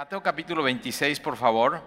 Mateo 0.00 0.22
capítulo 0.22 0.62
26, 0.62 1.20
por 1.20 1.36
favor. 1.36 1.82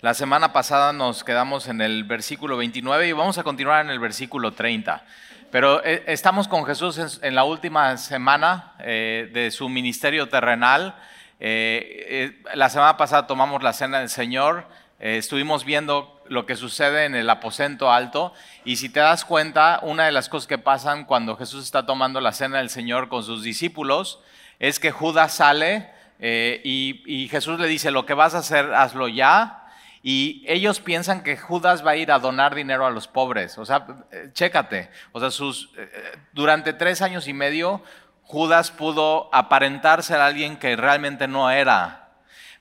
La 0.00 0.12
semana 0.12 0.52
pasada 0.52 0.92
nos 0.92 1.22
quedamos 1.22 1.68
en 1.68 1.80
el 1.80 2.02
versículo 2.02 2.56
29 2.56 3.06
y 3.06 3.12
vamos 3.12 3.38
a 3.38 3.44
continuar 3.44 3.84
en 3.84 3.92
el 3.92 4.00
versículo 4.00 4.54
30. 4.54 5.04
Pero 5.52 5.84
eh, 5.84 6.02
estamos 6.08 6.48
con 6.48 6.66
Jesús 6.66 7.20
en, 7.22 7.34
la 7.36 7.44
última 7.44 7.96
semana 7.96 8.74
eh, 8.80 9.30
de 9.32 9.52
su 9.52 9.68
ministerio 9.68 10.28
terrenal. 10.28 10.96
Eh, 11.38 12.42
la 12.54 12.68
semana 12.68 12.96
pasada 12.96 13.28
tomamos 13.28 13.62
la 13.62 13.72
cena 13.72 14.00
del 14.00 14.08
Señor, 14.08 14.66
estuvimos 14.98 15.64
viendo 15.64 16.20
lo 16.26 16.44
que 16.44 16.56
sucede 16.56 17.04
en 17.04 17.14
el 17.14 17.30
aposento 17.30 17.92
alto 17.92 18.32
y 18.64 18.78
si 18.78 18.88
te 18.88 18.98
das 18.98 19.24
cuenta, 19.24 19.78
una 19.82 20.06
de 20.06 20.12
las 20.12 20.28
cosas 20.28 20.48
que 20.48 20.58
pasan 20.58 21.04
cuando 21.04 21.36
Jesús 21.36 21.62
está 21.64 21.86
tomando 21.86 22.20
la 22.20 22.32
cena 22.32 22.58
del 22.58 22.68
Señor 22.68 23.08
con 23.08 23.22
sus 23.22 23.44
discípulos 23.44 24.18
es 24.58 24.80
que 24.80 24.90
Judas 24.90 25.34
sale 25.34 25.93
eh, 26.18 26.60
y, 26.64 27.28
Jesús 27.28 27.58
le 27.58 27.66
dice, 27.66 27.90
lo 27.90 28.06
que 28.06 28.14
vas 28.14 28.34
a 28.34 28.38
hacer, 28.38 28.72
hazlo 28.74 29.08
ya. 29.08 29.60
Y 30.02 30.44
ellos 30.46 30.80
piensan 30.80 31.22
que 31.22 31.36
Judas 31.36 31.84
va 31.84 31.92
a 31.92 31.96
ir 31.96 32.12
a 32.12 32.18
donar 32.18 32.54
dinero 32.54 32.86
a 32.86 32.90
los 32.90 33.08
pobres. 33.08 33.56
O 33.58 33.64
sea, 33.64 33.86
eh, 34.12 34.28
chécate. 34.32 34.90
O 35.12 35.20
sea, 35.20 35.30
sus, 35.30 35.70
eh, 35.76 35.90
durante 36.32 36.72
tres 36.74 37.00
años 37.00 37.26
y 37.26 37.32
medio, 37.32 37.82
Judas 38.22 38.70
pudo 38.70 39.30
aparentar 39.32 40.02
ser 40.02 40.20
alguien 40.20 40.58
que 40.58 40.76
realmente 40.76 41.26
no 41.26 41.50
era. 41.50 42.10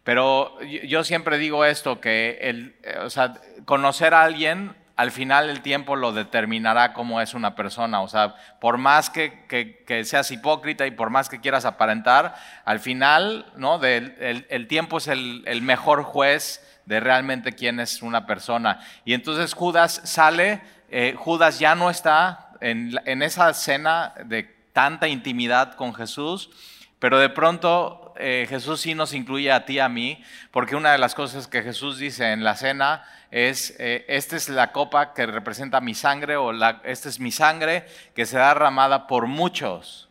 Pero 0.04 0.60
yo 0.62 1.04
siempre 1.04 1.38
digo 1.38 1.64
esto, 1.64 2.02
que 2.02 2.40
el, 2.42 2.76
o 3.02 3.10
sea, 3.10 3.36
conocer 3.66 4.14
a 4.14 4.24
alguien 4.24 4.76
al 4.96 5.12
final 5.12 5.50
el 5.50 5.62
tiempo 5.62 5.96
lo 5.96 6.14
determinará 6.14 6.94
cómo 6.94 7.20
es 7.20 7.34
una 7.34 7.56
persona. 7.56 8.02
O 8.02 8.08
sea, 8.08 8.36
por 8.60 8.78
más 8.78 9.10
que, 9.10 9.84
seas 10.06 10.32
hipócrita 10.32 10.86
y 10.86 10.92
por 10.92 11.10
más 11.10 11.30
que 11.30 11.42
quieras 11.42 11.66
aparentar, 11.66 12.36
al 12.64 12.80
final 12.80 13.52
¿no? 13.56 13.84
el, 13.84 14.68
tiempo 14.68 14.98
es 14.98 15.08
el, 15.08 15.62
mejor 15.64 16.04
juez 16.04 16.64
de 16.86 17.00
realmente 17.00 17.54
quién 17.54 17.80
es 17.80 18.02
una 18.02 18.28
persona. 18.28 18.82
Y 19.04 19.14
entonces 19.14 19.54
Judas 19.54 20.02
sale, 20.04 20.62
eh, 20.90 21.16
Judas 21.18 21.60
ya 21.60 21.74
no 21.74 21.90
está 21.90 22.52
en, 22.62 22.96
en, 23.06 23.24
esa 23.24 23.52
cena 23.54 24.14
de 24.26 24.44
tanta 24.74 25.08
intimidad 25.08 25.74
con 25.74 25.96
Jesús, 25.96 26.52
pero 27.00 27.18
de 27.20 27.30
pronto 27.30 28.03
eh, 28.18 28.46
Jesús 28.50 28.82
sí 28.82 28.96
nos 28.96 29.14
incluye 29.14 29.52
a 29.52 29.66
ti, 29.66 29.80
a 29.80 29.90
mí, 29.90 30.24
porque 30.52 30.76
una 30.76 30.92
de 30.92 30.98
las 30.98 31.16
cosas 31.16 31.48
que 31.48 31.62
Jesús 31.62 31.98
dice 31.98 32.32
en 32.32 32.44
la 32.44 32.56
cena 32.56 33.04
es, 33.32 33.76
eh, 33.80 34.06
esta 34.08 34.36
es 34.36 34.50
la 34.50 34.72
copa 34.72 35.14
que 35.14 35.26
representa 35.26 35.82
mi 35.82 35.94
sangre 35.94 36.38
o 36.38 36.52
esta 36.84 37.10
es 37.10 37.20
mi 37.20 37.32
sangre 37.32 37.86
que 38.16 38.26
se 38.26 38.38
da 38.38 38.50
derramada 38.50 39.08
por 39.08 39.28
muchos. 39.28 40.10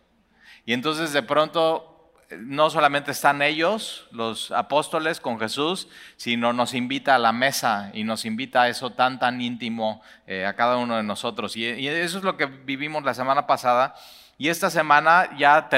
Y 0.65 0.73
entonces 0.73 1.13
de 1.13 1.23
pronto 1.23 1.93
no 2.39 2.71
solamente 2.71 3.11
están 3.11 3.43
ellos, 3.43 4.07
los 4.11 4.51
apóstoles 4.53 5.21
con 5.21 5.39
Jesús, 5.39 5.89
sino 6.17 6.53
nos 6.53 6.75
invita 6.75 7.15
a 7.15 7.19
la 7.19 7.33
mesa 7.33 7.91
y 7.93 8.05
nos 8.05 8.25
invita 8.25 8.63
a 8.63 8.69
eso 8.69 8.91
tan, 8.91 9.19
tan 9.19 9.41
íntimo 9.41 10.03
eh, 10.27 10.47
a 10.47 10.55
cada 10.55 10.77
uno 10.77 10.97
de 10.97 11.03
nosotros. 11.03 11.57
Y, 11.57 11.67
eso 11.67 12.19
es 12.19 12.25
lo 12.25 12.37
que 12.37 12.47
vivimos 12.47 13.05
la 13.05 13.15
semana 13.15 13.47
pasada. 13.47 13.95
Y 14.39 14.49
esta 14.49 14.71
semana 14.71 15.31
ya, 15.37 15.69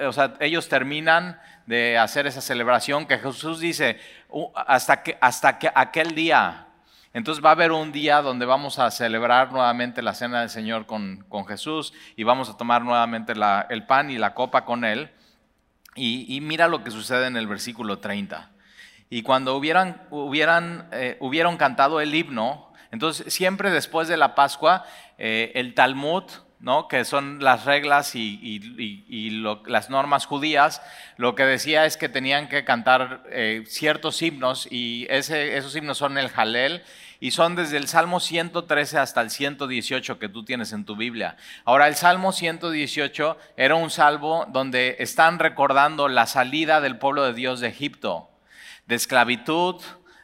o 0.00 0.12
sea, 0.12 0.34
ellos 0.40 0.68
terminan 0.68 1.40
de 1.66 1.98
hacer 1.98 2.26
esa 2.26 2.40
celebración 2.40 3.06
que 3.06 3.18
Jesús 3.18 3.60
dice, 3.60 3.98
hasta 4.54 5.02
que, 5.02 5.16
hasta 5.20 5.58
que 5.58 5.70
aquel 5.74 6.14
día, 6.14 6.66
entonces 7.14 7.44
va 7.44 7.50
a 7.50 7.52
haber 7.52 7.72
un 7.72 7.92
día 7.92 8.22
donde 8.22 8.46
vamos 8.46 8.78
a 8.78 8.90
celebrar 8.90 9.52
nuevamente 9.52 10.00
la 10.00 10.14
cena 10.14 10.40
del 10.40 10.48
Señor 10.48 10.86
con, 10.86 11.26
Jesús 11.46 11.92
y 12.16 12.24
vamos 12.24 12.48
a 12.48 12.56
tomar 12.56 12.82
nuevamente 12.82 13.34
el 13.68 13.86
pan 13.86 14.10
y 14.10 14.16
la 14.16 14.34
copa 14.34 14.64
con 14.64 14.84
Él. 14.84 15.10
Y, 15.94 16.40
mira 16.40 16.68
lo 16.68 16.82
que 16.82 16.90
sucede 16.90 17.26
en 17.26 17.36
el 17.36 17.46
versículo 17.46 17.98
30. 17.98 18.50
Y 19.10 19.22
cuando 19.22 19.54
hubieran, 19.56 20.00
hubieran, 20.08 20.88
eh, 20.90 21.18
hubieron 21.20 21.58
cantado 21.58 22.00
el 22.00 22.14
himno, 22.14 22.72
entonces 22.90 23.32
siempre 23.32 23.70
después 23.70 24.08
de 24.08 24.16
la 24.16 24.34
Pascua, 24.34 24.86
eh, 25.18 25.52
el 25.54 25.74
Talmud 25.74 26.24
¿no? 26.62 26.86
que 26.86 27.04
son 27.04 27.42
las 27.42 27.64
reglas 27.64 28.14
y, 28.14 28.60
las 29.66 29.90
normas 29.90 30.26
judías, 30.26 30.80
lo 31.16 31.34
que 31.34 31.42
decía 31.44 31.84
es 31.84 31.96
que 31.96 32.08
tenían 32.08 32.48
que 32.48 32.64
cantar 32.64 33.24
eh, 33.30 33.64
ciertos 33.66 34.22
himnos 34.22 34.68
y 34.70 35.06
esos 35.10 35.76
himnos 35.76 35.98
son 35.98 36.16
el 36.16 36.30
Jalel 36.30 36.82
y 37.18 37.32
son 37.32 37.56
desde 37.56 37.76
el 37.76 37.88
Salmo 37.88 38.20
113 38.20 38.98
hasta 38.98 39.20
el 39.20 39.30
118 39.30 40.18
que 40.18 40.28
tú 40.28 40.44
tienes 40.44 40.72
en 40.72 40.84
tu 40.84 40.96
Biblia. 40.96 41.36
Ahora, 41.64 41.88
el 41.88 41.96
Salmo 41.96 42.32
118 42.32 43.36
era 43.56 43.74
un 43.74 43.90
salmo 43.90 44.46
donde 44.48 44.96
están 45.00 45.38
recordando 45.38 46.08
la 46.08 46.26
salida 46.26 46.80
del 46.80 46.98
pueblo 46.98 47.24
de 47.24 47.34
Dios 47.34 47.60
de 47.60 47.68
Egipto, 47.68 48.30
de 48.86 48.94
esclavitud, 48.94 49.80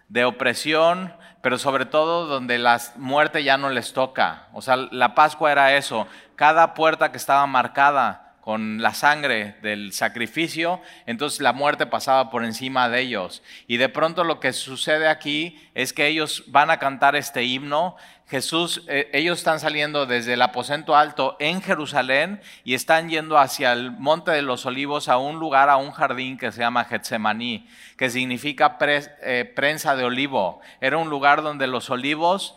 de 0.08 0.24
opresión, 0.24 1.14
pero 1.48 1.56
sobre 1.56 1.86
todo 1.86 2.26
donde 2.26 2.58
la 2.58 2.78
muerte 2.96 3.42
ya 3.42 3.56
no 3.56 3.70
les 3.70 3.94
toca. 3.94 4.48
O 4.52 4.60
sea, 4.60 4.76
la 4.76 5.14
Pascua 5.14 5.50
era 5.50 5.74
eso, 5.78 6.06
cada 6.36 6.74
puerta 6.74 7.10
que 7.10 7.16
estaba 7.16 7.46
marcada 7.46 8.27
con 8.48 8.80
la 8.80 8.94
sangre 8.94 9.56
del 9.60 9.92
sacrificio, 9.92 10.80
entonces 11.04 11.42
la 11.42 11.52
muerte 11.52 11.84
pasaba 11.84 12.30
por 12.30 12.46
encima 12.46 12.88
de 12.88 13.02
ellos. 13.02 13.42
Y 13.66 13.76
de 13.76 13.90
pronto 13.90 14.24
lo 14.24 14.40
que 14.40 14.54
sucede 14.54 15.06
aquí 15.06 15.60
es 15.74 15.92
que 15.92 16.06
ellos 16.06 16.44
van 16.46 16.70
a 16.70 16.78
cantar 16.78 17.14
este 17.14 17.44
himno 17.44 17.94
Jesús, 18.28 18.84
eh, 18.88 19.08
ellos 19.14 19.38
están 19.38 19.58
saliendo 19.58 20.04
desde 20.04 20.34
el 20.34 20.42
aposento 20.42 20.94
alto 20.94 21.38
en 21.40 21.62
Jerusalén 21.62 22.42
y 22.62 22.74
están 22.74 23.08
yendo 23.08 23.38
hacia 23.38 23.72
el 23.72 23.90
Monte 23.90 24.32
de 24.32 24.42
los 24.42 24.66
Olivos 24.66 25.08
a 25.08 25.16
un 25.16 25.38
lugar, 25.38 25.70
a 25.70 25.78
un 25.78 25.92
jardín 25.92 26.36
que 26.36 26.52
se 26.52 26.60
llama 26.60 26.84
Getsemaní, 26.84 27.66
que 27.96 28.10
significa 28.10 28.76
eh, 28.80 29.50
prensa 29.56 29.96
de 29.96 30.04
olivo. 30.04 30.60
Era 30.82 30.98
un 30.98 31.08
lugar 31.08 31.42
donde 31.42 31.66
los 31.66 31.88
olivos 31.88 32.54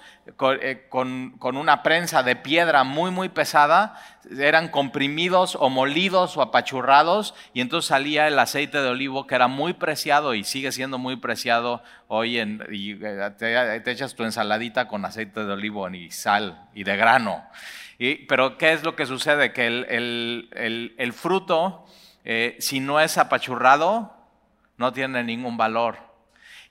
eh, 0.61 0.85
con, 0.87 1.33
una 1.41 1.81
prensa 1.81 2.21
de 2.21 2.35
piedra 2.35 2.83
muy, 2.83 3.09
muy 3.09 3.29
pesada, 3.29 3.95
eran 4.37 4.69
comprimidos 4.69 5.57
o 5.59 5.69
molidos 5.69 6.37
o 6.37 6.43
apachurrados 6.43 7.33
y 7.53 7.61
entonces 7.61 7.89
salía 7.89 8.27
el 8.27 8.37
aceite 8.37 8.81
de 8.81 8.89
olivo 8.89 9.25
que 9.25 9.33
era 9.33 9.47
muy 9.47 9.73
preciado 9.73 10.35
y 10.35 10.43
sigue 10.43 10.71
siendo 10.71 10.99
muy 10.99 11.15
preciado 11.15 11.81
hoy 12.07 12.37
en, 12.37 12.63
y 12.71 12.95
te, 13.37 13.91
echas 13.91 14.13
tu 14.13 14.23
ensaladita 14.23 14.87
con 14.87 15.05
aceite 15.05 15.43
de 15.43 15.53
olivo 15.53 15.89
y 15.89 16.11
sal 16.11 16.67
y 16.75 16.83
de 16.83 16.95
grano. 16.97 17.43
Pero 18.27 18.59
¿qué 18.59 18.73
es 18.73 18.83
lo 18.83 18.95
que 18.95 19.07
sucede? 19.07 19.53
Que 19.53 19.65
el, 19.67 21.13
fruto, 21.13 21.85
eh, 22.23 22.57
si 22.59 22.79
no 22.79 22.99
es 22.99 23.17
apachurrado, 23.17 24.13
no 24.77 24.93
tiene 24.93 25.23
ningún 25.23 25.57
valor. 25.57 26.10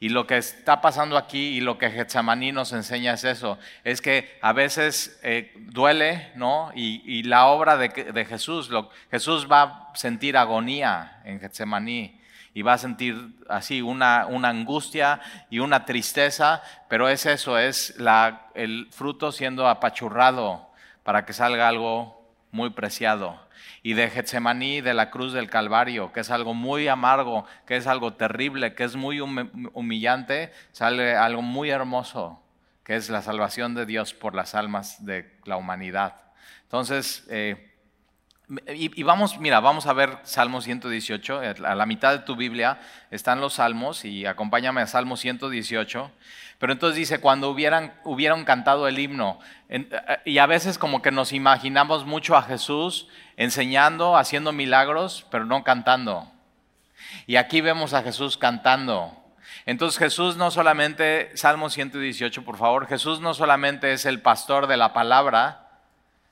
Y 0.03 0.09
lo 0.09 0.27
que 0.27 0.39
está 0.39 0.81
pasando 0.81 1.19
aquí 1.19 1.59
y 1.59 1.61
lo 1.61 1.77
que 1.77 1.91
Getsemaní 1.91 2.53
nos 2.53 2.73
enseña 2.73 3.13
es 3.13 3.25
eso, 3.25 3.59
es 3.85 4.01
que 4.01 4.39
a 4.41 4.55
veces 4.55 5.21
eh, 5.23 5.53
duele, 5.57 6.33
¿no? 6.37 6.73
Y, 6.75 7.23
la 7.25 7.47
obra 7.49 7.77
de, 7.77 8.25
Jesús, 8.25 8.71
Jesús 9.11 9.47
va 9.47 9.63
a 9.63 9.93
sentir 9.95 10.39
agonía 10.39 11.21
en 11.25 11.39
Getsemaní 11.39 12.19
y 12.55 12.63
va 12.63 12.73
a 12.73 12.79
sentir 12.79 13.15
así 13.51 13.83
una, 13.83 14.25
una 14.27 14.49
angustia 14.49 15.21
y 15.51 15.59
una 15.59 15.85
tristeza, 15.85 16.63
pero 16.89 17.11
es 17.11 17.27
eso, 17.27 17.59
es 17.59 17.95
la, 17.99 18.49
el 18.55 18.89
fruto 18.91 19.33
siendo 19.33 19.69
apachurrado 19.69 20.71
para 21.03 21.27
que 21.27 21.35
salga 21.35 21.69
algo 21.69 22.27
muy 22.53 22.71
preciado 22.71 23.39
y 23.83 23.95
de 23.95 24.11
Getsemaní, 24.11 24.81
de 24.81 24.95
la 24.95 25.11
cruz 25.11 25.33
del 25.33 25.51
Calvario, 25.51 26.13
que 26.13 26.21
es 26.21 26.31
algo 26.31 26.55
muy 26.55 26.89
amargo, 26.89 27.45
que 27.67 27.77
es 27.77 27.87
algo 27.87 28.15
terrible, 28.15 28.75
que 28.75 28.85
es 28.85 28.97
muy 28.97 29.21
humillante, 29.21 30.53
sale 30.73 31.17
algo 31.17 31.43
muy 31.43 31.71
hermoso, 31.71 32.43
que 32.85 32.97
es 32.97 33.11
la 33.11 33.23
salvación 33.23 33.75
de 33.75 33.87
Dios 33.87 34.15
por 34.15 34.35
las 34.35 34.55
almas 34.55 35.05
de 35.05 35.31
la 35.45 35.57
humanidad. 35.57 36.17
Entonces, 36.63 37.27
eh, 37.31 37.70
y, 38.67 39.03
vamos, 39.05 39.39
mira, 39.39 39.61
vamos 39.61 39.87
a 39.87 39.93
ver 39.93 40.19
Salmo 40.25 40.61
118, 40.61 41.41
a 41.65 41.75
la 41.75 41.87
mitad 41.87 42.13
de 42.13 42.19
tu 42.21 42.35
Biblia 42.35 42.81
están 43.11 43.41
los 43.41 43.55
salmos 43.55 44.05
y 44.05 44.27
acompáñame 44.27 44.81
a 44.81 44.87
Salmo 44.89 45.17
118. 45.17 46.11
Pero 46.59 46.73
entonces 46.73 46.97
dice, 46.97 47.21
cuando 47.21 47.49
hubieran, 47.49 47.95
hubieran 48.05 48.45
cantado 48.45 48.89
el 48.89 48.99
himno, 48.99 49.39
y 50.25 50.39
a 50.39 50.47
veces 50.47 50.79
como 50.79 51.01
que 51.01 51.11
nos 51.11 51.33
imaginamos 51.33 52.05
mucho 52.05 52.37
a 52.37 52.43
Jesús 52.43 53.09
enseñando, 53.37 54.17
haciendo 54.17 54.53
milagros, 54.53 55.27
pero 55.31 55.45
no 55.45 55.63
cantando. 55.65 56.31
Y 57.27 57.37
aquí 57.37 57.61
vemos 57.61 57.95
a 57.95 58.03
Jesús 58.03 58.37
cantando. 58.37 59.17
Entonces 59.65 59.99
Jesús 59.99 60.37
no 60.37 60.51
solamente, 60.51 61.31
Salmo 61.37 61.71
118 61.71 62.45
por 62.45 62.57
favor, 62.57 62.87
Jesús 62.87 63.21
no 63.21 63.33
solamente 63.33 63.93
es 63.93 64.05
el 64.05 64.21
pastor 64.21 64.67
de 64.67 64.77
la 64.77 64.93
palabra, 64.93 65.69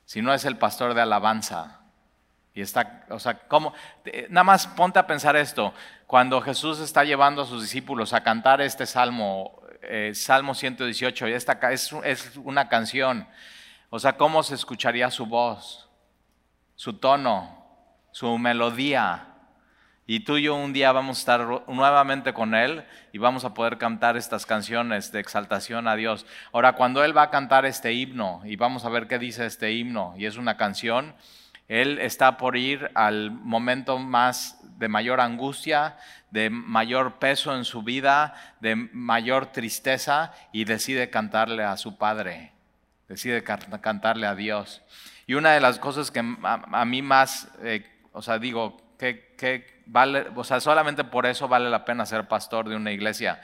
sino 0.05 0.33
es 0.33 0.45
el 0.45 0.57
pastor 0.57 0.93
de 0.93 1.01
alabanza. 1.01 1.78
Y 2.53 2.61
está, 2.61 3.05
o 3.09 3.19
sea, 3.19 3.39
¿cómo? 3.47 3.73
Nada 4.29 4.43
más 4.43 4.67
ponte 4.67 4.99
a 4.99 5.07
pensar 5.07 5.35
esto. 5.35 5.73
Cuando 6.07 6.41
Jesús 6.41 6.79
está 6.79 7.03
llevando 7.03 7.43
a 7.43 7.45
sus 7.45 7.61
discípulos 7.61 8.13
a 8.13 8.23
cantar 8.23 8.61
este 8.61 8.85
salmo, 8.85 9.61
eh, 9.81 10.11
Salmo 10.13 10.55
118, 10.55 11.27
esta 11.27 11.59
es, 11.71 11.93
es 12.03 12.37
una 12.37 12.67
canción. 12.67 13.27
O 13.89 13.99
sea, 13.99 14.13
¿cómo 14.13 14.43
se 14.43 14.55
escucharía 14.55 15.09
su 15.11 15.25
voz? 15.25 15.89
su 16.79 16.93
tono, 16.93 17.57
su 18.13 18.37
melodía. 18.37 19.25
Y 20.07 20.21
tú 20.21 20.37
y 20.37 20.43
yo 20.43 20.55
un 20.55 20.71
día 20.71 20.93
vamos 20.93 21.17
a 21.17 21.19
estar 21.19 21.63
nuevamente 21.67 22.31
con 22.31 22.55
Él 22.55 22.85
y 23.11 23.17
vamos 23.17 23.43
a 23.43 23.53
poder 23.53 23.77
cantar 23.77 24.15
estas 24.15 24.45
canciones 24.45 25.11
de 25.11 25.19
exaltación 25.19 25.89
a 25.89 25.97
Dios. 25.97 26.25
Ahora, 26.53 26.75
cuando 26.75 27.03
Él 27.03 27.15
va 27.15 27.23
a 27.23 27.29
cantar 27.31 27.65
este 27.65 27.91
himno, 27.91 28.41
y 28.45 28.55
vamos 28.55 28.85
a 28.85 28.89
ver 28.89 29.09
qué 29.09 29.19
dice 29.19 29.45
este 29.45 29.73
himno, 29.73 30.13
y 30.17 30.25
es 30.25 30.37
una 30.37 30.55
canción, 30.55 31.15
Él 31.69 31.99
está 31.99 32.35
por 32.35 32.57
ir 32.57 32.91
al 32.95 33.31
momento 33.31 33.97
más 33.97 34.59
de 34.77 34.89
mayor 34.89 35.21
angustia, 35.21 35.95
de 36.31 36.49
mayor 36.49 37.19
peso 37.19 37.55
en 37.55 37.63
su 37.63 37.83
vida, 37.83 38.33
de 38.59 38.75
mayor 38.75 39.47
tristeza, 39.47 40.33
y 40.51 40.65
decide 40.65 41.09
cantarle 41.09 41.63
a 41.63 41.77
su 41.77 41.97
Padre, 41.97 42.51
decide 43.07 43.43
cantarle 43.43 44.27
a 44.27 44.35
Dios. 44.35 44.81
Y 45.27 45.35
una 45.35 45.51
de 45.51 45.61
las 45.61 45.79
cosas 45.79 46.11
que 46.11 46.19
a, 46.19 46.85
mí 46.85 47.01
más, 47.01 47.49
eh, 47.61 47.85
o 48.11 48.21
sea, 48.21 48.39
digo, 48.39 48.81
que 48.97 49.79
vale, 49.89 50.27
o 50.35 50.43
sea, 50.43 50.59
solamente 50.59 51.03
por 51.03 51.25
eso 51.25 51.47
vale 51.47 51.69
la 51.69 51.85
pena 51.85 52.05
ser 52.05 52.27
pastor 52.27 52.69
de 52.69 52.75
una 52.75 52.91
iglesia. 52.91 53.41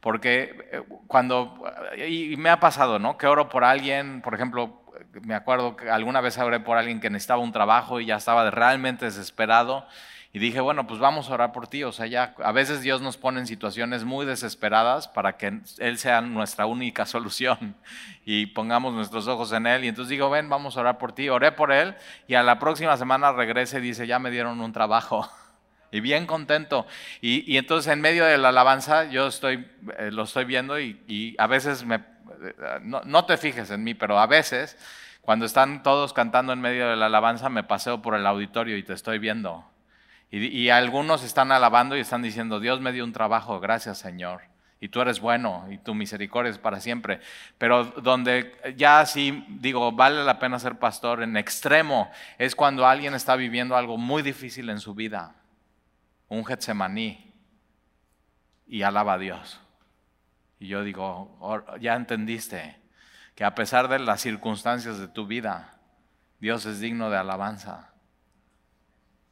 Porque 0.00 0.68
eh, 0.70 0.82
cuando, 1.06 1.64
y 1.96 2.36
me 2.36 2.50
ha 2.50 2.60
pasado, 2.60 2.98
¿no? 2.98 3.16
Que 3.16 3.26
oro 3.26 3.48
por 3.48 3.64
alguien, 3.64 4.20
por 4.20 4.34
ejemplo, 4.34 4.83
me 5.22 5.34
acuerdo 5.34 5.76
que 5.76 5.90
alguna 5.90 6.20
vez 6.20 6.38
oré 6.38 6.60
por 6.60 6.76
alguien 6.76 7.00
que 7.00 7.10
necesitaba 7.10 7.40
un 7.40 7.52
trabajo 7.52 8.00
y 8.00 8.06
ya 8.06 8.16
estaba 8.16 8.50
realmente 8.50 9.04
desesperado. 9.04 9.86
Y 10.32 10.40
dije, 10.40 10.60
bueno, 10.60 10.88
pues 10.88 10.98
vamos 10.98 11.30
a 11.30 11.34
orar 11.34 11.52
por 11.52 11.68
ti. 11.68 11.84
O 11.84 11.92
sea, 11.92 12.06
ya 12.06 12.34
a 12.42 12.50
veces 12.50 12.82
Dios 12.82 13.00
nos 13.00 13.16
pone 13.16 13.38
en 13.38 13.46
situaciones 13.46 14.04
muy 14.04 14.26
desesperadas 14.26 15.06
para 15.06 15.36
que 15.36 15.60
Él 15.78 15.98
sea 15.98 16.20
nuestra 16.22 16.66
única 16.66 17.06
solución 17.06 17.76
y 18.24 18.46
pongamos 18.46 18.94
nuestros 18.94 19.28
ojos 19.28 19.52
en 19.52 19.68
Él. 19.68 19.84
Y 19.84 19.88
entonces 19.88 20.10
digo, 20.10 20.28
ven, 20.30 20.48
vamos 20.48 20.76
a 20.76 20.80
orar 20.80 20.98
por 20.98 21.12
ti. 21.12 21.28
Oré 21.28 21.52
por 21.52 21.70
Él 21.70 21.94
y 22.26 22.34
a 22.34 22.42
la 22.42 22.58
próxima 22.58 22.96
semana 22.96 23.30
regrese 23.30 23.78
y 23.78 23.82
dice, 23.82 24.08
ya 24.08 24.18
me 24.18 24.32
dieron 24.32 24.60
un 24.60 24.72
trabajo. 24.72 25.30
y 25.94 26.00
bien 26.00 26.26
contento. 26.26 26.84
Y, 27.20 27.56
entonces 27.56 27.92
en 27.92 28.00
medio 28.00 28.24
de 28.24 28.36
la 28.36 28.48
alabanza 28.48 29.04
yo 29.04 29.28
estoy, 29.28 29.64
eh, 29.98 30.10
lo 30.10 30.24
estoy 30.24 30.44
viendo 30.44 30.80
y, 30.80 31.36
a 31.38 31.46
veces 31.46 31.84
me, 31.84 32.00
no, 32.82 33.24
te 33.24 33.36
fijes 33.36 33.70
en 33.70 33.84
mí, 33.84 33.94
pero 33.94 34.18
a 34.18 34.26
veces 34.26 34.76
cuando 35.20 35.46
están 35.46 35.82
todos 35.82 36.12
cantando 36.12 36.52
en 36.52 36.60
medio 36.60 36.88
de 36.88 36.96
la 36.96 37.06
alabanza 37.06 37.48
me 37.48 37.64
paseo 37.64 38.02
por 38.02 38.14
el 38.14 38.26
auditorio 38.26 38.76
y 38.76 38.82
te 38.82 38.92
estoy 38.92 39.18
viendo. 39.18 39.64
Y, 40.30 40.46
y 40.46 40.70
algunos 40.70 41.22
están 41.22 41.52
alabando 41.52 41.96
y 41.96 42.00
están 42.00 42.22
diciendo, 42.22 42.60
Dios 42.60 42.80
me 42.80 42.92
dio 42.92 43.04
un 43.04 43.12
trabajo, 43.12 43.60
gracias 43.60 43.98
Señor. 43.98 44.42
Y 44.80 44.88
tú 44.88 45.00
eres 45.00 45.20
bueno 45.20 45.66
y 45.70 45.78
tu 45.78 45.94
misericordia 45.94 46.50
es 46.50 46.58
para 46.58 46.80
siempre. 46.80 47.20
Pero 47.56 47.84
donde 47.84 48.54
ya 48.76 49.06
sí 49.06 49.44
digo, 49.48 49.92
vale 49.92 50.24
la 50.24 50.38
pena 50.38 50.58
ser 50.58 50.78
pastor 50.78 51.22
en 51.22 51.36
extremo, 51.36 52.10
es 52.38 52.54
cuando 52.54 52.86
alguien 52.86 53.14
está 53.14 53.34
viviendo 53.36 53.76
algo 53.76 53.96
muy 53.96 54.22
difícil 54.22 54.68
en 54.68 54.80
su 54.80 54.94
vida 54.94 55.34
un 56.28 56.44
Getsemaní 56.44 57.32
y 58.66 58.82
alaba 58.82 59.14
a 59.14 59.18
Dios. 59.18 59.60
Y 60.58 60.68
yo 60.68 60.82
digo, 60.82 61.66
ya 61.80 61.94
entendiste 61.94 62.80
que 63.34 63.44
a 63.44 63.54
pesar 63.54 63.88
de 63.88 63.98
las 63.98 64.20
circunstancias 64.20 64.98
de 64.98 65.08
tu 65.08 65.26
vida, 65.26 65.78
Dios 66.40 66.66
es 66.66 66.80
digno 66.80 67.10
de 67.10 67.16
alabanza. 67.16 67.90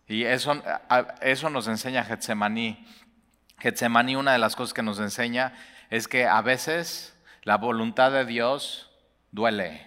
Y 0.06 0.24
eso, 0.24 0.62
eso 1.20 1.50
nos 1.50 1.68
enseña 1.68 2.04
Getsemaní. 2.04 2.86
Getsemaní, 3.58 4.16
una 4.16 4.32
de 4.32 4.38
las 4.38 4.56
cosas 4.56 4.74
que 4.74 4.82
nos 4.82 4.98
enseña 4.98 5.54
es 5.90 6.08
que 6.08 6.26
a 6.26 6.40
veces 6.42 7.16
la 7.42 7.56
voluntad 7.56 8.12
de 8.12 8.24
Dios 8.24 8.90
duele. 9.30 9.86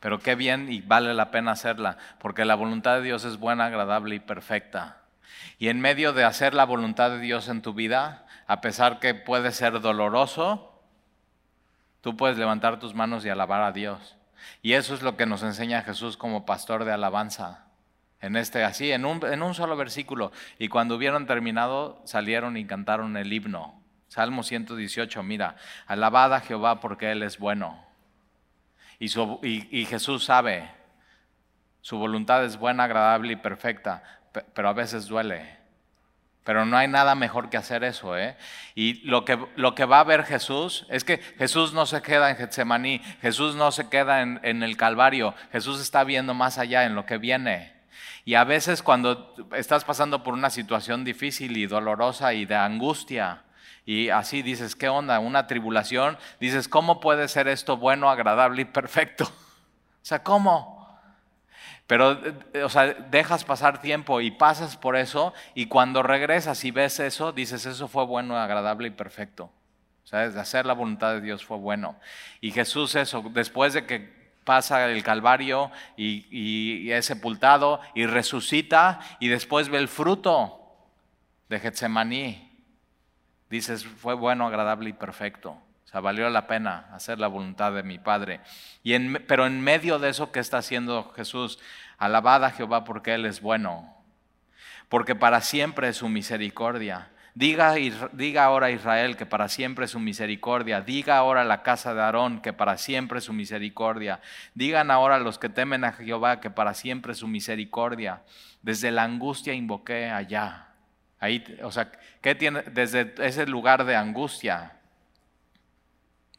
Pero 0.00 0.20
qué 0.20 0.34
bien 0.34 0.70
y 0.70 0.80
vale 0.80 1.14
la 1.14 1.30
pena 1.30 1.52
hacerla, 1.52 1.98
porque 2.20 2.44
la 2.44 2.54
voluntad 2.54 2.96
de 2.96 3.02
Dios 3.02 3.24
es 3.24 3.38
buena, 3.38 3.66
agradable 3.66 4.14
y 4.14 4.20
perfecta. 4.20 4.98
Y 5.58 5.68
en 5.68 5.80
medio 5.80 6.12
de 6.12 6.24
hacer 6.24 6.54
la 6.54 6.64
voluntad 6.64 7.10
de 7.10 7.18
Dios 7.18 7.48
en 7.48 7.62
tu 7.62 7.74
vida, 7.74 8.26
a 8.48 8.60
pesar 8.60 8.98
que 8.98 9.14
puede 9.14 9.52
ser 9.52 9.80
doloroso, 9.80 10.82
tú 12.00 12.16
puedes 12.16 12.36
levantar 12.36 12.80
tus 12.80 12.94
manos 12.94 13.24
y 13.24 13.28
alabar 13.28 13.62
a 13.62 13.70
Dios. 13.70 14.16
Y 14.60 14.72
eso 14.72 14.94
es 14.94 15.02
lo 15.02 15.16
que 15.16 15.26
nos 15.26 15.44
enseña 15.44 15.82
Jesús 15.82 16.16
como 16.16 16.44
pastor 16.44 16.84
de 16.84 16.92
alabanza. 16.92 17.66
En 18.20 18.34
este, 18.34 18.64
así, 18.64 18.90
en 18.90 19.04
un, 19.04 19.24
en 19.24 19.42
un 19.42 19.54
solo 19.54 19.76
versículo. 19.76 20.32
Y 20.58 20.68
cuando 20.68 20.96
hubieron 20.96 21.26
terminado, 21.26 22.02
salieron 22.04 22.56
y 22.56 22.66
cantaron 22.66 23.16
el 23.16 23.32
himno. 23.32 23.80
Salmo 24.08 24.42
118, 24.42 25.22
mira, 25.22 25.54
alabad 25.86 26.34
a 26.34 26.40
Jehová 26.40 26.80
porque 26.80 27.12
Él 27.12 27.22
es 27.22 27.38
bueno. 27.38 27.84
Y, 28.98 29.78
y 29.78 29.84
Jesús 29.84 30.24
sabe, 30.24 30.68
su 31.82 31.98
voluntad 31.98 32.44
es 32.44 32.56
buena, 32.56 32.84
agradable 32.84 33.34
y 33.34 33.36
perfecta 33.36 34.02
pero 34.54 34.68
a 34.68 34.72
veces 34.72 35.06
duele. 35.06 35.57
Pero 36.48 36.64
no 36.64 36.78
hay 36.78 36.88
nada 36.88 37.14
mejor 37.14 37.50
que 37.50 37.58
hacer 37.58 37.84
eso. 37.84 38.16
¿eh? 38.16 38.34
Y 38.74 39.06
lo 39.06 39.26
que, 39.26 39.38
lo 39.56 39.74
que 39.74 39.84
va 39.84 40.00
a 40.00 40.04
ver 40.04 40.24
Jesús 40.24 40.86
es 40.88 41.04
que 41.04 41.18
Jesús 41.18 41.74
no 41.74 41.84
se 41.84 42.00
queda 42.00 42.30
en 42.30 42.36
Getsemaní, 42.36 43.02
Jesús 43.20 43.54
no 43.54 43.70
se 43.70 43.90
queda 43.90 44.22
en, 44.22 44.40
en 44.42 44.62
el 44.62 44.78
Calvario, 44.78 45.34
Jesús 45.52 45.78
está 45.78 46.04
viendo 46.04 46.32
más 46.32 46.56
allá 46.56 46.84
en 46.84 46.94
lo 46.94 47.04
que 47.04 47.18
viene. 47.18 47.74
Y 48.24 48.34
a 48.34 48.44
veces 48.44 48.82
cuando 48.82 49.34
estás 49.52 49.84
pasando 49.84 50.22
por 50.22 50.32
una 50.32 50.48
situación 50.48 51.04
difícil 51.04 51.54
y 51.58 51.66
dolorosa 51.66 52.32
y 52.32 52.46
de 52.46 52.56
angustia, 52.56 53.42
y 53.84 54.08
así 54.08 54.40
dices, 54.40 54.74
¿qué 54.74 54.88
onda? 54.88 55.18
Una 55.18 55.46
tribulación, 55.46 56.16
dices, 56.40 56.66
¿cómo 56.66 56.98
puede 56.98 57.28
ser 57.28 57.46
esto 57.48 57.76
bueno, 57.76 58.08
agradable 58.08 58.62
y 58.62 58.64
perfecto? 58.64 59.30
O 60.00 60.06
sea, 60.08 60.22
¿cómo? 60.22 60.77
Pero, 61.88 62.12
eh, 62.52 62.62
o 62.62 62.68
sea, 62.68 62.92
dejas 62.92 63.44
pasar 63.44 63.80
tiempo 63.80 64.20
y 64.20 64.30
pasas 64.30 64.76
por 64.76 64.94
eso 64.94 65.32
y 65.54 65.66
cuando 65.66 66.02
regresas 66.02 66.62
y 66.64 66.70
ves 66.70 67.00
eso, 67.00 67.32
dices, 67.32 67.64
eso 67.64 67.88
fue 67.88 68.04
bueno, 68.04 68.36
agradable 68.36 68.88
y 68.88 68.90
perfecto. 68.90 69.50
¿Sabes? 70.04 70.36
Hacer 70.36 70.66
la 70.66 70.74
voluntad 70.74 71.14
de 71.14 71.22
Dios 71.22 71.44
fue 71.44 71.56
bueno. 71.56 71.96
Y 72.42 72.50
Jesús 72.50 72.94
eso, 72.94 73.24
después 73.32 73.72
de 73.72 73.86
que 73.86 74.18
pasa 74.44 74.86
el 74.86 75.02
Calvario 75.02 75.70
y, 75.96 76.26
y, 76.30 76.92
es 76.92 77.06
sepultado 77.06 77.80
y 77.94 78.04
resucita 78.04 79.00
y 79.18 79.28
después 79.28 79.70
ve 79.70 79.78
el 79.78 79.88
fruto 79.88 80.60
de 81.48 81.58
Getsemaní, 81.58 82.50
dices, 83.48 83.86
fue 83.86 84.12
bueno, 84.12 84.46
agradable 84.46 84.90
y 84.90 84.92
perfecto. 84.92 85.56
O 85.88 85.90
sea, 85.90 86.02
valió 86.02 86.28
la 86.28 86.46
pena 86.46 86.84
hacer 86.92 87.18
la 87.18 87.28
voluntad 87.28 87.72
de 87.72 87.82
mi 87.82 87.98
Padre. 87.98 88.40
Y 88.82 88.92
en, 88.92 89.24
pero 89.26 89.46
en 89.46 89.62
medio 89.62 89.98
de 89.98 90.10
eso, 90.10 90.30
¿qué 90.30 90.38
está 90.38 90.58
haciendo 90.58 91.14
Jesús? 91.16 91.58
Alabada 91.96 92.48
a 92.48 92.50
Jehová 92.50 92.84
porque 92.84 93.14
Él 93.14 93.24
es 93.24 93.40
bueno. 93.40 93.96
Porque 94.90 95.14
para 95.14 95.40
siempre 95.40 95.88
es 95.88 95.96
su 95.96 96.10
misericordia. 96.10 97.08
Diga, 97.34 97.76
diga 98.12 98.44
ahora 98.44 98.70
Israel 98.70 99.16
que 99.16 99.24
para 99.24 99.48
siempre 99.48 99.86
es 99.86 99.92
su 99.92 99.98
misericordia. 99.98 100.82
Diga 100.82 101.16
ahora 101.16 101.42
la 101.44 101.62
casa 101.62 101.94
de 101.94 102.02
Aarón 102.02 102.42
que 102.42 102.52
para 102.52 102.76
siempre 102.76 103.20
es 103.20 103.24
su 103.24 103.32
misericordia. 103.32 104.20
Digan 104.54 104.90
ahora 104.90 105.18
los 105.18 105.38
que 105.38 105.48
temen 105.48 105.84
a 105.84 105.92
Jehová 105.92 106.40
que 106.40 106.50
para 106.50 106.74
siempre 106.74 107.12
es 107.12 107.18
su 107.18 107.28
misericordia. 107.28 108.20
Desde 108.60 108.90
la 108.90 109.04
angustia 109.04 109.54
invoqué 109.54 110.10
allá. 110.10 110.66
Ahí, 111.18 111.42
o 111.62 111.72
sea, 111.72 111.90
¿qué 112.20 112.34
tiene? 112.34 112.60
Desde 112.62 113.14
ese 113.24 113.46
lugar 113.46 113.86
de 113.86 113.96
angustia, 113.96 114.77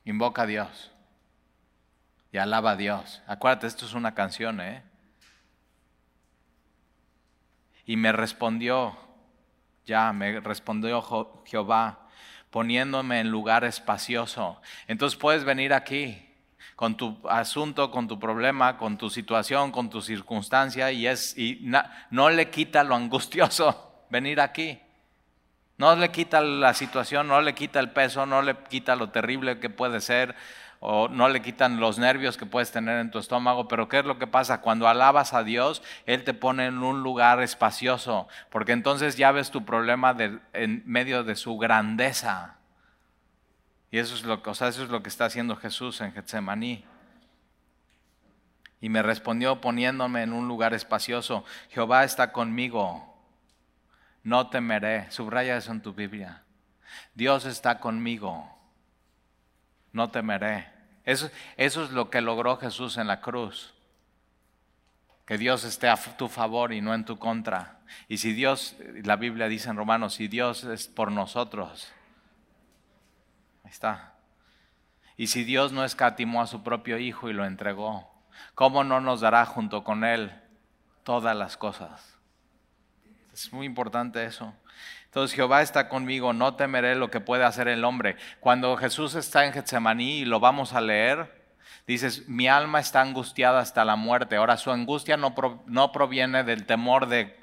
Invoca 0.10 0.42
a 0.42 0.46
Dios 0.48 0.92
y 2.32 2.40
alaba 2.40 2.72
a 2.72 2.76
Dios. 2.76 3.22
Acuérdate, 3.28 3.68
esto 3.68 3.86
es 3.86 3.94
una 3.94 4.16
canción, 4.16 4.60
¿eh? 4.60 4.82
Y 7.86 7.96
me 7.96 8.12
respondió, 8.12 8.98
ya, 9.86 10.12
me 10.12 10.40
respondió 10.40 11.06
Jehová, 11.46 12.08
poniéndome 12.50 13.20
en 13.20 13.30
lugar 13.30 13.64
espacioso. 13.66 14.60
Entonces 14.88 15.16
puedes 15.16 15.44
venir 15.44 15.74
aquí 15.74 16.28
con 16.76 16.98
tu 16.98 17.20
asunto, 17.30 17.92
con 17.92 18.08
tu 18.08 18.18
problema, 18.18 18.78
con 18.78 18.98
tu 18.98 19.12
situación, 19.12 19.72
con 19.72 19.92
tu 19.92 20.02
circunstancia 20.02 20.92
y, 20.92 21.06
es, 21.06 21.38
y 21.38 21.70
no 22.10 22.32
le 22.32 22.50
quita 22.50 22.84
lo 22.84 22.96
angustioso 22.96 24.06
venir 24.10 24.42
aquí. 24.42 24.80
No 25.80 25.96
le 25.96 26.12
quita 26.12 26.42
la 26.42 26.74
situación, 26.74 27.30
no 27.30 27.40
le 27.42 27.56
quita 27.56 27.80
el 27.80 27.90
peso, 27.90 28.26
no 28.26 28.42
le 28.42 28.58
quita 28.70 28.98
lo 28.98 29.12
terrible 29.12 29.62
que 29.62 29.70
puede 29.70 30.02
ser, 30.02 30.36
o 30.82 31.08
no 31.08 31.30
le 31.30 31.42
quitan 31.42 31.80
los 31.80 31.98
nervios 31.98 32.36
que 32.36 32.46
puedes 32.46 32.70
tener 32.70 33.00
en 33.00 33.12
tu 33.12 33.18
estómago, 33.18 33.70
pero 33.70 33.88
¿qué 33.88 34.00
es 34.00 34.06
lo 34.06 34.20
que 34.20 34.28
pasa? 34.28 34.60
Cuando 34.60 34.90
alabas 34.90 35.34
a 35.34 35.44
Dios, 35.44 35.82
Él 36.06 36.26
te 36.26 36.34
pone 36.34 36.66
en 36.66 36.80
un 36.80 37.02
lugar 37.02 37.42
espacioso, 37.42 38.28
porque 38.50 38.74
entonces 38.74 39.16
ya 39.16 39.32
ves 39.32 39.52
tu 39.52 39.64
problema 39.64 40.18
en 40.52 40.84
medio 40.86 41.24
de 41.24 41.38
su 41.38 41.58
grandeza. 41.58 42.58
Y 43.90 44.00
eso 44.00 44.16
es, 44.16 44.24
lo, 44.24 44.42
o 44.46 44.54
sea, 44.54 44.68
eso 44.68 44.84
es 44.84 44.90
lo 44.90 45.02
que 45.02 45.08
está 45.08 45.26
haciendo 45.26 45.56
Jesús 45.56 46.02
en 46.02 46.12
Getsemaní. 46.12 46.84
Y 48.82 48.90
me 48.90 49.02
respondió 49.02 49.62
poniéndome 49.62 50.24
en 50.24 50.34
un 50.34 50.50
lugar 50.50 50.74
espacioso, 50.74 51.46
Jehová 51.70 52.04
está 52.04 52.34
conmigo 52.34 53.09
no 54.24 54.50
temeré. 54.50 55.10
Subraya 55.12 55.58
eso 55.58 55.72
en 55.72 55.82
tu 55.82 55.94
Biblia. 55.94 56.44
Dios 57.14 57.46
está 57.46 57.80
conmigo. 57.80 58.50
No 59.92 60.10
temeré. 60.10 60.68
Eso, 61.06 61.30
es 61.58 61.76
lo 61.92 62.10
que 62.10 62.22
logró 62.22 62.58
Jesús 62.58 62.98
en 62.98 63.08
la 63.08 63.22
cruz. 63.22 63.74
que 65.26 65.38
Dios 65.38 65.64
esté 65.64 65.88
a 65.88 65.96
tu 65.96 66.28
favor 66.28 66.74
y 66.74 66.82
no 66.82 66.94
en 66.96 67.06
tu 67.06 67.20
contra. 67.20 67.82
Y 68.08 68.18
si 68.18 68.34
Dios, 68.34 68.76
la 69.04 69.16
Biblia 69.16 69.48
dice 69.48 69.70
en 69.70 69.78
Romanos, 69.78 70.16
si 70.16 70.28
Dios 70.28 70.64
es 70.64 70.88
por 70.88 71.12
nosotros, 71.12 71.92
ahí 73.64 73.70
está. 73.70 74.14
Y 75.18 75.28
si 75.28 75.44
Dios 75.44 75.72
no 75.72 75.84
escatimó 75.84 76.42
a 76.42 76.48
su 76.48 76.64
propio 76.64 76.98
Hijo 76.98 77.30
y 77.30 77.34
lo 77.34 77.46
entregó, 77.46 78.12
¿cómo 78.56 78.84
no 78.84 79.02
nos 79.02 79.22
dará 79.22 79.46
junto 79.46 79.84
con 79.84 80.04
Él 80.04 80.32
todas 81.04 81.36
las 81.36 81.58
cosas? 81.58 82.09
Es 83.40 83.54
muy 83.54 83.66
importante 83.66 84.26
eso. 84.26 84.54
Entonces 85.06 85.34
Jehová 85.34 85.62
está 85.62 85.88
conmigo, 85.88 86.34
no 86.34 86.56
temeré 86.56 86.96
lo 86.96 87.10
que 87.10 87.22
puede 87.22 87.46
hacer 87.46 87.70
el 87.70 87.86
hombre. 87.86 88.18
Cuando 88.42 88.76
Jesús 88.76 89.16
está 89.16 89.46
en 89.46 89.54
Getsemaní 89.54 90.20
y 90.20 90.26
lo 90.26 90.42
vamos 90.42 90.74
a 90.74 90.82
leer, 90.82 91.40
dices, 91.88 92.28
mi 92.28 92.50
alma 92.50 92.82
está 92.82 93.00
angustiada 93.00 93.60
hasta 93.62 93.86
la 93.86 93.96
muerte. 93.96 94.36
Ahora 94.36 94.58
su 94.58 94.72
angustia 94.72 95.16
no, 95.16 95.34
no 95.68 95.92
proviene 95.94 96.44
del 96.44 96.66
temor 96.66 97.08
de, 97.08 97.40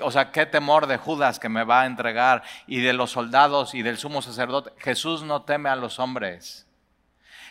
o 0.00 0.10
sea, 0.10 0.32
qué 0.32 0.46
temor 0.46 0.86
de 0.86 0.96
Judas 0.96 1.38
que 1.38 1.50
me 1.50 1.64
va 1.64 1.82
a 1.82 1.86
entregar 1.86 2.42
y 2.66 2.80
de 2.80 2.94
los 2.94 3.10
soldados 3.10 3.74
y 3.74 3.82
del 3.82 3.98
sumo 3.98 4.22
sacerdote. 4.22 4.72
Jesús 4.78 5.22
no 5.22 5.42
teme 5.42 5.68
a 5.68 5.76
los 5.76 5.98
hombres. 5.98 6.66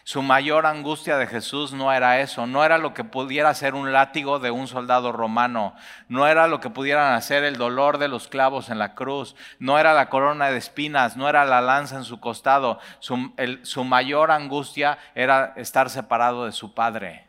Su 0.10 0.24
mayor 0.24 0.66
angustia 0.66 1.18
de 1.18 1.28
Jesús 1.28 1.72
no 1.72 1.94
era 1.94 2.20
eso, 2.20 2.48
no 2.48 2.66
era 2.66 2.80
lo 2.80 2.96
que 2.96 3.04
pudiera 3.04 3.54
ser 3.54 3.75
un 3.75 3.94
látigo 3.94 4.39
de 4.39 4.50
un 4.50 4.68
soldado 4.68 5.12
romano, 5.12 5.75
no 6.08 6.25
era 6.25 6.48
lo 6.48 6.60
que 6.60 6.72
pudieran 6.72 7.13
hacer 7.13 7.44
el 7.44 7.58
dolor 7.58 8.00
de 8.00 8.08
los 8.08 8.28
clavos 8.28 8.72
en 8.72 8.80
la 8.80 8.96
cruz, 8.96 9.36
no 9.60 9.78
era 9.78 9.94
la 9.94 10.10
corona 10.10 10.50
de 10.50 10.58
espinas, 10.58 11.16
no 11.16 11.30
era 11.30 11.46
la 11.46 11.62
lanza 11.62 11.96
en 11.96 12.06
su 12.06 12.20
costado. 12.20 12.80
Su, 12.98 13.36
su 13.62 13.84
mayor 13.84 14.32
angustia 14.32 14.98
era 15.13 15.54
estar 15.58 15.92
separado 15.92 16.46
de 16.46 16.54
su 16.54 16.74
Padre, 16.74 17.28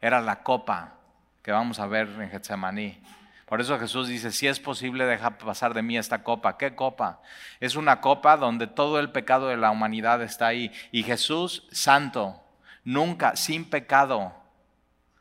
era 0.00 0.22
la 0.22 0.42
copa 0.42 0.94
que 1.42 1.52
vamos 1.52 1.78
a 1.80 1.86
ver 1.86 2.08
en 2.18 2.30
Getsemaní. 2.30 2.98
Por 3.46 3.60
eso 3.60 3.78
Jesús 3.78 4.08
dice, 4.08 4.32
si 4.32 4.48
es 4.48 4.58
posible, 4.58 5.06
deja 5.06 5.38
pasar 5.38 5.72
de 5.72 5.82
mí 5.82 5.96
esta 5.96 6.24
copa. 6.24 6.58
¿Qué 6.58 6.74
copa? 6.74 7.20
Es 7.60 7.76
una 7.76 8.00
copa 8.00 8.36
donde 8.36 8.66
todo 8.66 8.98
el 8.98 9.12
pecado 9.12 9.48
de 9.48 9.56
la 9.56 9.70
humanidad 9.70 10.20
está 10.22 10.48
ahí. 10.48 10.72
Y 10.90 11.04
Jesús, 11.04 11.68
santo, 11.70 12.42
nunca, 12.82 13.36
sin 13.36 13.70
pecado. 13.70 14.34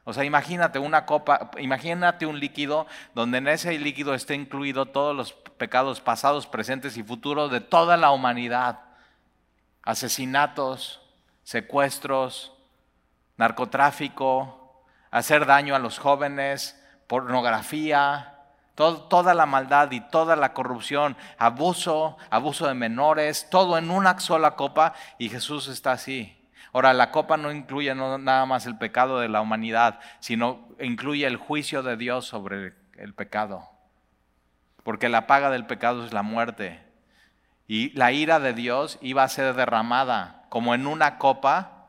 O 0.06 0.14
sea, 0.14 0.24
imagínate 0.24 0.80
una 0.80 1.06
copa, 1.06 1.52
imagínate 1.60 2.26
un 2.26 2.40
líquido 2.40 2.88
donde 3.14 3.38
en 3.38 3.48
ese 3.48 3.78
líquido 3.78 4.16
esté 4.16 4.34
incluido 4.34 4.88
todos 4.88 5.16
los 5.16 5.34
pecados 5.34 6.02
pasados, 6.02 6.48
presentes 6.48 6.98
y 6.98 7.04
futuros 7.04 7.52
de 7.52 7.62
toda 7.62 7.96
la 7.96 8.10
humanidad. 8.10 8.80
Asesinatos, 9.84 11.00
secuestros, 11.44 12.54
narcotráfico, 13.38 14.84
hacer 15.12 15.46
daño 15.46 15.76
a 15.76 15.80
los 15.80 16.00
jóvenes, 16.00 16.82
pornografía, 17.08 18.36
toda 18.76 19.34
la 19.34 19.46
maldad 19.46 19.92
y 19.92 20.02
toda 20.02 20.36
la 20.36 20.54
corrupción, 20.54 21.16
abuso, 21.38 22.18
abuso 22.30 22.68
de 22.68 22.74
menores, 22.74 23.48
todo 23.50 23.78
en 23.78 23.90
una 23.90 24.20
sola 24.20 24.56
copa 24.56 24.94
y 25.18 25.30
Jesús 25.30 25.68
está 25.68 25.94
así. 25.94 26.38
Ahora, 26.74 26.94
la 26.94 27.10
copa 27.12 27.38
no 27.38 27.54
incluye 27.54 27.96
nada 27.96 28.46
más 28.46 28.66
el 28.66 28.78
pecado 28.78 29.20
de 29.20 29.30
la 29.30 29.40
humanidad, 29.40 30.00
sino 30.20 30.68
incluye 30.82 31.26
el 31.26 31.38
juicio 31.38 31.84
de 31.84 31.96
Dios 31.96 32.26
sobre 32.26 32.74
el 32.98 33.14
pecado. 33.14 33.70
Porque 34.84 35.08
la 35.08 35.26
paga 35.26 35.50
del 35.50 35.66
pecado 35.66 36.06
es 36.06 36.12
la 36.12 36.22
muerte. 36.22 36.84
Y 37.66 37.92
la 37.98 38.12
ira 38.12 38.42
de 38.42 38.54
Dios 38.54 39.00
iba 39.02 39.24
a 39.24 39.30
ser 39.30 39.56
derramada 39.56 40.44
como 40.50 40.76
en 40.76 40.86
una 40.86 41.18
copa 41.18 41.88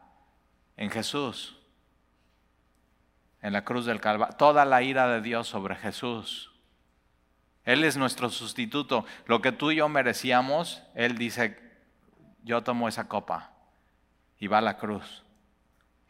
en 0.77 0.91
Jesús 0.91 1.56
en 3.47 3.53
la 3.53 3.63
cruz 3.63 3.87
del 3.87 4.01
Calvario, 4.01 4.35
toda 4.35 4.65
la 4.65 4.83
ira 4.83 5.07
de 5.07 5.21
Dios 5.21 5.47
sobre 5.47 5.77
Jesús. 5.77 6.51
Él 7.65 7.85
es 7.85 7.97
nuestro 7.97 8.29
sustituto. 8.29 9.05
Lo 9.27 9.41
que 9.41 9.53
tú 9.53 9.71
y 9.71 9.77
yo 9.77 9.89
merecíamos, 9.89 10.83
Él 10.97 11.17
dice, 11.17 11.57
yo 12.43 12.65
tomo 12.65 12.89
esa 12.89 13.07
copa 13.07 13.53
y 14.41 14.49
va 14.49 14.59
a 14.59 14.63
la 14.63 14.79
cruz. 14.79 15.23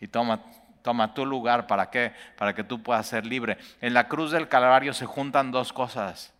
Y 0.01 0.09
toma, 0.09 0.45
toma 0.81 1.13
tu 1.13 1.27
lugar, 1.27 1.67
¿para 1.67 1.91
qué? 1.91 2.15
Para 2.39 2.55
que 2.55 2.65
tú 2.65 2.83
puedas 2.83 3.07
ser 3.07 3.27
libre. 3.27 3.59
En 3.83 3.93
la 3.93 4.09
cruz 4.09 4.31
del 4.31 4.49
Calvario 4.49 4.95
se 4.95 5.05
juntan 5.05 5.51
dos 5.51 5.75
cosas. 5.75 6.33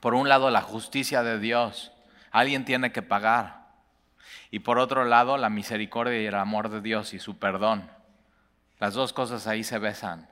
Por 0.00 0.14
un 0.14 0.28
lado, 0.28 0.50
la 0.50 0.62
justicia 0.62 1.22
de 1.22 1.38
Dios. 1.38 1.92
Alguien 2.32 2.64
tiene 2.64 2.90
que 2.90 3.02
pagar. 3.02 3.68
Y 4.50 4.58
por 4.58 4.80
otro 4.80 5.04
lado, 5.04 5.36
la 5.36 5.48
misericordia 5.48 6.20
y 6.20 6.26
el 6.26 6.34
amor 6.34 6.70
de 6.70 6.80
Dios 6.80 7.14
y 7.14 7.20
su 7.20 7.38
perdón. 7.38 7.88
Las 8.80 8.94
dos 8.94 9.12
cosas 9.12 9.46
ahí 9.46 9.64
se 9.64 9.78
besan. 9.78 10.28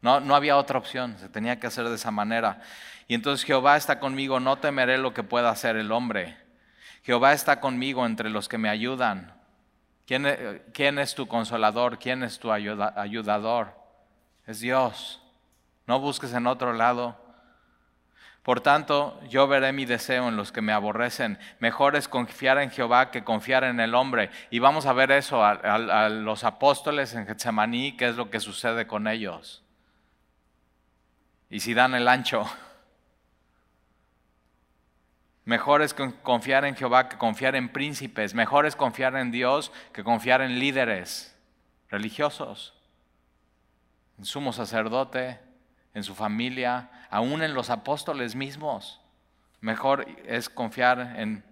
No, 0.00 0.20
no 0.20 0.34
había 0.34 0.56
otra 0.56 0.78
opción, 0.78 1.16
se 1.18 1.28
tenía 1.28 1.60
que 1.60 1.66
hacer 1.66 1.88
de 1.88 1.94
esa 1.94 2.10
manera. 2.10 2.60
Y 3.06 3.14
entonces 3.14 3.46
Jehová 3.46 3.76
está 3.76 4.00
conmigo, 4.00 4.40
no 4.40 4.58
temeré 4.58 4.98
lo 4.98 5.14
que 5.14 5.22
pueda 5.22 5.50
hacer 5.50 5.76
el 5.76 5.92
hombre. 5.92 6.36
Jehová 7.04 7.32
está 7.32 7.60
conmigo 7.60 8.06
entre 8.06 8.30
los 8.30 8.48
que 8.48 8.58
me 8.58 8.68
ayudan. 8.68 9.34
¿Quién, 10.06 10.26
e, 10.26 10.62
quién 10.72 10.98
es 10.98 11.14
tu 11.14 11.26
consolador? 11.26 11.98
¿Quién 11.98 12.22
es 12.22 12.38
tu 12.38 12.50
ayudador? 12.50 13.76
Es 14.46 14.60
Dios. 14.60 15.22
No 15.86 16.00
busques 16.00 16.32
en 16.32 16.46
otro 16.46 16.72
lado. 16.72 17.16
Por 18.42 18.60
tanto, 18.60 19.20
yo 19.28 19.46
veré 19.46 19.72
mi 19.72 19.84
deseo 19.84 20.28
en 20.28 20.36
los 20.36 20.50
que 20.50 20.62
me 20.62 20.72
aborrecen. 20.72 21.38
Mejor 21.60 21.94
es 21.94 22.08
confiar 22.08 22.58
en 22.58 22.70
Jehová 22.70 23.12
que 23.12 23.22
confiar 23.22 23.62
en 23.62 23.78
el 23.78 23.94
hombre. 23.94 24.30
Y 24.50 24.58
vamos 24.58 24.86
a 24.86 24.92
ver 24.92 25.12
eso 25.12 25.44
a, 25.44 26.08
los 26.08 26.42
apóstoles 26.42 27.14
en 27.14 27.26
Getsemaní, 27.26 27.96
qué 27.96 28.08
es 28.08 28.16
lo 28.16 28.30
que 28.30 28.40
sucede 28.40 28.88
con 28.88 29.06
ellos. 29.06 29.62
Y 31.50 31.60
si 31.60 31.72
dan 31.72 31.94
el 31.94 32.08
ancho. 32.08 32.44
Mejor 35.44 35.82
es 35.82 35.94
confiar 35.94 36.64
en 36.64 36.74
Jehová 36.74 37.08
que 37.08 37.18
confiar 37.18 37.54
en 37.54 37.68
príncipes. 37.68 38.34
Mejor 38.34 38.66
es 38.66 38.74
confiar 38.74 39.14
en 39.16 39.30
Dios 39.30 39.70
que 39.92 40.02
confiar 40.02 40.40
en 40.40 40.58
líderes 40.58 41.36
religiosos. 41.90 42.74
En 44.18 44.24
sumo 44.24 44.52
sacerdote, 44.52 45.40
en 45.94 46.04
su 46.04 46.14
familia, 46.14 46.90
aún 47.10 47.42
en 47.42 47.54
los 47.54 47.70
apóstoles 47.70 48.34
mismos. 48.34 49.00
Mejor 49.60 50.06
es 50.26 50.48
confiar 50.48 51.14
en 51.16 51.44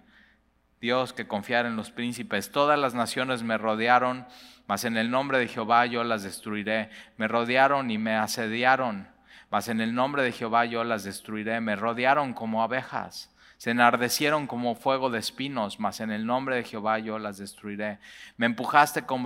Dios 0.80 1.12
que 1.12 1.26
confiar 1.26 1.66
en 1.66 1.76
los 1.76 1.90
príncipes. 1.90 2.50
Todas 2.50 2.78
las 2.78 2.94
naciones 2.94 3.42
me 3.42 3.58
rodearon, 3.58 4.26
mas 4.66 4.84
en 4.84 4.96
el 4.96 5.10
nombre 5.10 5.38
de 5.38 5.48
Jehová 5.48 5.84
yo 5.86 6.04
las 6.04 6.22
destruiré. 6.22 6.90
Me 7.18 7.28
rodearon 7.28 7.90
y 7.90 7.98
me 7.98 8.16
asediaron, 8.16 9.06
mas 9.50 9.68
en 9.68 9.80
el 9.80 9.94
nombre 9.94 10.22
de 10.22 10.32
Jehová 10.32 10.64
yo 10.64 10.82
las 10.84 11.04
destruiré. 11.04 11.60
Me 11.60 11.76
rodearon 11.76 12.32
como 12.32 12.62
abejas. 12.62 13.30
Se 13.58 13.72
enardecieron 13.72 14.46
como 14.46 14.74
fuego 14.74 15.10
de 15.10 15.18
espinos, 15.18 15.78
mas 15.78 16.00
en 16.00 16.10
el 16.10 16.24
nombre 16.24 16.56
de 16.56 16.64
Jehová 16.64 16.98
yo 16.98 17.18
las 17.18 17.36
destruiré. 17.36 17.98
Me 18.38 18.46
empujaste 18.46 19.02
con 19.02 19.22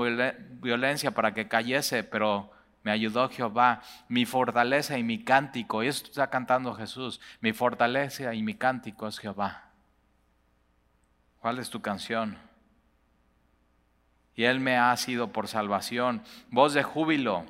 violencia 0.61 1.12
para 1.12 1.35
que 1.35 1.47
cayese, 1.47 2.02
pero 2.02 2.50
me 2.85 2.93
ayudó 2.93 3.29
Jehová, 3.31 3.81
mi 4.09 4.26
fortaleza 4.26 4.99
y 4.99 5.03
mi 5.03 5.25
cántico. 5.25 5.83
Y 5.83 5.88
esto 5.88 6.11
está 6.11 6.29
cantando 6.29 6.75
Jesús. 6.75 7.19
Mi 7.41 7.55
fortaleza 7.55 8.35
y 8.35 8.43
mi 8.43 8.55
cántico 8.55 9.09
es 9.09 9.19
Jehová. 9.19 9.71
¿Cuál 11.41 11.59
es 11.59 11.71
tu 11.71 11.81
canción? 11.81 12.37
Y 14.37 14.45
Él 14.45 14.61
me 14.61 14.76
ha 14.76 14.95
sido 14.99 15.33
por 15.33 15.49
salvación. 15.49 16.23
Voz 16.50 16.75
de 16.75 16.83
júbilo 16.83 17.47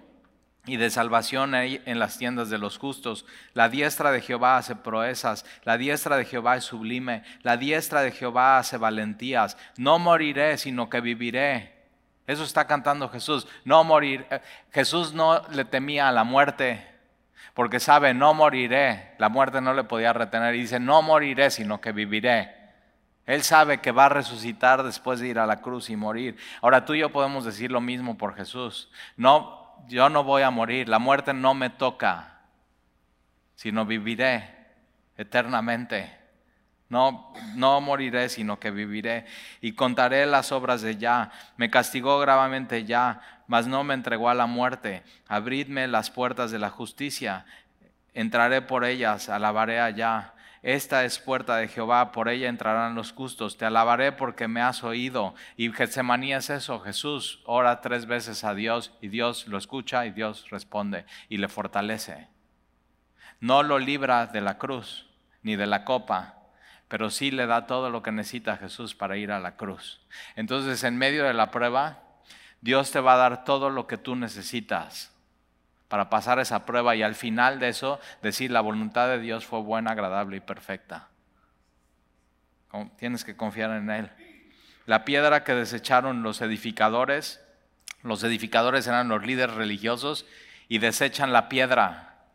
y 0.67 0.77
de 0.77 0.89
salvación 0.89 1.57
en 1.57 1.99
las 1.99 2.17
tiendas 2.17 2.49
de 2.49 2.59
los 2.59 2.79
justos. 2.79 3.27
La 3.55 3.69
diestra 3.69 4.13
de 4.13 4.21
Jehová 4.21 4.57
hace 4.57 4.77
proezas, 4.77 5.45
la 5.65 5.77
diestra 5.77 6.17
de 6.17 6.27
Jehová 6.27 6.57
es 6.57 6.65
sublime, 6.65 7.25
la 7.43 7.57
diestra 7.57 8.03
de 8.03 8.13
Jehová 8.13 8.59
hace 8.59 8.77
valentías. 8.77 9.57
No 9.77 9.99
moriré, 9.99 10.59
sino 10.59 10.89
que 10.89 11.01
viviré 11.01 11.74
eso 12.27 12.45
está 12.45 12.67
cantando 12.67 13.09
Jesús. 13.09 13.47
No 13.65 13.85
morir. 13.85 14.27
Eh, 14.31 14.41
Jesús 14.73 15.13
no 15.13 15.43
le 15.51 15.65
temía 15.65 16.09
a 16.09 16.13
la 16.13 16.25
muerte 16.25 16.87
porque 17.55 17.81
sabe, 17.81 18.15
no 18.15 18.35
moriré. 18.35 19.15
La 19.19 19.29
muerte 19.29 19.61
no 19.61 19.75
le 19.75 19.85
podía 19.85 20.13
retener. 20.13 20.55
Y 20.55 20.63
dice, 20.63 20.81
no 20.81 21.03
moriré, 21.03 21.51
sino 21.51 21.81
que 21.81 21.93
viviré. 21.93 22.55
Él 23.27 23.43
sabe 23.43 23.79
que 23.79 23.93
va 23.93 24.07
a 24.07 24.11
resucitar 24.11 24.83
después 24.83 25.21
de 25.21 25.29
ir 25.29 25.39
a 25.39 25.47
la 25.47 25.61
cruz 25.61 25.89
y 25.89 25.97
morir. 25.97 26.37
Ahora 26.61 26.85
tú 26.85 26.95
y 26.95 27.01
yo 27.01 27.11
podemos 27.11 27.45
decir 27.45 27.71
lo 27.71 27.81
mismo 27.81 28.19
por 28.19 28.35
Jesús. 28.35 28.91
No, 29.17 29.73
yo 29.89 30.09
no 30.09 30.25
voy 30.25 30.43
a 30.43 30.51
morir. 30.51 30.89
La 30.89 30.99
muerte 30.99 31.33
no 31.33 31.55
me 31.55 31.71
toca, 31.71 32.41
sino 33.55 33.87
viviré 33.87 34.55
eternamente. 35.17 36.24
No, 36.89 37.33
no 37.55 37.81
moriré, 37.81 38.29
sino 38.29 38.61
que 38.61 38.71
viviré. 38.71 39.27
Y 39.61 39.73
contaré 39.73 40.27
las 40.27 40.53
obras 40.53 40.83
de 40.83 40.97
ya. 40.97 41.31
Me 41.57 41.71
castigó 41.71 42.19
gravemente 42.21 42.85
ya, 42.85 43.21
mas 43.47 43.67
no 43.67 43.85
me 43.85 43.95
entregó 43.95 44.29
a 44.29 44.35
la 44.35 44.47
muerte. 44.47 45.03
Abridme 45.27 45.89
las 45.89 46.11
puertas 46.11 46.51
de 46.51 46.59
la 46.59 46.71
justicia. 46.71 47.47
Entraré 48.13 48.63
por 48.63 48.85
ellas, 48.85 49.29
alabaré 49.29 49.81
allá. 49.81 50.35
esta 50.63 51.05
es 51.05 51.19
puerta 51.19 51.57
de 51.57 51.69
Jehová, 51.69 52.13
por 52.13 52.29
ella 52.29 52.49
entrarán 52.49 52.95
los 52.95 53.13
justos. 53.13 53.59
Te 53.59 53.65
alabaré 53.65 54.13
porque 54.13 54.47
me 54.47 54.61
has 54.61 54.85
oído. 54.85 55.35
Y 55.57 55.73
Getsemaní 55.73 56.33
es 56.33 56.49
eso. 56.49 56.81
Jesús 56.81 57.43
ora 57.45 57.81
tres 57.81 58.07
veces 58.07 58.45
a 58.45 58.55
Dios 58.55 58.93
y 59.01 59.09
Dios 59.09 59.49
lo 59.49 59.59
escucha 59.59 60.07
y 60.07 60.11
Dios 60.11 60.49
responde 60.51 61.07
y 61.29 61.39
le 61.39 61.49
fortalece. 61.49 62.29
No 63.41 63.63
lo 63.63 63.79
libra 63.79 64.27
de 64.27 64.41
la 64.41 64.59
cruz 64.59 65.07
ni 65.43 65.57
de 65.57 65.67
la 65.67 65.85
copa, 65.85 66.44
pero 66.95 67.11
sí 67.11 67.33
le 67.33 67.49
da 67.49 67.67
todo 67.67 67.91
lo 67.91 68.05
que 68.05 68.13
necesita 68.13 68.57
Jesús 68.57 68.95
para 68.95 69.17
ir 69.17 69.33
a 69.33 69.41
la 69.41 69.57
cruz. 69.57 70.01
Entonces, 70.37 70.85
en 70.85 70.97
medio 70.97 71.25
de 71.25 71.35
la 71.35 71.51
prueba, 71.51 71.99
Dios 72.61 72.93
te 72.93 73.01
va 73.01 73.15
a 73.15 73.17
dar 73.17 73.45
todo 73.45 73.69
lo 73.69 73.89
que 73.89 73.99
tú 73.99 74.15
necesitas 74.15 75.13
para 75.89 76.09
pasar 76.09 76.39
esa 76.39 76.65
prueba 76.65 76.95
y 76.95 77.03
al 77.03 77.17
final 77.17 77.59
de 77.59 77.71
eso 77.71 77.99
decir 78.23 78.53
la 78.53 78.61
voluntad 78.61 79.09
de 79.09 79.19
Dios 79.19 79.45
fue 79.45 79.61
buena, 79.61 79.91
agradable 79.91 80.37
y 80.37 80.41
perfecta. 80.41 81.09
Tienes 82.97 83.25
que 83.25 83.37
confiar 83.37 83.73
en 83.73 83.91
Él. 83.91 84.13
La 84.87 85.05
piedra 85.05 85.43
que 85.43 85.57
desecharon 85.57 86.23
los 86.23 86.43
edificadores, 86.43 87.45
los 88.05 88.23
edificadores 88.23 88.87
eran 88.87 89.09
los 89.09 89.27
líderes 89.27 89.57
religiosos 89.57 90.27
y 90.69 90.79
desechan 90.79 91.33
la 91.33 91.49
piedra. 91.49 92.27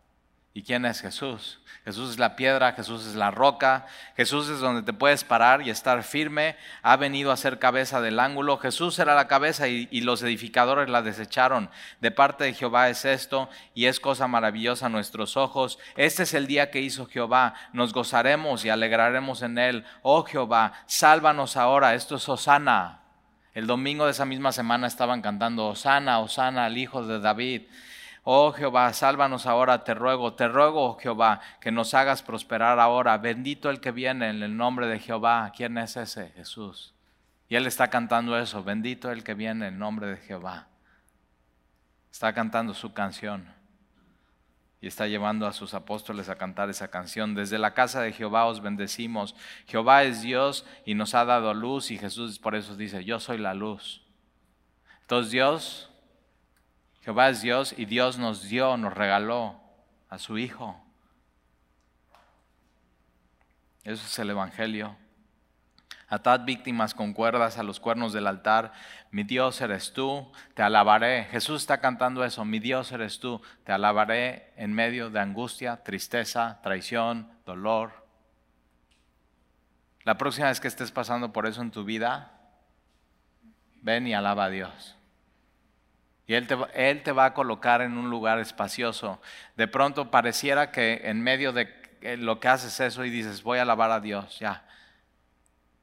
¿Y 0.53 0.63
quién 0.63 0.83
es 0.83 0.99
Jesús? 0.99 1.61
Jesús 1.85 2.11
es 2.11 2.19
la 2.19 2.35
piedra, 2.35 2.73
Jesús 2.73 3.05
es 3.07 3.15
la 3.15 3.31
roca, 3.31 3.87
Jesús 4.15 4.49
es 4.49 4.59
donde 4.59 4.83
te 4.83 4.93
puedes 4.93 5.23
parar 5.23 5.61
y 5.61 5.69
estar 5.69 6.03
firme, 6.03 6.55
ha 6.81 6.97
venido 6.97 7.31
a 7.31 7.37
ser 7.37 7.57
cabeza 7.57 8.01
del 8.01 8.19
ángulo, 8.19 8.57
Jesús 8.57 8.99
era 8.99 9.15
la 9.15 9.27
cabeza 9.27 9.67
y, 9.67 9.87
los 10.01 10.21
edificadores 10.21 10.89
la 10.89 11.01
desecharon. 11.01 11.69
De 12.01 12.11
parte 12.11 12.43
de 12.43 12.53
Jehová 12.53 12.89
es 12.89 13.05
esto 13.05 13.49
y 13.73 13.85
es 13.85 13.99
cosa 13.99 14.27
maravillosa 14.27 14.87
a 14.87 14.89
nuestros 14.89 15.37
ojos. 15.37 15.79
Este 15.95 16.23
es 16.23 16.33
el 16.33 16.47
día 16.47 16.71
que 16.71 16.81
hizo 16.81 17.05
Jehová, 17.05 17.53
nos 17.73 17.93
gozaremos 17.93 18.65
y 18.65 18.69
alegraremos 18.69 19.41
en 19.41 19.57
él. 19.57 19.85
Oh 20.01 20.23
Jehová, 20.23 20.73
sálvanos 20.85 21.57
ahora, 21.57 21.95
esto 21.95 22.15
es 22.15 22.27
Osana. 22.29 22.99
El 23.53 23.67
domingo 23.67 24.05
de 24.05 24.11
esa 24.11 24.25
misma 24.25 24.51
semana 24.51 24.87
estaban 24.87 25.21
cantando 25.21 25.67
Osana, 25.67 26.19
Osana, 26.19 26.65
al 26.65 26.77
hijo 26.77 27.05
de 27.05 27.19
David. 27.19 27.63
Oh 28.31 28.51
Jehová, 28.51 28.93
sálvanos 28.93 29.47
ahora, 29.47 29.83
te 29.83 29.95
ruego, 29.95 30.35
te 30.35 30.47
ruego, 30.47 30.83
oh 30.83 30.97
Jehová, 30.99 31.41
que 31.59 31.71
nos 31.71 31.95
hagas 31.95 32.21
prosperar 32.21 32.79
ahora. 32.79 33.17
Bendito 33.17 33.71
el 33.71 33.79
que 33.79 33.91
viene 33.91 34.29
en 34.29 34.43
el 34.43 34.55
nombre 34.55 34.85
de 34.85 34.99
Jehová. 34.99 35.51
¿Quién 35.55 35.79
es 35.79 35.97
ese? 35.97 36.29
Jesús. 36.35 36.93
Y 37.47 37.55
él 37.55 37.65
está 37.65 37.87
cantando 37.87 38.37
eso, 38.37 38.63
bendito 38.63 39.09
el 39.09 39.23
que 39.23 39.33
viene 39.33 39.65
en 39.65 39.73
el 39.73 39.79
nombre 39.79 40.05
de 40.05 40.17
Jehová. 40.17 40.67
Está 42.11 42.31
cantando 42.33 42.75
su 42.75 42.93
canción 42.93 43.51
y 44.79 44.85
está 44.85 45.07
llevando 45.07 45.47
a 45.47 45.51
sus 45.51 45.73
apóstoles 45.73 46.29
a 46.29 46.35
cantar 46.35 46.69
esa 46.69 46.89
canción. 46.89 47.33
Desde 47.33 47.57
la 47.57 47.73
casa 47.73 47.99
de 47.99 48.13
Jehová 48.13 48.45
os 48.45 48.61
bendecimos. 48.61 49.35
Jehová 49.65 50.03
es 50.03 50.21
Dios 50.21 50.67
y 50.85 50.93
nos 50.93 51.15
ha 51.15 51.25
dado 51.25 51.55
luz 51.55 51.89
y 51.89 51.97
Jesús 51.97 52.37
por 52.37 52.53
eso 52.53 52.75
dice, 52.75 53.03
yo 53.03 53.19
soy 53.19 53.39
la 53.39 53.55
luz. 53.55 54.03
Entonces 55.01 55.31
Dios 55.31 55.89
Jehová 57.01 57.29
es 57.29 57.41
Dios 57.41 57.73
y 57.77 57.85
Dios 57.85 58.17
nos 58.17 58.49
dio, 58.49 58.77
nos 58.77 58.93
regaló 58.93 59.59
a 60.09 60.17
su 60.17 60.37
Hijo. 60.37 60.79
Eso 63.83 64.05
es 64.05 64.19
el 64.19 64.29
Evangelio. 64.29 64.95
Atad 66.09 66.41
víctimas 66.43 66.95
con 66.95 67.13
cuerdas 67.13 67.59
a 67.59 67.63
los 67.63 67.79
cuernos 67.79 68.13
del 68.13 68.25
altar. 68.25 68.73
Mi 69.11 69.23
Dios 69.23 69.61
eres 69.61 69.93
tú, 69.93 70.31
te 70.55 70.63
alabaré. 70.63 71.25
Jesús 71.25 71.61
está 71.61 71.79
cantando 71.79 72.25
eso. 72.25 72.43
Mi 72.45 72.59
Dios 72.59 72.91
eres 72.91 73.19
tú, 73.19 73.41
te 73.63 73.71
alabaré 73.71 74.51
en 74.55 74.73
medio 74.73 75.11
de 75.11 75.19
angustia, 75.19 75.83
tristeza, 75.83 76.59
traición, 76.63 77.31
dolor. 77.45 78.07
La 80.03 80.17
próxima 80.17 80.47
vez 80.47 80.59
que 80.59 80.67
estés 80.67 80.91
pasando 80.91 81.31
por 81.31 81.45
eso 81.45 81.61
en 81.61 81.69
tu 81.69 81.83
vida, 81.83 82.31
ven 83.81 84.07
y 84.07 84.15
alaba 84.15 84.45
a 84.45 84.49
Dios. 84.49 84.98
Y 86.29 86.35
él 86.35 86.45
te, 86.45 86.55
él 86.75 87.01
te 87.01 87.11
va 87.11 87.25
a 87.25 87.33
colocar 87.33 87.81
en 87.81 87.97
un 87.97 88.11
lugar 88.11 88.37
espacioso. 88.37 89.19
De 89.57 89.67
pronto 89.67 90.11
pareciera 90.11 90.69
que 90.69 91.01
en 91.05 91.23
medio 91.23 91.53
de 91.53 91.73
lo 92.19 92.39
que 92.39 92.47
haces 92.47 92.79
eso 92.81 93.03
y 93.03 93.09
dices, 93.09 93.41
voy 93.41 93.57
a 93.57 93.63
alabar 93.63 93.89
a 93.89 93.99
Dios, 93.99 94.37
ya. 94.37 94.63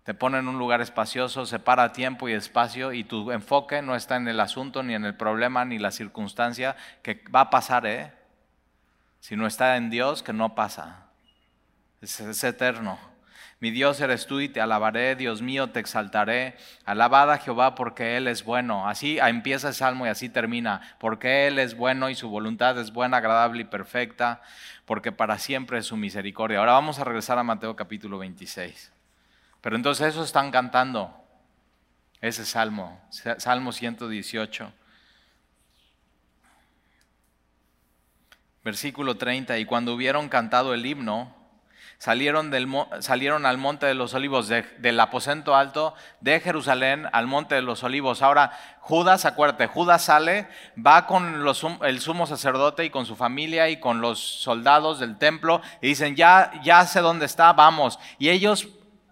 Te 0.05 0.15
pone 0.15 0.39
en 0.39 0.47
un 0.47 0.57
lugar 0.57 0.81
espacioso, 0.81 1.47
separa 1.47 1.93
tiempo 1.93 2.29
y 2.29 2.33
espacio 2.33 2.93
y 2.93 3.03
tu 3.03 3.33
enfoque 3.33 3.83
no 3.83 3.97
está 3.97 4.15
en 4.15 4.29
el 4.29 4.39
asunto, 4.39 4.85
ni 4.85 4.95
en 4.95 5.05
el 5.05 5.17
problema, 5.17 5.65
ni 5.65 5.81
la 5.81 5.91
circunstancia 5.91 6.77
que 7.03 7.25
va 7.35 7.41
a 7.41 7.51
pasar, 7.51 7.85
¿eh? 7.85 8.13
no 9.33 9.49
está 9.49 9.77
en 9.77 9.91
Dios, 9.91 10.23
que 10.23 10.33
no 10.33 10.55
pasa. 10.55 11.09
es 12.01 12.45
eterno. 12.45 13.16
Mi 13.59 13.71
Dios 13.71 14.01
eres 14.03 14.27
tú 14.27 14.41
y 14.41 14.51
te 14.51 14.61
alabaré, 14.61 15.17
Dios 15.17 15.41
mío, 15.41 15.71
te 15.71 15.81
exaltaré. 15.81 16.57
Alabada 16.85 17.35
a 17.35 17.39
Jehová 17.39 17.75
porque 17.75 18.19
Él 18.19 18.29
es 18.29 18.45
bueno. 18.45 18.87
Así 18.87 19.19
empieza 19.19 19.69
el 19.69 19.75
salmo 19.75 20.05
y 20.07 20.11
así 20.11 20.29
termina. 20.29 20.83
Porque 20.99 21.47
Él 21.47 21.59
es 21.59 21.75
bueno 21.75 22.11
y 22.11 22.15
su 22.15 22.29
voluntad 22.29 22.79
es 22.79 22.93
buena, 22.93 23.17
agradable 23.17 23.63
y 23.63 23.65
perfecta, 23.65 24.43
porque 24.85 25.11
para 25.11 25.39
siempre 25.39 25.79
es 25.79 25.87
su 25.87 25.97
misericordia. 25.97 26.59
Ahora 26.59 26.73
vamos 26.73 26.99
a 26.99 27.05
regresar 27.05 27.39
a 27.39 27.43
Mateo 27.43 27.75
capítulo 27.77 28.19
26. 28.19 28.93
Pero 29.63 29.75
entonces 29.75 30.09
eso 30.09 30.23
están 30.23 30.51
cantando, 30.51 31.13
ese 32.21 32.45
salmo, 32.45 33.01
Salmo 33.11 33.73
118. 33.73 34.73
Versículo 38.63 39.17
30, 39.17 39.59
y 39.59 39.65
cuando 39.65 39.95
hubieron 39.95 40.29
cantado 40.29 40.75
el 40.75 40.85
himno, 40.85 41.36
salieron, 41.99 42.51
del, 42.51 42.69
salieron 43.01 43.47
al 43.47 43.59
monte 43.59 43.87
de 43.87 43.95
los 43.95 44.15
olivos, 44.15 44.49
del 44.49 45.01
aposento 45.01 45.55
alto 45.55 45.95
de 46.21 46.41
Jerusalén 46.41 47.09
al 47.13 47.27
monte 47.27 47.55
de 47.55 47.63
los 47.63 47.83
olivos. 47.83 48.23
Ahora, 48.23 48.53
Judas, 48.81 49.25
acuérdate, 49.25 49.67
Judas 49.67 50.05
sale, 50.05 50.49
va 50.75 51.07
con 51.07 51.45
el 51.83 52.01
sumo 52.01 52.27
sacerdote 52.27 52.85
y 52.85 52.91
con 52.91 53.07
su 53.07 53.17
familia 53.17 53.69
y 53.69 53.81
con 53.81 54.01
los 54.01 54.21
soldados 54.21 55.01
del 55.01 55.19
templo 55.19 55.61
y 55.81 55.89
dicen, 55.89 56.17
ya, 56.17 56.53
ya 56.63 56.87
sé 56.87 57.01
dónde 57.01 57.27
está, 57.27 57.53
vamos. 57.53 57.99
Y 58.19 58.29
ellos 58.29 58.69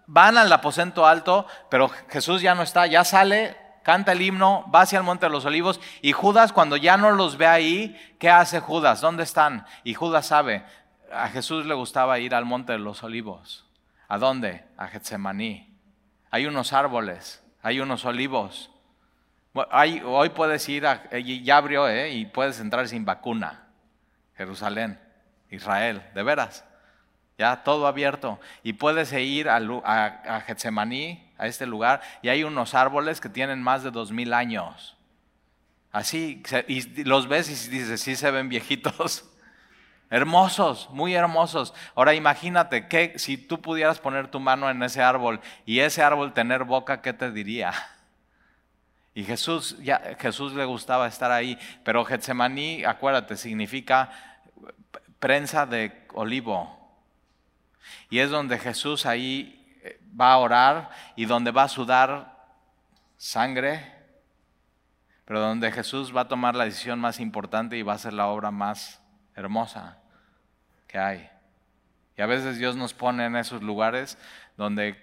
van 0.07 0.37
al 0.37 0.51
aposento 0.51 1.05
alto, 1.05 1.47
pero 1.69 1.89
Jesús 2.09 2.41
ya 2.41 2.55
no 2.55 2.61
está, 2.63 2.85
ya 2.85 3.03
sale, 3.03 3.57
canta 3.83 4.13
el 4.13 4.21
himno, 4.21 4.65
va 4.73 4.81
hacia 4.81 4.97
el 4.97 5.03
monte 5.03 5.25
de 5.27 5.31
los 5.31 5.45
olivos 5.45 5.79
y 6.01 6.11
Judas 6.11 6.53
cuando 6.53 6.77
ya 6.77 6.97
no 6.97 7.11
los 7.11 7.37
ve 7.37 7.47
ahí, 7.47 8.15
¿qué 8.19 8.29
hace 8.29 8.59
Judas? 8.59 9.01
¿Dónde 9.01 9.23
están? 9.23 9.65
Y 9.83 9.93
Judas 9.93 10.27
sabe, 10.27 10.65
a 11.11 11.29
Jesús 11.29 11.65
le 11.65 11.73
gustaba 11.73 12.19
ir 12.19 12.35
al 12.35 12.45
monte 12.45 12.73
de 12.73 12.79
los 12.79 13.03
olivos. 13.03 13.65
¿A 14.07 14.17
dónde? 14.17 14.65
A 14.77 14.87
Getsemaní. 14.87 15.75
Hay 16.31 16.45
unos 16.45 16.73
árboles, 16.73 17.43
hay 17.61 17.79
unos 17.79 18.05
olivos. 18.05 18.71
hoy 19.53 20.29
puedes 20.29 20.67
ir, 20.69 20.85
a, 20.85 21.09
ya 21.17 21.57
abrió, 21.57 21.87
¿eh? 21.87 22.11
y 22.11 22.25
puedes 22.25 22.59
entrar 22.59 22.87
sin 22.87 23.05
vacuna. 23.05 23.67
Jerusalén, 24.35 24.99
Israel, 25.49 26.03
de 26.13 26.23
veras. 26.23 26.65
Ya 27.37 27.63
todo 27.63 27.87
abierto. 27.87 28.39
Y 28.63 28.73
puedes 28.73 29.11
ir 29.13 29.49
a, 29.49 29.57
a, 29.57 30.05
a 30.05 30.41
Getsemaní, 30.41 31.31
a 31.37 31.47
este 31.47 31.65
lugar, 31.65 32.01
y 32.21 32.29
hay 32.29 32.43
unos 32.43 32.73
árboles 32.73 33.19
que 33.19 33.29
tienen 33.29 33.61
más 33.61 33.83
de 33.83 33.91
dos 33.91 34.11
mil 34.11 34.33
años. 34.33 34.95
Así, 35.91 36.43
y 36.67 37.03
los 37.05 37.29
ves 37.29 37.49
y 37.49 37.69
dices, 37.69 38.01
sí 38.01 38.17
se 38.17 38.29
ven 38.29 38.49
viejitos. 38.49 39.29
Hermosos, 40.09 40.89
muy 40.91 41.15
hermosos. 41.15 41.73
Ahora 41.95 42.13
imagínate 42.13 42.87
que 42.87 43.17
si 43.17 43.37
tú 43.37 43.61
pudieras 43.61 43.99
poner 43.99 44.27
tu 44.27 44.39
mano 44.39 44.69
en 44.69 44.81
ese 44.83 45.01
árbol 45.01 45.39
y 45.65 45.79
ese 45.79 46.03
árbol 46.03 46.33
tener 46.33 46.63
boca, 46.63 47.01
¿qué 47.01 47.13
te 47.13 47.31
diría? 47.31 47.73
Y 49.15 49.23
Jesús, 49.23 49.77
ya, 49.79 50.01
Jesús 50.19 50.53
le 50.53 50.65
gustaba 50.65 51.07
estar 51.07 51.31
ahí, 51.31 51.57
pero 51.83 52.05
Getsemaní, 52.05 52.83
acuérdate, 52.83 53.37
significa 53.37 54.11
prensa 55.19 55.65
de 55.65 56.05
olivo. 56.13 56.77
Y 58.09 58.19
es 58.19 58.29
donde 58.29 58.59
Jesús 58.59 59.05
ahí 59.05 59.79
eh, 59.83 59.99
va 60.19 60.33
a 60.33 60.37
orar 60.37 60.89
y 61.15 61.25
donde 61.25 61.51
va 61.51 61.63
a 61.63 61.69
sudar 61.69 62.45
sangre, 63.17 63.91
pero 65.23 65.39
donde 65.39 65.71
Jesús 65.71 66.15
va 66.15 66.21
a 66.21 66.27
tomar 66.27 66.55
la 66.55 66.65
decisión 66.65 66.99
más 66.99 67.19
importante 67.19 67.77
y 67.77 67.81
va 67.81 67.93
a 67.93 67.95
hacer 67.95 68.13
la 68.13 68.27
obra 68.27 68.51
más 68.51 69.01
hermosa 69.35 69.97
que 70.87 70.97
hay. 70.97 71.29
Y 72.17 72.21
a 72.21 72.25
veces 72.25 72.57
Dios 72.57 72.75
nos 72.75 72.93
pone 72.93 73.25
en 73.25 73.35
esos 73.35 73.61
lugares 73.61 74.17
donde 74.57 74.95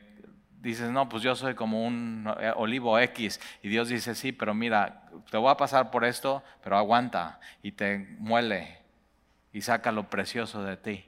dices, 0.62 0.90
no, 0.90 1.08
pues 1.08 1.22
yo 1.22 1.34
soy 1.34 1.54
como 1.54 1.84
un 1.84 2.32
eh, 2.40 2.52
olivo 2.56 2.98
X. 2.98 3.40
Y 3.62 3.68
Dios 3.68 3.88
dice, 3.88 4.14
sí, 4.14 4.32
pero 4.32 4.54
mira, 4.54 5.02
te 5.30 5.36
voy 5.36 5.50
a 5.50 5.56
pasar 5.56 5.90
por 5.90 6.04
esto, 6.04 6.42
pero 6.62 6.78
aguanta 6.78 7.40
y 7.62 7.72
te 7.72 7.98
muele 8.18 8.78
y 9.52 9.60
saca 9.60 9.92
lo 9.92 10.08
precioso 10.08 10.62
de 10.62 10.76
ti. 10.76 11.04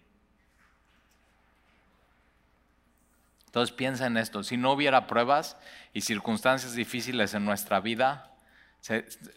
Entonces 3.47 3.75
piensa 3.75 4.07
en 4.07 4.17
esto, 4.17 4.43
si 4.43 4.57
no 4.57 4.73
hubiera 4.73 5.07
pruebas 5.07 5.57
y 5.93 6.01
circunstancias 6.01 6.75
difíciles 6.75 7.35
en 7.35 7.45
nuestra 7.45 7.79
vida, 7.79 8.34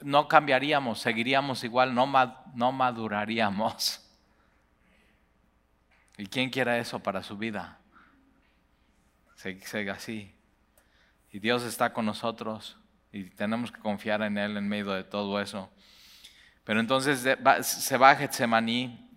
no 0.01 0.27
cambiaríamos, 0.27 0.99
seguiríamos 0.99 1.63
igual, 1.63 1.93
no, 1.93 2.05
no 2.53 2.71
maduraríamos. 2.71 4.01
¿Y 6.17 6.25
quién 6.25 6.49
quiere 6.49 6.79
eso 6.79 6.99
para 6.99 7.23
su 7.23 7.37
vida? 7.37 7.79
Se, 9.35 9.89
así. 9.89 10.33
Y 11.31 11.39
Dios 11.39 11.63
está 11.63 11.93
con 11.93 12.05
nosotros 12.05 12.77
y 13.11 13.25
tenemos 13.25 13.71
que 13.71 13.79
confiar 13.79 14.21
en 14.23 14.37
Él 14.37 14.57
en 14.57 14.67
medio 14.67 14.91
de 14.91 15.03
todo 15.03 15.39
eso. 15.39 15.69
Pero 16.63 16.79
entonces 16.79 17.37
se 17.61 17.97
va 17.97 18.09
a 18.09 18.15
Getsemaní 18.15 19.09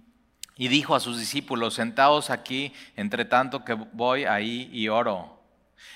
y 0.56 0.68
dijo 0.68 0.94
a 0.94 1.00
sus 1.00 1.18
discípulos, 1.18 1.74
sentaos 1.74 2.28
aquí, 2.28 2.74
entre 2.94 3.24
tanto 3.24 3.64
que 3.64 3.72
voy 3.72 4.24
ahí 4.24 4.68
y 4.72 4.88
oro. 4.88 5.42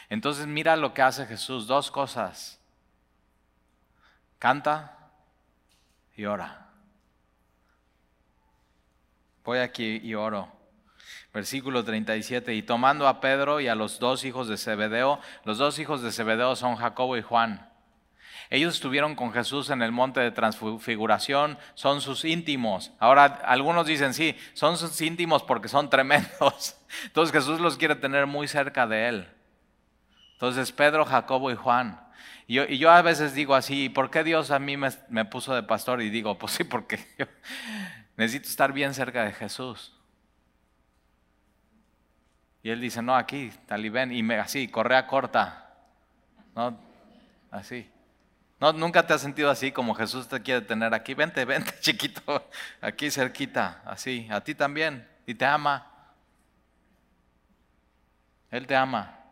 Entonces 0.08 0.46
mira 0.46 0.74
lo 0.74 0.94
que 0.94 1.02
hace 1.02 1.26
Jesús, 1.26 1.66
dos 1.66 1.90
cosas. 1.90 2.63
Canta 4.44 4.98
y 6.14 6.26
ora. 6.26 6.68
Voy 9.42 9.60
aquí 9.60 10.02
y 10.04 10.12
oro. 10.12 10.52
Versículo 11.32 11.82
37, 11.82 12.54
y 12.54 12.60
tomando 12.60 13.08
a 13.08 13.22
Pedro 13.22 13.60
y 13.60 13.68
a 13.68 13.74
los 13.74 13.98
dos 13.98 14.22
hijos 14.26 14.46
de 14.46 14.58
Zebedeo, 14.58 15.18
los 15.44 15.56
dos 15.56 15.78
hijos 15.78 16.02
de 16.02 16.12
Zebedeo 16.12 16.56
son 16.56 16.76
Jacobo 16.76 17.16
y 17.16 17.22
Juan 17.22 17.70
ellos 18.50 18.74
estuvieron 18.74 19.14
con 19.14 19.32
Jesús 19.32 19.70
en 19.70 19.82
el 19.82 19.90
monte 19.90 20.20
de 20.20 20.30
transfiguración, 20.30 21.58
son 21.74 22.00
sus 22.00 22.24
íntimos. 22.24 22.92
Ahora, 22.98 23.24
algunos 23.24 23.86
dicen, 23.86 24.12
sí, 24.12 24.36
son 24.52 24.76
sus 24.76 25.00
íntimos 25.00 25.42
porque 25.42 25.68
son 25.68 25.88
tremendos. 25.88 26.76
Entonces 27.04 27.32
Jesús 27.32 27.60
los 27.60 27.76
quiere 27.76 27.96
tener 27.96 28.26
muy 28.26 28.46
cerca 28.46 28.86
de 28.86 29.08
él. 29.08 29.28
Entonces 30.34 30.70
Pedro, 30.72 31.04
Jacobo 31.04 31.50
y 31.50 31.56
Juan. 31.56 32.00
Y 32.46 32.78
yo, 32.78 32.90
a 32.90 33.00
veces 33.00 33.34
digo 33.34 33.54
así, 33.54 33.88
¿por 33.88 34.10
qué 34.10 34.22
Dios 34.22 34.50
a 34.50 34.58
mí 34.58 34.76
me, 34.76 35.24
puso 35.24 35.54
de 35.54 35.62
pastor? 35.62 36.02
Y 36.02 36.10
digo, 36.10 36.38
pues 36.38 36.52
sí, 36.52 36.64
porque 36.64 36.98
yo 37.18 37.26
necesito 38.16 38.48
estar 38.48 38.72
bien 38.72 38.92
cerca 38.92 39.24
de 39.24 39.32
Jesús. 39.32 39.92
Y 42.62 42.70
él 42.70 42.80
dice, 42.80 43.02
no, 43.02 43.14
aquí, 43.14 43.50
talibén, 43.66 44.12
y 44.12 44.22
me, 44.22 44.38
así, 44.38 44.68
correa 44.68 45.06
corta. 45.06 45.72
¿No? 46.54 46.78
Así. 47.50 47.90
¿No, 48.60 48.72
¿Nunca 48.72 49.06
te 49.06 49.12
has 49.12 49.20
sentido 49.20 49.50
así 49.50 49.72
como 49.72 49.94
Jesús 49.94 50.28
te 50.28 50.40
quiere 50.40 50.60
tener 50.60 50.94
aquí? 50.94 51.14
Vente, 51.14 51.44
vente, 51.44 51.74
chiquito, 51.80 52.48
aquí 52.80 53.10
cerquita, 53.10 53.82
así, 53.84 54.28
a 54.30 54.40
ti 54.42 54.54
también, 54.54 55.06
y 55.26 55.34
te 55.34 55.44
ama. 55.44 55.86
Él 58.50 58.66
te 58.66 58.76
ama. 58.76 59.23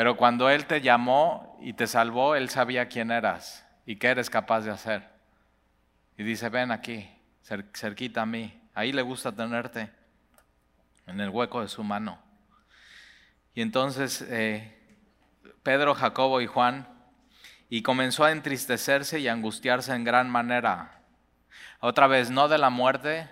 Pero 0.00 0.16
cuando 0.16 0.48
Él 0.48 0.64
te 0.64 0.80
llamó 0.80 1.58
y 1.60 1.74
te 1.74 1.86
salvó, 1.86 2.34
Él 2.34 2.48
sabía 2.48 2.88
quién 2.88 3.10
eras 3.10 3.66
y 3.84 3.96
qué 3.96 4.06
eres 4.06 4.30
capaz 4.30 4.62
de 4.62 4.70
hacer. 4.70 5.06
Y 6.16 6.22
dice, 6.22 6.48
ven 6.48 6.70
aquí, 6.70 7.06
cerquita 7.74 8.22
a 8.22 8.24
mí. 8.24 8.66
Ahí 8.72 8.92
le 8.92 9.02
gusta 9.02 9.30
tenerte, 9.30 9.90
en 11.06 11.20
el 11.20 11.28
hueco 11.28 11.60
de 11.60 11.68
su 11.68 11.84
mano. 11.84 12.18
Y 13.52 13.60
entonces 13.60 14.22
eh, 14.30 14.74
Pedro, 15.62 15.94
Jacobo 15.94 16.40
y 16.40 16.46
Juan 16.46 16.88
y 17.68 17.82
comenzó 17.82 18.24
a 18.24 18.32
entristecerse 18.32 19.20
y 19.20 19.28
a 19.28 19.34
angustiarse 19.34 19.94
en 19.94 20.04
gran 20.04 20.30
manera. 20.30 21.02
Otra 21.80 22.06
vez, 22.06 22.30
no 22.30 22.48
de 22.48 22.56
la 22.56 22.70
muerte, 22.70 23.28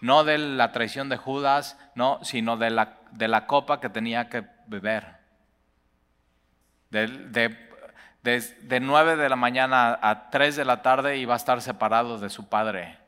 no 0.00 0.24
de 0.24 0.38
la 0.38 0.72
traición 0.72 1.10
de 1.10 1.16
Judas, 1.16 1.78
no, 1.94 2.18
sino 2.24 2.56
de 2.56 2.70
la, 2.70 2.98
de 3.12 3.28
la 3.28 3.46
copa 3.46 3.78
que 3.78 3.88
tenía 3.88 4.28
que 4.28 4.44
beber. 4.66 5.17
De, 6.90 7.06
de, 7.06 7.56
de, 8.22 8.80
9 8.80 9.16
de 9.16 9.28
la 9.28 9.36
mañana 9.36 9.98
a 10.02 10.30
3 10.30 10.56
de 10.56 10.64
la 10.64 10.82
tarde 10.82 11.18
iba 11.18 11.34
a 11.34 11.36
estar 11.36 11.60
separado 11.62 12.18
de 12.18 12.30
su 12.30 12.48
padre. 12.48 12.98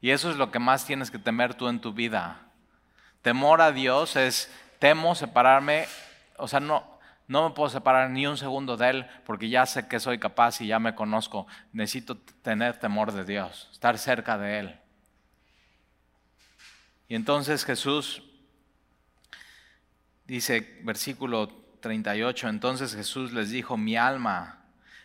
Y 0.00 0.10
eso 0.10 0.30
es 0.30 0.36
lo 0.36 0.50
que 0.50 0.58
más 0.58 0.84
tienes 0.84 1.10
que 1.10 1.18
temer 1.18 1.54
tú 1.54 1.68
en 1.68 1.80
tu 1.80 1.92
vida. 1.92 2.40
Temor 3.22 3.60
a 3.60 3.72
Dios 3.72 4.16
es, 4.16 4.52
temo 4.78 5.14
separarme, 5.14 5.86
o 6.36 6.46
sea, 6.46 6.60
no, 6.60 6.98
no 7.26 7.48
me 7.48 7.54
puedo 7.54 7.68
separar 7.68 8.10
ni 8.10 8.26
un 8.26 8.36
segundo 8.36 8.76
de 8.76 8.90
Él 8.90 9.06
porque 9.26 9.48
ya 9.48 9.66
sé 9.66 9.88
que 9.88 10.00
soy 10.00 10.18
capaz 10.18 10.60
y 10.60 10.68
ya 10.68 10.78
me 10.78 10.94
conozco. 10.94 11.46
Necesito 11.72 12.16
tener 12.16 12.78
temor 12.78 13.12
de 13.12 13.24
Dios, 13.24 13.68
estar 13.72 13.98
cerca 13.98 14.38
de 14.38 14.60
Él. 14.60 14.80
Y 17.08 17.14
entonces 17.14 17.64
Jesús 17.64 18.22
dice, 20.26 20.80
versículo 20.84 21.50
38, 21.80 22.48
entonces 22.48 22.94
Jesús 22.94 23.32
les 23.32 23.50
dijo, 23.50 23.76
mi 23.76 23.96
alma 23.96 24.64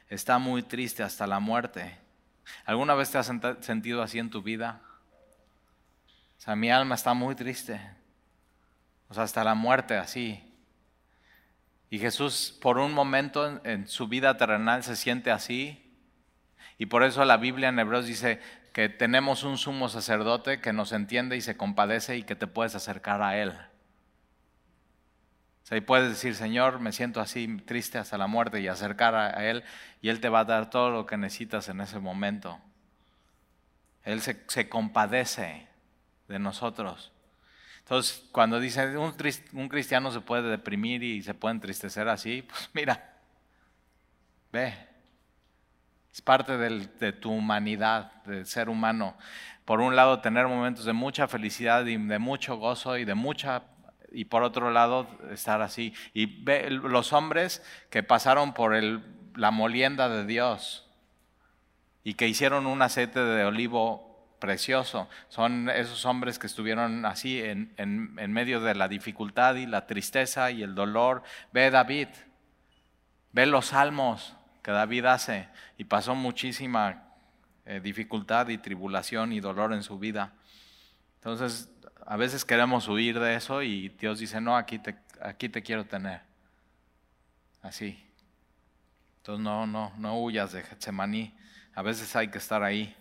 está 0.10 0.38
muy 0.38 0.64
triste 0.64 1.04
hasta 1.04 1.28
la 1.28 1.40
muerte. 1.40 1.98
¿Alguna 2.66 2.94
vez 2.94 3.12
te 3.12 3.18
has 3.18 3.32
sentido 3.62 4.02
así 4.02 4.20
en 4.20 4.30
tu 4.30 4.42
vida? 4.42 4.82
O 6.38 6.42
sea, 6.42 6.56
mi 6.56 6.70
alma 6.70 6.96
está 6.96 7.14
muy 7.14 7.36
triste. 7.36 7.80
O 9.10 9.14
sea, 9.14 9.24
hasta 9.24 9.44
la 9.44 9.56
muerte 9.56 9.96
así. 9.96 10.44
Y 11.90 12.00
Jesús 12.00 12.58
por 12.62 12.80
un 12.80 12.92
momento 12.92 13.62
en, 13.64 13.88
su 13.88 14.08
vida 14.08 14.36
terrenal 14.38 14.84
se 14.84 14.96
siente 14.96 15.32
así. 15.32 15.80
Y 16.78 16.88
por 16.88 17.04
eso 17.04 17.24
la 17.24 17.38
Biblia 17.38 17.70
en 17.70 17.80
Hebreos 17.80 18.08
dice 18.08 18.42
que 18.74 18.90
tenemos 18.90 19.44
un 19.44 19.58
sumo 19.58 19.88
sacerdote 19.90 20.60
que 20.60 20.74
nos 20.74 20.92
entiende 20.92 21.38
y 21.38 21.42
se 21.42 21.56
compadece 21.56 22.18
y 22.18 22.24
que 22.24 22.36
te 22.36 22.48
puedes 22.48 22.74
acercar 22.76 23.22
a 23.22 23.38
Él. 23.38 23.54
O 25.64 25.66
sea, 25.66 25.78
y 25.78 25.82
puedes 25.82 26.10
decir, 26.10 26.36
Señor, 26.36 26.80
me 26.80 26.92
siento 26.92 27.22
así 27.22 27.58
triste 27.66 27.98
hasta 27.98 28.18
la 28.18 28.28
muerte 28.28 28.60
y 28.60 28.68
acercar 28.68 29.16
a 29.16 29.50
Él 29.50 29.64
y 30.02 30.10
Él 30.10 30.20
te 30.20 30.28
va 30.30 30.42
a 30.42 30.46
dar 30.46 30.70
todo 30.70 30.90
lo 30.90 31.06
que 31.06 31.16
necesitas 31.16 31.70
en 31.70 31.80
ese 31.80 32.00
momento. 32.00 32.60
Él 34.04 34.22
se, 34.22 34.44
se 34.48 34.68
compadece 34.68 35.68
de 36.28 36.40
nosotros. 36.40 37.14
Entonces, 37.80 38.26
cuando 38.32 38.60
dicen 38.60 38.98
un, 38.98 39.70
cristiano 39.70 40.12
se 40.12 40.22
puede 40.22 40.50
deprimir 40.50 41.04
y 41.04 41.22
se 41.22 41.34
puede 41.34 41.56
entristecer 41.56 42.08
así, 42.08 42.42
pues 42.50 42.70
mira, 42.74 43.14
ve, 44.52 44.74
es 46.12 46.22
parte 46.22 46.58
de 46.58 47.14
tu 47.14 47.32
humanidad, 47.32 48.24
del 48.24 48.46
ser 48.46 48.70
humano. 48.70 49.18
Por 49.66 49.82
un 49.82 49.96
lado, 49.96 50.20
tener 50.20 50.48
momentos 50.48 50.86
de 50.86 50.94
mucha 50.94 51.28
felicidad 51.28 51.86
de 51.86 51.98
mucho 52.20 52.58
gozo 52.58 52.98
y 52.98 53.06
de 53.06 53.16
mucha 53.16 53.64
y 54.14 54.26
por 54.26 54.44
otro 54.44 54.72
lado 54.72 55.08
estar 55.32 55.62
así. 55.62 55.94
Y 56.14 56.44
ve 56.44 56.70
los 56.70 57.12
hombres 57.12 57.64
que 57.90 58.04
pasaron 58.04 58.54
por 58.54 58.76
la 59.36 59.52
molienda 59.52 60.08
de 60.08 60.26
Dios 60.26 60.88
y 62.04 62.14
que 62.14 62.28
hicieron 62.28 62.68
un 62.68 62.82
aceite 62.82 63.20
de 63.20 63.44
olivo 63.44 64.14
precioso. 64.40 65.08
Son 65.30 65.70
esos 65.70 66.06
hombres 66.06 66.38
que 66.38 66.48
estuvieron 66.48 67.06
así 67.06 67.42
en, 67.42 67.74
en, 67.78 68.34
medio 68.34 68.60
de 68.60 68.76
la 68.76 68.88
dificultad 68.88 69.56
y 69.56 69.66
la 69.66 69.88
tristeza 69.88 70.52
y 70.52 70.64
el 70.64 70.76
dolor. 70.76 71.24
Ve 71.54 71.72
David, 71.72 72.10
ve 73.32 73.46
los 73.46 73.68
salmos 73.68 74.36
que 74.62 74.72
David 74.72 75.06
hace 75.06 75.48
y 75.78 75.86
pasó 75.86 76.14
muchísima 76.14 77.04
eh, 77.66 77.80
dificultad 77.82 78.50
y 78.50 78.58
tribulación 78.58 79.32
y 79.32 79.40
dolor 79.40 79.72
en 79.72 79.82
su 79.82 79.98
vida. 79.98 80.34
Entonces, 81.16 81.70
a 82.06 82.18
veces 82.18 82.44
queremos 82.46 82.88
huir 82.88 83.20
de 83.20 83.36
eso 83.36 83.62
y 83.62 83.90
Dios 83.90 84.20
dice, 84.20 84.42
no, 84.42 84.58
aquí 84.58 84.80
te, 84.80 84.96
aquí 85.22 85.50
te 85.50 85.62
quiero 85.62 85.86
tener. 85.86 86.22
Así. 87.62 87.98
Entonces, 89.18 89.44
no, 89.44 89.66
no, 89.66 89.94
no 89.98 90.20
huyas 90.20 90.52
de 90.52 90.64
Getsemaní. 90.64 91.34
A 91.76 91.82
veces 91.82 92.16
hay 92.16 92.28
que 92.28 92.38
estar 92.38 92.62
ahí. 92.62 92.96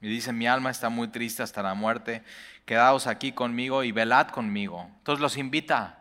Y 0.00 0.08
dice, 0.08 0.32
mi 0.32 0.46
alma 0.46 0.70
está 0.70 0.88
muy 0.88 1.08
triste 1.08 1.42
hasta 1.42 1.62
la 1.62 1.74
muerte, 1.74 2.22
quedaos 2.64 3.06
aquí 3.06 3.32
conmigo 3.32 3.84
y 3.84 3.92
velad 3.92 4.28
conmigo. 4.28 4.90
Entonces 4.98 5.20
los 5.20 5.36
invita. 5.36 5.98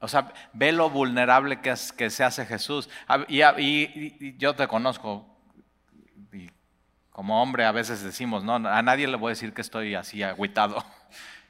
O 0.00 0.08
sea, 0.08 0.32
ve 0.52 0.72
lo 0.72 0.90
vulnerable 0.90 1.60
que, 1.60 1.70
es, 1.70 1.92
que 1.92 2.10
se 2.10 2.24
hace 2.24 2.44
Jesús. 2.44 2.88
Y, 3.28 3.42
y, 3.42 4.36
yo 4.38 4.54
te 4.54 4.66
conozco, 4.66 5.26
y 6.32 6.50
como 7.10 7.40
hombre 7.40 7.64
a 7.64 7.72
veces 7.72 8.02
decimos, 8.02 8.42
no, 8.42 8.54
a 8.54 8.82
nadie 8.82 9.06
le 9.06 9.16
voy 9.16 9.28
a 9.28 9.34
decir 9.34 9.54
que 9.54 9.60
estoy 9.60 9.94
así 9.94 10.22
agüitado 10.22 10.84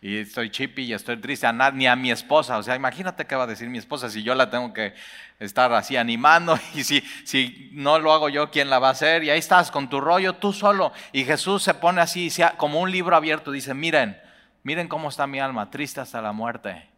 y 0.05 0.19
estoy 0.19 0.51
chippy 0.51 0.83
y 0.83 0.95
estoy 0.95 1.17
triste, 1.19 1.47
a 1.47 1.53
ni 1.71 1.87
a 1.87 1.95
mi 1.95 2.11
esposa. 2.11 2.59
O 2.59 2.63
sea, 2.65 2.75
imagínate 2.75 3.25
qué 3.25 3.37
va 3.37 3.45
a 3.45 3.47
decir 3.47 3.69
mi 3.69 3.79
esposa 3.79 4.11
si 4.11 4.25
yo 4.25 4.35
la 4.35 4.51
tengo 4.51 4.73
que 4.73 4.95
estar 5.39 5.73
así 5.73 5.97
animando 5.97 6.59
y 6.75 6.83
si, 6.83 7.01
si 7.25 7.71
no 7.73 8.01
lo 8.01 8.13
hago 8.13 8.29
yo, 8.29 8.51
¿quién 8.51 8.69
la 8.69 8.81
va 8.81 8.89
a 8.89 8.93
hacer? 8.93 9.23
Y 9.23 9.31
ahí 9.31 9.39
estás 9.39 9.71
con 9.71 9.89
tu 9.89 10.01
rollo 10.01 10.35
tú 10.35 10.53
solo. 10.53 10.93
Y 11.13 11.25
Jesús 11.25 11.63
se 11.63 11.75
pone 11.75 12.01
así, 12.01 12.33
como 12.57 12.81
un 12.81 12.91
libro 12.91 13.15
abierto, 13.15 13.53
dice, 13.53 13.75
miren, 13.75 14.21
miren 14.65 14.89
cómo 14.89 15.09
está 15.09 15.29
mi 15.29 15.39
alma, 15.39 15.71
triste 15.71 16.01
hasta 16.01 16.21
la 16.21 16.33
muerte. 16.33 16.89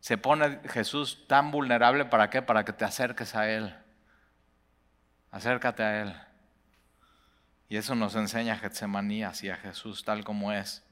Se 0.00 0.16
pone 0.16 0.60
Jesús 0.70 1.26
tan 1.28 1.50
vulnerable, 1.50 2.06
¿para 2.06 2.30
qué? 2.30 2.40
Para 2.40 2.64
que 2.64 2.72
te 2.72 2.86
acerques 2.86 3.34
a 3.34 3.50
Él. 3.50 3.74
Acércate 5.30 5.82
a 5.82 6.00
Él. 6.00 6.14
Y 7.68 7.76
eso 7.76 7.94
nos 7.94 8.14
enseña 8.14 8.56
Getsemaní 8.56 9.24
hacia 9.24 9.56
Jesús 9.56 10.04
tal 10.04 10.24
como 10.24 10.52
es. 10.52 10.87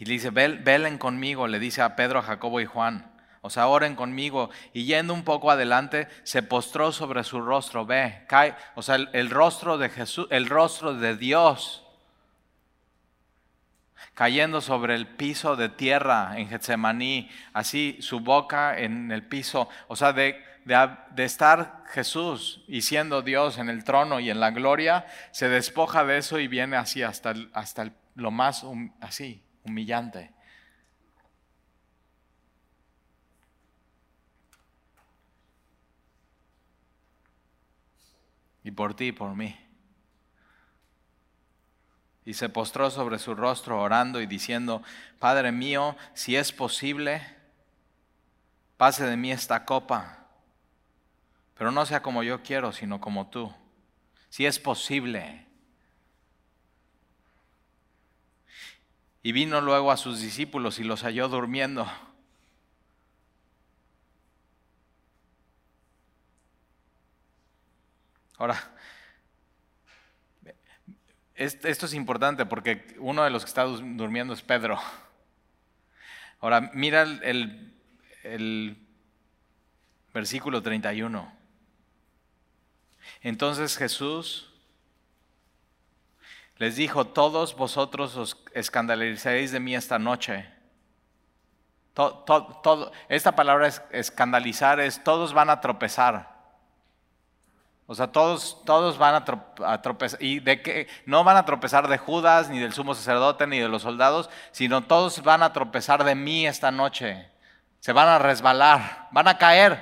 Y 0.00 0.06
le 0.06 0.14
dice, 0.14 0.30
velen 0.30 0.96
conmigo, 0.96 1.46
le 1.46 1.58
dice 1.58 1.82
a 1.82 1.94
Pedro, 1.94 2.22
Jacobo 2.22 2.58
y 2.62 2.64
Juan. 2.64 3.12
O 3.42 3.50
sea, 3.50 3.68
oren 3.68 3.94
conmigo. 3.94 4.48
Y 4.72 4.86
yendo 4.86 5.12
un 5.12 5.24
poco 5.24 5.50
adelante, 5.50 6.08
se 6.22 6.42
postró 6.42 6.90
sobre 6.90 7.22
su 7.22 7.42
rostro. 7.42 7.84
Ve, 7.84 8.24
cae. 8.26 8.56
O 8.76 8.82
sea, 8.82 8.94
el, 8.94 9.28
rostro 9.28 9.76
de 9.76 9.90
Jesús, 9.90 10.26
el 10.30 10.48
rostro 10.48 10.94
de 10.94 11.16
Dios. 11.16 11.86
cayendo 14.14 14.62
sobre 14.62 14.94
el 14.94 15.06
piso 15.06 15.54
de 15.54 15.68
tierra 15.68 16.32
en 16.36 16.48
Getsemaní, 16.48 17.30
así 17.52 17.98
su 18.00 18.20
boca 18.20 18.78
en 18.78 19.12
el 19.12 19.22
piso, 19.22 19.68
o 19.88 19.96
sea, 19.96 20.12
de, 20.12 20.42
de, 20.64 21.24
estar 21.24 21.84
Jesús 21.88 22.62
y 22.68 22.82
siendo 22.82 23.22
Dios 23.22 23.56
en 23.56 23.70
el 23.70 23.84
trono 23.84 24.20
y 24.20 24.28
en 24.28 24.40
la 24.40 24.50
gloria, 24.50 25.06
se 25.30 25.48
despoja 25.48 26.04
de 26.04 26.18
eso 26.18 26.38
y 26.38 26.48
viene 26.48 26.76
así 26.76 27.02
hasta, 27.02 27.34
hasta 27.54 27.92
lo 28.14 28.30
más 28.30 28.66
así, 29.00 29.42
humillante. 29.64 30.32
Y 38.62 38.70
por 38.70 38.94
ti 38.94 39.06
y 39.06 39.12
por 39.12 39.34
mí 39.34 39.56
y 42.30 42.34
se 42.34 42.48
postró 42.48 42.90
sobre 42.90 43.18
su 43.18 43.34
rostro 43.34 43.80
orando 43.80 44.20
y 44.20 44.26
diciendo, 44.26 44.84
Padre 45.18 45.50
mío, 45.50 45.96
si 46.14 46.36
es 46.36 46.52
posible, 46.52 47.22
pase 48.76 49.04
de 49.04 49.16
mí 49.16 49.32
esta 49.32 49.64
copa, 49.64 50.28
pero 51.58 51.72
no 51.72 51.84
sea 51.86 52.02
como 52.02 52.22
yo 52.22 52.40
quiero, 52.42 52.72
sino 52.72 53.00
como 53.00 53.28
tú. 53.30 53.52
Si 54.28 54.46
es 54.46 54.60
posible. 54.60 55.49
Y 59.22 59.32
vino 59.32 59.60
luego 59.60 59.92
a 59.92 59.96
sus 59.96 60.20
discípulos 60.20 60.78
y 60.78 60.84
los 60.84 61.02
halló 61.02 61.28
durmiendo. 61.28 61.86
Ahora, 68.38 68.72
esto 71.34 71.86
es 71.86 71.94
importante 71.94 72.46
porque 72.46 72.96
uno 72.98 73.22
de 73.24 73.30
los 73.30 73.44
que 73.44 73.48
está 73.48 73.64
durmiendo 73.64 74.32
es 74.32 74.40
Pedro. 74.42 74.78
Ahora, 76.40 76.70
mira 76.72 77.02
el, 77.02 77.74
el 78.22 78.76
versículo 80.14 80.62
31. 80.62 81.32
Entonces 83.22 83.76
Jesús 83.76 84.49
les 86.60 86.76
dijo, 86.76 87.06
todos 87.06 87.56
vosotros 87.56 88.14
os 88.16 88.36
escandalizaréis 88.52 89.50
de 89.50 89.60
mí 89.60 89.74
esta 89.74 89.98
noche. 89.98 90.46
Esta 93.08 93.32
palabra 93.34 93.66
es 93.66 93.80
escandalizar, 93.90 94.78
es 94.78 95.02
todos 95.02 95.32
van 95.32 95.48
a 95.48 95.62
tropezar. 95.62 96.28
O 97.86 97.94
sea, 97.94 98.08
todos, 98.08 98.62
todos 98.66 98.98
van 98.98 99.14
a, 99.14 99.80
tropezar. 99.80 100.22
Y 100.22 100.40
de 100.40 100.60
que 100.60 100.86
no 101.06 101.24
van 101.24 101.38
a 101.38 101.46
tropezar 101.46 101.88
de 101.88 101.96
Judas, 101.96 102.50
ni 102.50 102.58
del 102.58 102.74
sumo 102.74 102.94
sacerdote, 102.94 103.46
ni 103.46 103.58
de 103.58 103.68
los 103.68 103.80
soldados, 103.80 104.28
sino 104.52 104.82
todos 104.82 105.22
van 105.22 105.42
a 105.42 105.54
tropezar 105.54 106.04
de 106.04 106.14
mí 106.14 106.46
esta 106.46 106.70
noche. 106.70 107.26
Se 107.78 107.94
van 107.94 108.08
a 108.08 108.18
resbalar, 108.18 109.08
van 109.12 109.28
a 109.28 109.38
caer. 109.38 109.80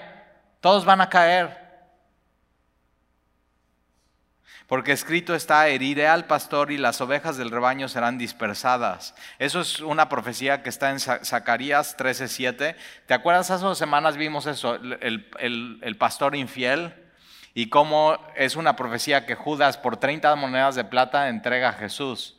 Todos 0.60 0.84
van 0.84 1.00
a 1.00 1.08
caer. 1.08 1.67
Porque 4.68 4.92
escrito 4.92 5.34
está, 5.34 5.66
heriré 5.68 6.06
al 6.08 6.26
pastor 6.26 6.70
y 6.70 6.76
las 6.76 7.00
ovejas 7.00 7.38
del 7.38 7.50
rebaño 7.50 7.88
serán 7.88 8.18
dispersadas. 8.18 9.14
Eso 9.38 9.62
es 9.62 9.80
una 9.80 10.10
profecía 10.10 10.62
que 10.62 10.68
está 10.68 10.90
en 10.90 11.00
Zacarías 11.00 11.96
13:7. 11.96 12.76
¿Te 13.06 13.14
acuerdas? 13.14 13.50
Hace 13.50 13.64
dos 13.64 13.78
semanas 13.78 14.18
vimos 14.18 14.46
eso, 14.46 14.74
el, 14.74 15.26
el 15.82 15.96
pastor 15.96 16.36
infiel 16.36 16.94
y 17.54 17.70
cómo 17.70 18.18
es 18.36 18.56
una 18.56 18.76
profecía 18.76 19.24
que 19.24 19.34
Judas 19.34 19.78
por 19.78 19.96
30 19.96 20.36
monedas 20.36 20.74
de 20.74 20.84
plata 20.84 21.30
entrega 21.30 21.70
a 21.70 21.72
Jesús. 21.72 22.36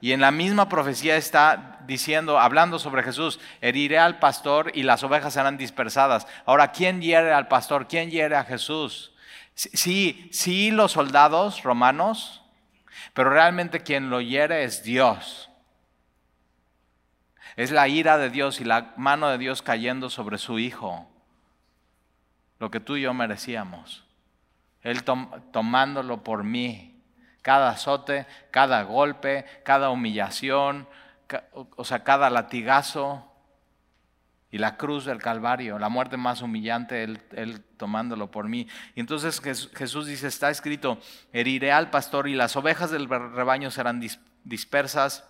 Y 0.00 0.12
en 0.12 0.20
la 0.20 0.30
misma 0.30 0.68
profecía 0.68 1.16
está 1.16 1.80
diciendo, 1.86 2.38
hablando 2.38 2.78
sobre 2.78 3.02
Jesús, 3.02 3.40
heriré 3.60 3.98
al 3.98 4.20
pastor 4.20 4.70
y 4.74 4.84
las 4.84 5.02
ovejas 5.02 5.34
serán 5.34 5.58
dispersadas. 5.58 6.28
Ahora, 6.46 6.70
¿quién 6.70 7.02
hiere 7.02 7.32
al 7.32 7.48
pastor? 7.48 7.88
¿Quién 7.88 8.10
hiere 8.10 8.36
a 8.36 8.44
Jesús? 8.44 9.12
Sí, 9.68 10.28
sí 10.32 10.70
los 10.70 10.92
soldados 10.92 11.62
romanos, 11.62 12.42
pero 13.12 13.30
realmente 13.30 13.82
quien 13.82 14.08
lo 14.08 14.20
hiere 14.20 14.64
es 14.64 14.82
Dios. 14.82 15.50
Es 17.56 17.70
la 17.70 17.88
ira 17.88 18.16
de 18.16 18.30
Dios 18.30 18.60
y 18.60 18.64
la 18.64 18.94
mano 18.96 19.28
de 19.28 19.38
Dios 19.38 19.60
cayendo 19.60 20.08
sobre 20.08 20.38
su 20.38 20.58
Hijo 20.58 21.10
lo 22.60 22.70
que 22.70 22.78
tú 22.78 22.96
y 22.96 23.02
yo 23.02 23.12
merecíamos. 23.12 24.04
Él 24.82 25.02
tomándolo 25.02 26.22
por 26.22 26.44
mí. 26.44 27.02
Cada 27.42 27.70
azote, 27.70 28.26
cada 28.50 28.82
golpe, 28.82 29.46
cada 29.64 29.88
humillación, 29.88 30.86
o 31.76 31.84
sea, 31.84 32.04
cada 32.04 32.28
latigazo 32.28 33.29
y 34.50 34.58
la 34.58 34.76
cruz 34.76 35.04
del 35.04 35.18
Calvario, 35.18 35.78
la 35.78 35.88
muerte 35.88 36.16
más 36.16 36.42
humillante, 36.42 37.04
él, 37.04 37.20
él, 37.32 37.62
tomándolo 37.76 38.30
por 38.30 38.48
mí. 38.48 38.66
Y 38.94 39.00
entonces 39.00 39.40
Jesús 39.74 40.06
dice, 40.06 40.26
está 40.26 40.50
escrito, 40.50 40.98
heriré 41.32 41.72
al 41.72 41.90
pastor 41.90 42.28
y 42.28 42.34
las 42.34 42.56
ovejas 42.56 42.90
del 42.90 43.08
rebaño 43.08 43.70
serán 43.70 44.02
dispersas. 44.44 45.24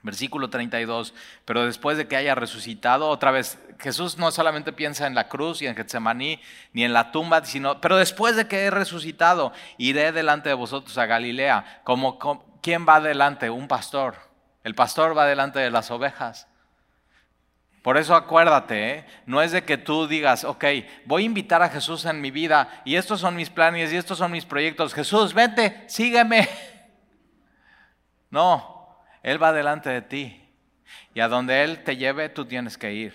Versículo 0.00 0.48
32, 0.48 1.12
pero 1.44 1.66
después 1.66 1.98
de 1.98 2.06
que 2.06 2.14
haya 2.14 2.36
resucitado, 2.36 3.08
otra 3.08 3.32
vez, 3.32 3.58
Jesús 3.80 4.16
no 4.16 4.30
solamente 4.30 4.72
piensa 4.72 5.08
en 5.08 5.16
la 5.16 5.26
cruz 5.26 5.60
y 5.60 5.66
en 5.66 5.74
Getsemaní, 5.74 6.40
ni 6.72 6.84
en 6.84 6.92
la 6.92 7.10
tumba, 7.10 7.44
sino, 7.44 7.80
pero 7.80 7.96
después 7.96 8.36
de 8.36 8.46
que 8.46 8.60
he 8.60 8.70
resucitado, 8.70 9.52
iré 9.76 10.12
delante 10.12 10.50
de 10.50 10.54
vosotros 10.54 10.96
a 10.98 11.06
Galilea. 11.06 11.80
Como, 11.82 12.16
¿Quién 12.62 12.86
va 12.88 13.00
delante? 13.00 13.50
Un 13.50 13.66
pastor. 13.66 14.14
El 14.62 14.74
pastor 14.74 15.16
va 15.16 15.26
delante 15.26 15.58
de 15.58 15.70
las 15.70 15.90
ovejas. 15.90 16.46
Por 17.82 17.96
eso 17.96 18.14
acuérdate, 18.14 18.90
¿eh? 18.90 19.04
no 19.24 19.40
es 19.40 19.52
de 19.52 19.62
que 19.62 19.78
tú 19.78 20.06
digas, 20.06 20.44
ok, 20.44 20.64
voy 21.04 21.22
a 21.22 21.26
invitar 21.26 21.62
a 21.62 21.68
Jesús 21.68 22.04
en 22.04 22.20
mi 22.20 22.30
vida 22.30 22.82
y 22.84 22.96
estos 22.96 23.20
son 23.20 23.36
mis 23.36 23.50
planes 23.50 23.92
y 23.92 23.96
estos 23.96 24.18
son 24.18 24.32
mis 24.32 24.44
proyectos. 24.44 24.94
Jesús, 24.94 25.34
vente, 25.34 25.84
sígueme. 25.86 26.48
No, 28.30 29.00
él 29.22 29.42
va 29.42 29.54
delante 29.54 29.88
de 29.88 30.02
ti. 30.02 30.48
Y 31.14 31.20
a 31.20 31.28
donde 31.28 31.64
Él 31.64 31.82
te 31.82 31.96
lleve, 31.96 32.28
tú 32.28 32.44
tienes 32.44 32.78
que 32.78 32.92
ir. 32.92 33.14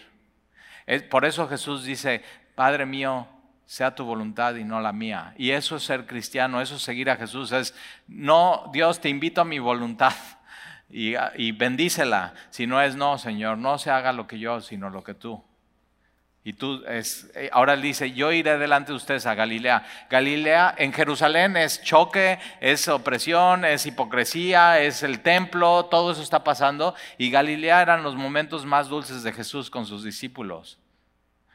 Por 1.10 1.26
eso 1.26 1.48
Jesús 1.48 1.84
dice, 1.84 2.24
Padre 2.56 2.86
mío, 2.86 3.28
sea 3.66 3.96
tu 3.96 4.04
voluntad 4.04 4.56
y 4.56 4.64
no 4.64 4.82
la 4.82 4.92
mía. 4.92 5.34
Y 5.38 5.52
eso 5.52 5.78
es 5.78 5.84
ser 5.84 6.06
cristiano, 6.06 6.62
eso 6.62 6.76
es 6.76 6.82
seguir 6.82 7.10
a 7.10 7.16
Jesús. 7.16 7.52
Es, 7.52 7.74
no, 8.08 8.70
Dios, 8.74 9.00
te 9.00 9.10
invito 9.10 9.42
a 9.42 9.46
mi 9.46 9.60
voluntad 9.60 10.14
y, 10.94 11.52
bendícela. 11.54 12.34
Si 12.52 12.68
no 12.68 12.82
es, 12.82 12.96
no, 12.96 13.18
Señor, 13.18 13.58
no 13.58 13.78
se 13.78 13.90
haga 13.90 14.14
lo 14.14 14.28
que 14.28 14.38
yo, 14.38 14.62
sino 14.62 14.90
lo 14.90 15.04
que 15.04 15.16
tú. 15.16 15.44
Y 16.46 16.54
tú 16.54 16.84
es, 16.88 17.32
eh, 17.36 17.50
ahora 17.54 17.78
dice, 17.78 18.12
yo 18.12 18.32
iré 18.32 18.58
delante 18.58 18.92
de 18.92 18.98
ustedes 18.98 19.26
a 19.26 19.34
Galilea. 19.34 19.86
Galilea 20.10 20.76
en 20.78 20.92
Jerusalén 20.92 21.56
es 21.56 21.82
choque, 21.82 22.38
es 22.60 22.88
opresión, 22.90 23.64
es 23.64 23.86
hipocresía, 23.86 24.82
es 24.82 25.04
el 25.04 25.22
templo, 25.22 25.86
todo 25.86 26.12
eso 26.12 26.22
está 26.22 26.44
pasando. 26.44 26.96
Y 27.18 27.32
Galilea 27.32 27.82
eran 27.82 28.04
los 28.04 28.16
momentos 28.16 28.66
más 28.66 28.90
dulces 28.90 29.24
de 29.24 29.32
Jesús 29.32 29.70
con 29.70 29.86
sus 29.86 30.04
discípulos. 30.04 30.83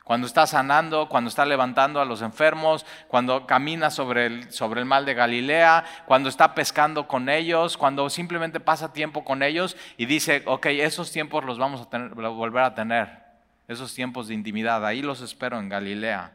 Cuando 0.08 0.26
está 0.26 0.46
sanando, 0.46 1.06
cuando 1.06 1.28
está 1.28 1.44
levantando 1.44 2.00
a 2.00 2.06
los 2.06 2.22
enfermos, 2.22 2.86
cuando 3.08 3.46
camina 3.46 3.90
sobre 3.90 4.24
el, 4.24 4.50
sobre 4.50 4.80
el 4.80 4.86
mal 4.86 5.04
de 5.04 5.12
Galilea, 5.12 5.84
cuando 6.06 6.30
está 6.30 6.54
pescando 6.54 7.06
con 7.06 7.28
ellos, 7.28 7.76
cuando 7.76 8.08
simplemente 8.08 8.58
pasa 8.58 8.94
tiempo 8.94 9.22
con 9.22 9.42
ellos 9.42 9.76
y 9.98 10.06
dice, 10.06 10.44
ok, 10.46 10.64
esos 10.64 11.12
tiempos 11.12 11.44
los 11.44 11.58
vamos 11.58 11.86
a 11.92 12.28
volver 12.30 12.64
a 12.64 12.74
tener 12.74 13.22
esos 13.68 13.92
tiempos 13.92 14.28
de 14.28 14.34
intimidad. 14.34 14.86
Ahí 14.86 15.02
los 15.02 15.20
espero 15.20 15.58
en 15.58 15.68
Galilea. 15.68 16.32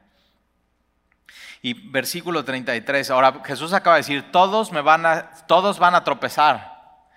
Y 1.64 1.74
versículo 1.74 2.46
33, 2.46 3.10
ahora 3.10 3.42
Jesús 3.44 3.74
acaba 3.74 3.96
de 3.96 4.02
decir, 4.02 4.32
todos, 4.32 4.72
me 4.72 4.82
van, 4.82 5.08
a, 5.08 5.32
todos 5.48 5.80
van 5.80 5.96
a 5.96 6.04
tropezar. 6.04 7.10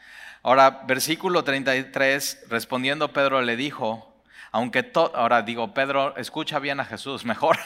Ahora, 0.43 0.85
versículo 0.87 1.45
33, 1.45 2.47
respondiendo 2.49 3.13
Pedro 3.13 3.43
le 3.43 3.57
dijo, 3.57 4.16
aunque 4.53 4.83
todo, 4.83 5.15
ahora 5.15 5.43
digo, 5.43 5.75
Pedro, 5.75 6.17
escucha 6.17 6.59
bien 6.59 6.81
a 6.81 6.85
Jesús, 6.85 7.25
mejor. 7.25 7.59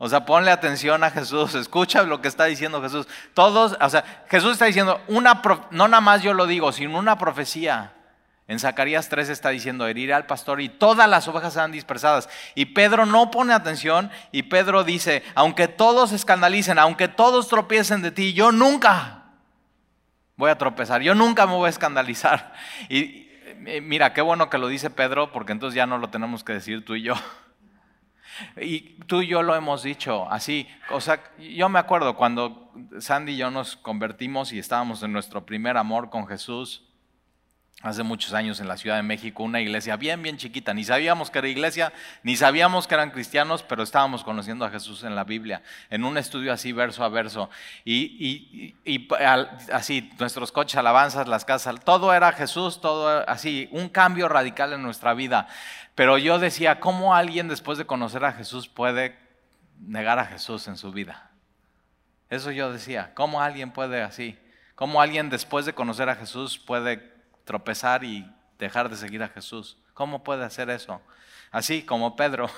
O 0.00 0.08
sea, 0.08 0.24
ponle 0.24 0.52
atención 0.52 1.02
a 1.02 1.10
Jesús, 1.10 1.56
escucha 1.56 2.04
lo 2.04 2.22
que 2.22 2.28
está 2.28 2.44
diciendo 2.44 2.80
Jesús. 2.80 3.08
Todos, 3.34 3.76
o 3.80 3.90
sea, 3.90 4.24
Jesús 4.30 4.52
está 4.52 4.66
diciendo, 4.66 5.00
una, 5.08 5.42
no 5.72 5.88
nada 5.88 6.00
más 6.00 6.22
yo 6.22 6.34
lo 6.34 6.46
digo, 6.46 6.70
sino 6.70 6.98
una 6.98 7.18
profecía. 7.18 7.94
En 8.46 8.60
Zacarías 8.60 9.08
3 9.10 9.28
está 9.28 9.50
diciendo, 9.50 9.86
heriré 9.86 10.14
al 10.14 10.24
pastor 10.24 10.60
y 10.60 10.70
todas 10.70 11.08
las 11.08 11.26
ovejas 11.28 11.52
serán 11.52 11.72
dispersadas. 11.72 12.30
Y 12.54 12.66
Pedro 12.66 13.04
no 13.06 13.30
pone 13.30 13.52
atención 13.52 14.10
y 14.32 14.44
Pedro 14.44 14.84
dice, 14.84 15.22
aunque 15.34 15.68
todos 15.68 16.12
escandalicen, 16.12 16.78
aunque 16.78 17.08
todos 17.08 17.48
tropiecen 17.48 18.00
de 18.00 18.10
ti, 18.10 18.32
yo 18.32 18.52
nunca 18.52 19.24
voy 20.36 20.50
a 20.50 20.56
tropezar, 20.56 21.02
yo 21.02 21.14
nunca 21.14 21.46
me 21.46 21.54
voy 21.54 21.66
a 21.66 21.70
escandalizar. 21.70 22.54
Y 22.88 23.27
mira, 23.58 24.12
qué 24.12 24.20
bueno 24.20 24.50
que 24.50 24.58
lo 24.58 24.68
dice 24.68 24.90
Pedro, 24.90 25.32
porque 25.32 25.52
entonces 25.52 25.76
ya 25.76 25.86
no 25.86 25.98
lo 25.98 26.10
tenemos 26.10 26.44
que 26.44 26.54
decir 26.54 26.84
tú 26.84 26.94
y 26.94 27.02
yo. 27.02 27.14
Y 28.60 29.00
tú 29.06 29.22
y 29.22 29.26
yo 29.26 29.42
lo 29.42 29.56
hemos 29.56 29.82
dicho 29.82 30.30
así. 30.30 30.68
O 30.90 31.00
sea, 31.00 31.20
yo 31.38 31.68
me 31.68 31.80
acuerdo 31.80 32.14
cuando 32.14 32.72
Sandy 33.00 33.32
y 33.32 33.36
yo 33.36 33.50
nos 33.50 33.74
convertimos 33.74 34.52
y 34.52 34.60
estábamos 34.60 35.02
en 35.02 35.12
nuestro 35.12 35.44
primer 35.44 35.76
amor 35.76 36.08
con 36.08 36.28
Jesús. 36.28 36.87
Hace 37.82 38.02
muchos 38.02 38.34
años 38.34 38.58
en 38.58 38.66
la 38.66 38.76
Ciudad 38.76 38.96
de 38.96 39.02
México, 39.02 39.44
una 39.44 39.60
iglesia 39.60 39.96
bien, 39.96 40.20
bien 40.20 40.36
chiquita. 40.36 40.74
Ni 40.74 40.82
sabíamos 40.82 41.30
que 41.30 41.38
era 41.38 41.48
iglesia, 41.48 41.92
ni 42.24 42.36
sabíamos 42.36 42.88
que 42.88 42.94
eran 42.94 43.12
cristianos, 43.12 43.62
pero 43.62 43.84
estábamos 43.84 44.24
conociendo 44.24 44.64
a 44.64 44.70
Jesús 44.70 45.04
en 45.04 45.14
la 45.14 45.22
Biblia, 45.22 45.62
en 45.88 46.04
un 46.04 46.18
estudio 46.18 46.52
así 46.52 46.72
verso 46.72 47.04
a 47.04 47.08
verso. 47.08 47.50
Y, 47.84 48.74
así, 49.72 50.10
nuestros 50.18 50.50
coches, 50.50 50.76
alabanzas, 50.76 51.28
las 51.28 51.44
casas, 51.44 51.76
todo 51.84 52.12
era 52.12 52.32
Jesús, 52.32 52.80
todo 52.80 53.28
así, 53.28 53.68
un 53.70 53.88
cambio 53.88 54.28
radical 54.28 54.72
en 54.72 54.82
nuestra 54.82 55.14
vida. 55.14 55.46
Pero 55.94 56.18
yo 56.18 56.40
decía, 56.40 56.80
¿cómo 56.80 57.14
alguien 57.14 57.46
después 57.46 57.78
de 57.78 57.86
conocer 57.86 58.24
a 58.24 58.32
Jesús 58.32 58.68
puede 58.68 59.16
negar 59.80 60.18
a 60.18 60.24
Jesús 60.24 60.66
en 60.66 60.76
su 60.76 60.90
vida? 60.90 61.30
Eso 62.28 62.50
yo 62.50 62.72
decía, 62.72 63.12
¿cómo 63.14 63.40
alguien 63.40 63.70
puede 63.70 64.02
así? 64.02 64.36
¿Cómo 64.74 65.00
alguien 65.00 65.30
después 65.30 65.64
de 65.64 65.72
conocer 65.72 66.08
a 66.08 66.16
Jesús 66.16 66.58
puede 66.58 67.17
tropezar 67.48 68.04
y 68.04 68.30
dejar 68.58 68.90
de 68.90 68.96
seguir 68.96 69.22
a 69.22 69.28
Jesús. 69.28 69.78
¿Cómo 69.94 70.22
puede 70.22 70.44
hacer 70.44 70.68
eso? 70.68 71.00
Así 71.50 71.82
como 71.82 72.14
Pedro. 72.14 72.50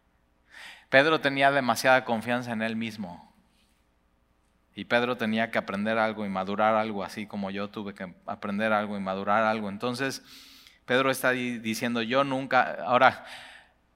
Pedro 0.88 1.20
tenía 1.20 1.50
demasiada 1.50 2.06
confianza 2.06 2.52
en 2.52 2.62
él 2.62 2.74
mismo. 2.74 3.30
Y 4.74 4.86
Pedro 4.86 5.18
tenía 5.18 5.50
que 5.50 5.58
aprender 5.58 5.98
algo 5.98 6.24
y 6.24 6.30
madurar 6.30 6.74
algo, 6.74 7.04
así 7.04 7.26
como 7.26 7.50
yo 7.50 7.68
tuve 7.68 7.92
que 7.92 8.14
aprender 8.24 8.72
algo 8.72 8.96
y 8.96 9.00
madurar 9.00 9.44
algo. 9.44 9.68
Entonces, 9.68 10.22
Pedro 10.86 11.10
está 11.10 11.32
diciendo, 11.32 12.00
yo 12.00 12.24
nunca, 12.24 12.78
ahora, 12.86 13.26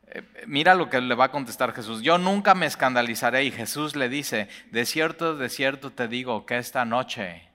eh, 0.08 0.22
mira 0.46 0.74
lo 0.74 0.90
que 0.90 1.00
le 1.00 1.14
va 1.14 1.26
a 1.26 1.30
contestar 1.30 1.72
Jesús, 1.72 2.02
yo 2.02 2.18
nunca 2.18 2.54
me 2.54 2.66
escandalizaré. 2.66 3.44
Y 3.44 3.50
Jesús 3.50 3.96
le 3.96 4.10
dice, 4.10 4.48
de 4.72 4.84
cierto, 4.84 5.36
de 5.36 5.48
cierto 5.48 5.90
te 5.90 6.06
digo 6.06 6.44
que 6.44 6.58
esta 6.58 6.84
noche 6.84 7.51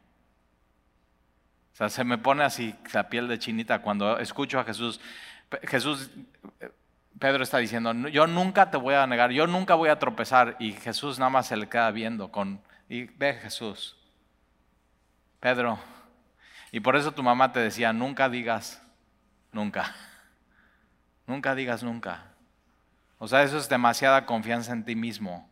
o 1.78 1.82
sea, 1.86 1.90
se 1.90 2.04
me 2.04 2.18
pone 2.18 2.44
así 2.44 2.74
la 2.92 3.08
piel 3.08 3.28
de 3.28 3.38
chinita 3.38 3.84
cuando 3.84 4.18
escucho 4.18 4.60
a 4.60 4.63
Jesús. 4.63 5.00
Jesús, 5.62 6.10
Pedro 7.20 7.44
está 7.44 7.60
diciendo, 7.60 7.94
yo 8.10 8.26
nunca 8.26 8.72
te 8.72 8.78
voy 8.78 8.96
a 8.96 9.06
negar, 9.06 9.30
yo 9.30 9.46
nunca 9.46 9.76
voy 9.76 9.90
a 9.90 10.00
tropezar. 10.00 10.56
Y 10.58 10.72
Jesús 10.72 11.20
nada 11.20 11.30
más 11.30 11.46
se 11.46 11.56
le 11.56 11.70
queda 11.70 11.92
viendo 11.92 12.32
con, 12.32 12.60
y 12.90 13.04
ve 13.04 13.36
Jesús, 13.36 13.96
Pedro. 15.40 15.78
Y 16.72 16.80
por 16.80 16.96
eso 16.96 17.12
tu 17.12 17.22
mamá 17.22 17.52
te 17.52 17.60
decía, 17.60 17.94
nunca 17.94 18.28
digas 18.28 18.82
nunca. 19.52 19.94
Nunca 21.28 21.54
digas 21.54 21.84
nunca. 21.84 22.24
O 23.20 23.28
sea, 23.28 23.44
eso 23.44 23.60
es 23.60 23.70
demasiada 23.70 24.26
confianza 24.26 24.74
en 24.74 24.84
ti 24.84 24.96
mismo. 24.96 25.48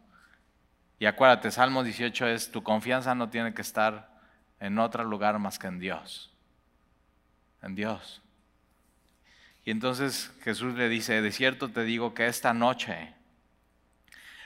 Y 0.98 1.06
acuérdate, 1.06 1.52
Salmo 1.52 1.84
18 1.84 2.30
es, 2.30 2.50
tu 2.50 2.64
confianza 2.64 3.14
no 3.14 3.30
tiene 3.30 3.54
que 3.54 3.62
estar 3.62 4.15
en 4.66 4.80
otro 4.80 5.04
lugar 5.04 5.38
más 5.40 5.60
que 5.60 5.68
en 5.68 5.80
Dios. 5.80 6.32
En 7.62 7.76
Dios. 7.76 8.22
Y 9.64 9.72
entonces 9.72 10.32
Jesús 10.44 10.76
le 10.76 10.90
dice, 10.90 11.22
de 11.22 11.32
cierto 11.32 11.70
te 11.70 11.84
digo 11.84 12.14
que 12.14 12.28
esta 12.28 12.54
noche, 12.54 13.14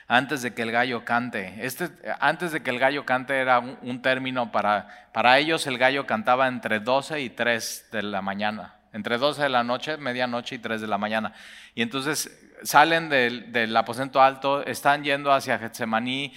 antes 0.08 0.42
de 0.42 0.54
que 0.54 0.62
el 0.62 0.72
gallo 0.72 1.04
cante, 1.04 1.54
este, 1.64 1.90
antes 2.20 2.52
de 2.52 2.62
que 2.62 2.70
el 2.70 2.78
gallo 2.78 3.04
cante 3.04 3.38
era 3.38 3.58
un, 3.58 4.02
término 4.02 4.52
para, 4.52 5.10
para 5.12 5.38
ellos 5.38 5.66
el 5.66 5.78
gallo 5.78 6.06
cantaba 6.06 6.48
entre 6.48 6.80
12 6.80 7.20
y 7.20 7.30
3 7.30 7.88
de 7.92 8.02
la 8.02 8.22
mañana, 8.22 8.76
entre 8.92 9.18
12 9.18 9.42
de 9.42 9.48
la 9.50 9.62
noche, 9.62 9.96
medianoche 9.96 10.56
y 10.56 10.58
3 10.58 10.80
de 10.80 10.86
la 10.86 10.98
mañana. 10.98 11.32
Y 11.74 11.82
entonces 11.82 12.50
salen 12.62 13.08
del, 13.08 13.52
del 13.52 13.76
aposento 13.76 14.20
alto, 14.22 14.64
están 14.64 15.04
yendo 15.04 15.32
hacia 15.32 15.58
Getsemaní, 15.58 16.32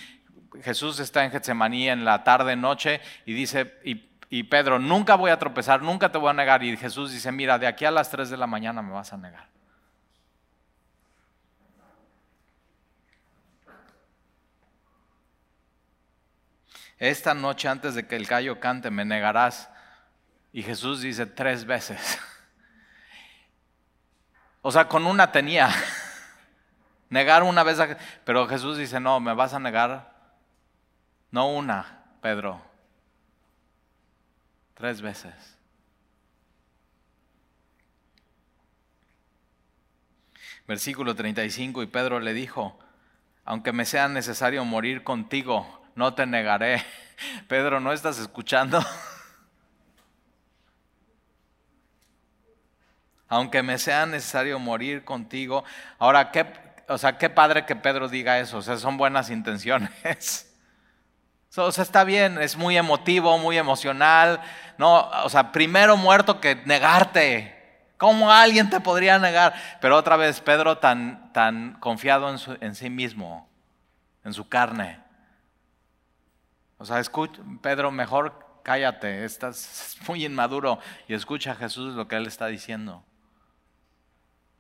Jesús 0.62 1.00
está 1.00 1.24
en 1.24 1.32
Getsemaní 1.32 1.90
en 1.90 2.06
la 2.06 2.24
tarde, 2.24 2.56
noche, 2.56 3.02
y 3.26 3.34
dice, 3.34 3.80
y, 3.84 4.44
Pedro, 4.44 4.80
nunca 4.80 5.16
voy 5.16 5.32
a 5.32 5.38
tropezar, 5.38 5.82
nunca 5.82 6.12
te 6.12 6.18
voy 6.18 6.30
a 6.30 6.34
negar. 6.34 6.64
Y 6.64 6.76
Jesús 6.76 7.12
dice, 7.12 7.32
mira, 7.32 7.60
de 7.60 7.68
aquí 7.68 7.86
a 7.86 7.92
las 7.92 8.10
3 8.10 8.30
de 8.30 8.38
la 8.38 8.48
mañana 8.48 8.82
me 8.82 8.92
vas 8.92 9.14
a 9.14 9.18
negar. 9.18 9.48
Esta 16.98 17.34
noche 17.34 17.68
antes 17.68 17.96
de 17.96 18.08
que 18.08 18.16
el 18.16 18.26
gallo 18.26 18.60
cante 18.60 18.90
me 18.90 19.06
negarás. 19.06 19.70
Y 20.52 20.64
Jesús 20.64 21.02
dice 21.02 21.26
tres 21.26 21.66
veces. 21.66 22.20
O 24.66 24.72
sea, 24.72 24.88
con 24.88 25.06
una 25.06 25.30
tenía. 25.30 25.70
Negar 27.10 27.44
una 27.44 27.64
vez, 27.64 27.80
pero 28.24 28.48
Jesús 28.48 28.78
dice, 28.78 28.98
no, 28.98 29.20
me 29.20 29.34
vas 29.34 29.54
a 29.54 29.60
negar 29.60 30.13
no 31.34 31.48
una, 31.48 32.04
Pedro. 32.22 32.62
Tres 34.76 35.02
veces. 35.02 35.34
Versículo 40.68 41.16
35, 41.16 41.82
y 41.82 41.88
Pedro 41.88 42.20
le 42.20 42.34
dijo, 42.34 42.80
aunque 43.46 43.74
me 43.74 43.86
sea 43.86 44.08
necesario 44.08 44.64
morir 44.64 45.04
contigo, 45.04 45.84
no 45.96 46.14
te 46.14 46.28
negaré. 46.28 46.84
Pedro, 47.48 47.80
¿no 47.80 47.94
estás 47.94 48.20
escuchando? 48.20 48.80
aunque 53.28 53.64
me 53.64 53.80
sea 53.80 54.06
necesario 54.06 54.60
morir 54.60 55.04
contigo. 55.04 55.64
Ahora, 55.98 56.30
¿qué, 56.30 56.46
o 56.88 57.00
sea, 57.00 57.18
qué 57.18 57.32
padre 57.32 57.66
que 57.66 57.76
Pedro 57.76 58.08
diga 58.08 58.38
eso, 58.38 58.60
o 58.60 58.62
sea, 58.62 58.78
son 58.78 58.98
buenas 58.98 59.32
intenciones. 59.32 60.48
O 61.56 61.72
sea, 61.72 61.84
está 61.84 62.04
bien, 62.04 62.40
es 62.40 62.58
muy 62.58 62.78
emotivo, 62.78 63.38
muy 63.38 63.58
emocional. 63.58 64.42
No, 64.78 65.10
o 65.24 65.30
sea, 65.30 65.52
primero 65.52 65.96
muerto 65.98 66.42
que 66.42 66.56
negarte. 66.66 67.60
¿Cómo 67.98 68.32
alguien 68.32 68.70
te 68.70 68.80
podría 68.80 69.20
negar? 69.20 69.54
Pero 69.80 69.96
otra 69.96 70.18
vez, 70.18 70.42
Pedro 70.42 70.80
tan, 70.80 71.32
tan 71.32 71.74
confiado 71.80 72.30
en, 72.30 72.38
en 72.60 72.76
sí 72.76 72.90
mismo, 72.90 73.48
en 74.24 74.34
su 74.34 74.50
carne. 74.50 75.00
O 76.80 76.86
sea, 76.86 77.00
escucha, 77.00 77.42
Pedro, 77.62 77.92
mejor 77.92 78.62
cállate, 78.64 79.24
estás 79.24 79.98
muy 80.08 80.26
inmaduro 80.26 80.80
y 81.08 81.14
escucha 81.14 81.52
a 81.52 81.56
Jesús 81.56 81.94
lo 81.94 82.08
que 82.08 82.16
él 82.16 82.26
está 82.26 82.48
diciendo. 82.48 83.06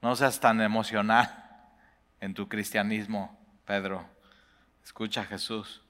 No 0.01 0.15
seas 0.15 0.39
tan 0.39 0.61
emocional 0.61 1.71
en 2.19 2.33
tu 2.33 2.47
cristianismo, 2.47 3.37
Pedro. 3.65 4.05
Escucha 4.83 5.21
a 5.21 5.25
Jesús 5.25 5.82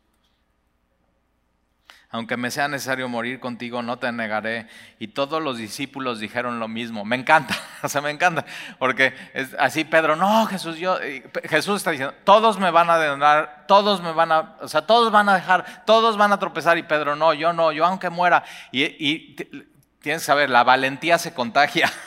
aunque 2.14 2.38
me 2.38 2.52
sea 2.52 2.68
necesario 2.68 3.10
morir 3.10 3.40
contigo, 3.40 3.82
no 3.82 3.98
te 3.98 4.12
negaré. 4.12 4.68
Y 5.00 5.08
todos 5.08 5.42
los 5.42 5.58
discípulos 5.58 6.20
dijeron 6.20 6.60
lo 6.60 6.68
mismo. 6.68 7.04
Me 7.04 7.16
encanta, 7.16 7.58
o 7.82 7.90
sea, 7.90 8.02
me 8.02 8.12
encanta, 8.12 8.46
porque 8.78 9.16
es 9.34 9.56
así 9.58 9.84
Pedro, 9.84 10.16
no, 10.16 10.46
Jesús, 10.46 10.78
yo, 10.78 11.00
Jesús 11.46 11.78
está 11.78 11.90
diciendo, 11.90 12.14
todos 12.24 12.60
me 12.60 12.70
van 12.70 12.92
a 12.92 13.00
denar, 13.00 13.66
todos 13.68 14.04
me 14.04 14.12
van 14.12 14.32
a, 14.32 14.58
o 14.62 14.68
sea, 14.68 14.86
todos 14.86 15.12
van 15.12 15.28
a 15.28 15.34
dejar, 15.34 15.84
todos 15.88 16.16
van 16.16 16.32
a 16.32 16.38
tropezar. 16.38 16.78
Y 16.78 16.84
Pedro, 16.84 17.16
no, 17.16 17.34
yo 17.34 17.52
no, 17.52 17.72
yo 17.72 17.84
aunque 17.84 18.12
muera. 18.12 18.44
Y, 18.72 19.34
tienes 19.34 19.74
que 20.00 20.20
saber, 20.20 20.52
la 20.52 20.64
valentía 20.64 21.18
se 21.18 21.34
contagia. 21.34 21.92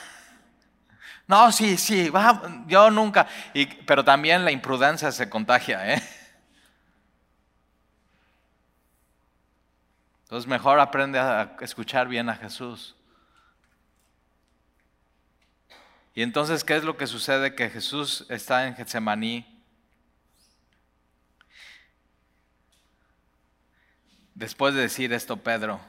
No, 1.29 1.51
sí, 1.51 1.77
sí, 1.77 2.09
yo 2.69 2.89
nunca. 2.93 3.27
Pero 3.85 4.05
también 4.05 4.45
la 4.45 4.53
imprudencia 4.53 5.11
se 5.11 5.29
contagia, 5.29 5.95
¿eh? 5.95 6.01
Entonces 10.27 10.49
mejor 10.49 10.81
aprende 10.81 11.21
a 11.21 11.57
escuchar 11.61 12.09
bien 12.09 12.29
a 12.29 12.35
Jesús. 12.35 12.97
Y 16.17 16.23
entonces, 16.23 16.65
¿qué 16.65 16.75
es 16.75 16.83
lo 16.83 16.97
que 16.97 17.07
sucede? 17.07 17.55
Que 17.55 17.71
Jesús 17.71 18.27
está 18.29 18.67
en 18.67 18.75
Getsemaní. 18.75 19.47
Después 24.35 24.75
de 24.75 24.81
decir 24.81 25.13
esto, 25.13 25.37
Pedro. 25.37 25.81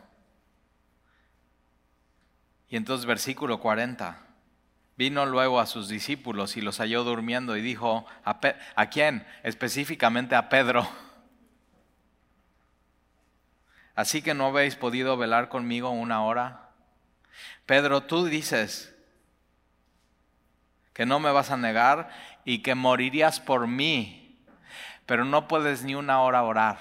Y 2.69 2.76
entonces 2.76 3.08
versículo 3.08 3.60
40. 3.60 4.23
Vino 4.97 5.26
luego 5.26 5.60
a 5.60 5.65
sus 5.65 5.88
discípulos 5.88 6.58
y 6.58 6.62
los 6.62 6.78
halló 6.78 7.04
durmiendo 7.04 7.58
y 7.58 7.62
dijo, 7.62 8.06
¿a, 8.23 8.39
¿a 8.76 8.89
quién? 8.91 9.26
Específicamente 9.41 10.36
a 10.36 10.47
Pedro 10.47 10.88
Así 13.98 14.22
que 14.22 14.36
no 14.36 14.46
habéis 14.46 14.76
podido 14.76 15.18
velar 15.18 15.50
conmigo 15.50 15.89
una 15.89 16.24
hora. 16.24 16.70
Pedro, 17.66 18.04
tú 18.04 18.26
dices 18.26 18.95
que 20.93 21.08
no 21.08 21.20
me 21.20 21.32
vas 21.32 21.50
a 21.50 21.58
negar 21.58 22.12
y 22.45 22.62
que 22.62 22.76
morirías 22.76 23.39
por 23.39 23.66
mí, 23.66 24.39
pero 25.08 25.26
no 25.26 25.48
puedes 25.48 25.84
ni 25.84 25.95
una 25.95 26.22
hora 26.22 26.43
orar. 26.43 26.78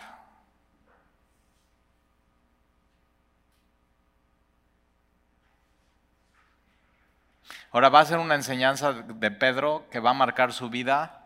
Ahora 7.72 7.88
va 7.88 8.00
a 8.00 8.04
ser 8.04 8.18
una 8.18 8.34
enseñanza 8.34 8.92
de 8.92 9.30
Pedro 9.30 9.86
que 9.90 10.00
va 10.00 10.10
a 10.10 10.14
marcar 10.14 10.52
su 10.52 10.68
vida. 10.68 11.24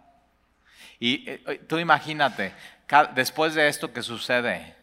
Y 1.01 1.29
eh, 1.29 1.65
tú 1.69 1.81
imagínate, 1.81 2.55
después 3.17 3.55
de 3.55 3.67
esto 3.67 3.93
que 3.93 4.03
sucede, 4.03 4.80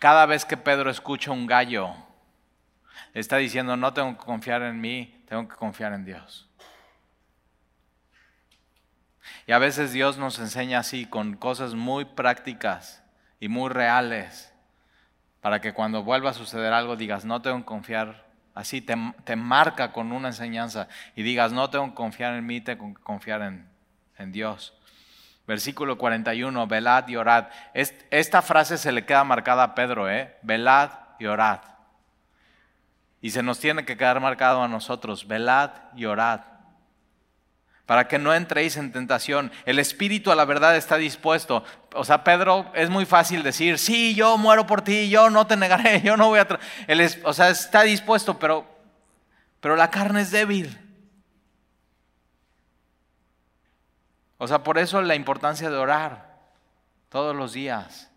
cada 0.00 0.24
vez 0.24 0.46
que 0.46 0.56
Pedro 0.56 0.90
escucha 0.90 1.30
un 1.30 1.46
gallo, 1.46 1.94
está 3.12 3.36
diciendo, 3.36 3.76
no 3.76 3.92
tengo 3.92 4.16
que 4.16 4.24
confiar 4.24 4.62
en 4.62 4.80
mí, 4.80 5.22
tengo 5.28 5.46
que 5.46 5.54
confiar 5.54 5.92
en 5.92 6.06
Dios. 6.06 6.48
Y 9.46 9.52
a 9.52 9.58
veces 9.58 9.92
Dios 9.92 10.16
nos 10.16 10.38
enseña 10.38 10.78
así, 10.78 11.04
con 11.04 11.36
cosas 11.36 11.74
muy 11.74 12.06
prácticas 12.06 13.04
y 13.40 13.48
muy 13.48 13.68
reales, 13.68 14.54
para 15.42 15.60
que 15.60 15.74
cuando 15.74 16.02
vuelva 16.02 16.30
a 16.30 16.34
suceder 16.34 16.72
algo 16.72 16.96
digas, 16.96 17.26
no 17.26 17.42
tengo 17.42 17.58
que 17.58 17.66
confiar. 17.66 18.26
Así 18.54 18.80
te, 18.80 18.96
marca 19.36 19.92
con 19.92 20.12
una 20.12 20.28
enseñanza 20.28 20.88
y 21.14 21.22
digas, 21.22 21.52
no 21.52 21.68
tengo 21.68 21.88
que 21.88 21.94
confiar 21.94 22.34
en 22.34 22.46
mí, 22.46 22.62
tengo 22.62 22.94
que 22.94 23.02
confiar 23.02 23.42
en 23.42 24.32
Dios. 24.32 24.79
Versículo 25.50 25.98
41, 25.98 26.68
velad 26.68 27.08
y 27.08 27.16
orad. 27.16 27.48
Esta 27.74 28.40
frase 28.40 28.78
se 28.78 28.92
le 28.92 29.04
queda 29.04 29.24
marcada 29.24 29.64
a 29.64 29.74
Pedro, 29.74 30.08
¿eh? 30.08 30.36
Velad 30.42 30.92
y 31.18 31.26
orad. 31.26 31.58
Y 33.20 33.30
se 33.30 33.42
nos 33.42 33.58
tiene 33.58 33.84
que 33.84 33.96
quedar 33.96 34.20
marcado 34.20 34.62
a 34.62 34.68
nosotros, 34.68 35.26
velad 35.26 35.72
y 35.96 36.04
orad 36.04 36.42
para 37.84 38.06
que 38.06 38.20
no 38.20 38.32
entréis 38.32 38.76
en 38.76 38.92
tentación. 38.92 39.50
El 39.66 39.80
espíritu 39.80 40.30
a 40.30 40.36
la 40.36 40.44
verdad 40.44 40.76
está 40.76 40.96
dispuesto. 40.98 41.64
O 41.94 42.04
sea, 42.04 42.22
Pedro, 42.22 42.70
es 42.76 42.88
muy 42.88 43.04
fácil 43.04 43.42
decir, 43.42 43.76
sí, 43.76 44.14
yo 44.14 44.38
muero 44.38 44.68
por 44.68 44.82
ti, 44.82 45.10
yo 45.10 45.30
no 45.30 45.48
te 45.48 45.56
negaré, 45.56 46.00
yo 46.04 46.16
no 46.16 46.28
voy 46.28 46.38
a... 46.38 46.46
o 47.24 47.32
sea, 47.32 47.50
está 47.50 47.82
dispuesto, 47.82 48.38
pero, 48.38 48.64
pero 49.58 49.74
la 49.74 49.90
carne 49.90 50.20
es 50.20 50.30
débil. 50.30 50.78
O 54.42 54.48
sea, 54.48 54.62
por 54.62 54.78
eso 54.78 55.02
la 55.02 55.14
importancia 55.14 55.68
de 55.68 55.76
orar 55.76 56.34
todos 57.10 57.36
los 57.36 57.52
días. 57.52 58.10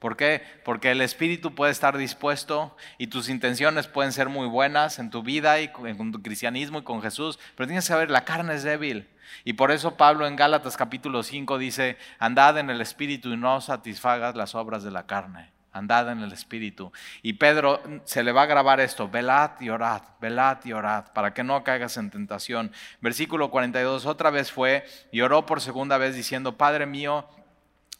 ¿Por 0.00 0.16
qué? 0.16 0.42
Porque 0.64 0.90
el 0.90 1.00
espíritu 1.00 1.54
puede 1.54 1.70
estar 1.70 1.96
dispuesto 1.96 2.76
y 2.98 3.06
tus 3.06 3.28
intenciones 3.28 3.86
pueden 3.86 4.12
ser 4.12 4.28
muy 4.28 4.48
buenas 4.48 4.98
en 4.98 5.10
tu 5.10 5.22
vida 5.22 5.60
y 5.60 5.68
con 5.68 6.10
tu 6.10 6.22
cristianismo 6.22 6.80
y 6.80 6.82
con 6.82 7.02
Jesús, 7.02 7.38
pero 7.54 7.68
tienes 7.68 7.84
que 7.84 7.92
saber, 7.92 8.10
la 8.10 8.24
carne 8.24 8.54
es 8.54 8.64
débil. 8.64 9.08
Y 9.44 9.52
por 9.52 9.70
eso 9.70 9.96
Pablo 9.96 10.26
en 10.26 10.34
Gálatas 10.34 10.76
capítulo 10.76 11.22
5 11.22 11.56
dice, 11.58 11.98
andad 12.18 12.58
en 12.58 12.68
el 12.68 12.80
espíritu 12.80 13.32
y 13.32 13.36
no 13.36 13.60
satisfagas 13.60 14.34
las 14.34 14.56
obras 14.56 14.82
de 14.82 14.90
la 14.90 15.06
carne. 15.06 15.52
Andad 15.72 16.10
en 16.10 16.20
el 16.20 16.32
espíritu. 16.32 16.92
Y 17.22 17.34
Pedro 17.34 17.80
se 18.04 18.22
le 18.22 18.32
va 18.32 18.42
a 18.42 18.46
grabar 18.46 18.80
esto, 18.80 19.08
velad 19.08 19.52
y 19.60 19.70
orad, 19.70 20.02
velad 20.20 20.58
y 20.64 20.72
orad, 20.72 21.12
para 21.12 21.32
que 21.32 21.44
no 21.44 21.62
caigas 21.62 21.96
en 21.96 22.10
tentación. 22.10 22.72
Versículo 23.00 23.50
42, 23.50 24.06
otra 24.06 24.30
vez 24.30 24.50
fue 24.50 24.84
y 25.12 25.20
oró 25.20 25.46
por 25.46 25.60
segunda 25.60 25.96
vez 25.98 26.16
diciendo, 26.16 26.56
Padre 26.56 26.86
mío, 26.86 27.28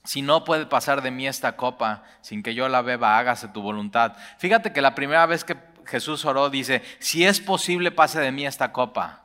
si 0.05 0.23
no 0.23 0.45
puede 0.45 0.67
pasar 0.67 1.03
de 1.03 1.11
mí 1.11 1.29
esta 1.29 1.57
copa 1.57 2.03
sin 2.23 2.43
que 2.43 2.55
yo 2.55 2.69
la 2.69 2.83
beba, 2.83 3.19
hágase 3.19 3.49
tu 3.49 3.63
voluntad. 3.63 4.17
Fíjate 4.39 4.73
que 4.73 4.81
la 4.81 4.95
primera 4.95 5.27
vez 5.27 5.45
que 5.45 5.57
Jesús 5.87 6.25
oró 6.25 6.51
dice, 6.51 6.83
si 6.99 7.25
es 7.25 7.41
posible 7.41 7.91
pase 7.91 8.21
de 8.21 8.33
mí 8.33 8.47
esta 8.47 8.73
copa, 8.73 9.25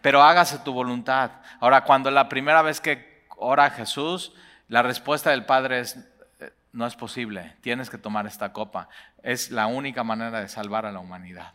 pero 0.00 0.22
hágase 0.22 0.58
tu 0.58 0.72
voluntad. 0.72 1.30
Ahora, 1.60 1.84
cuando 1.84 2.10
la 2.10 2.28
primera 2.28 2.62
vez 2.62 2.80
que 2.80 3.26
ora 3.36 3.70
Jesús, 3.70 4.32
la 4.68 4.82
respuesta 4.82 5.30
del 5.30 5.46
Padre 5.46 5.80
es, 5.80 5.98
no 6.72 6.86
es 6.86 6.96
posible, 6.96 7.56
tienes 7.60 7.90
que 7.90 7.98
tomar 7.98 8.26
esta 8.26 8.52
copa. 8.52 8.88
Es 9.22 9.50
la 9.50 9.66
única 9.66 10.04
manera 10.04 10.40
de 10.40 10.48
salvar 10.48 10.86
a 10.86 10.92
la 10.92 11.00
humanidad. 11.00 11.54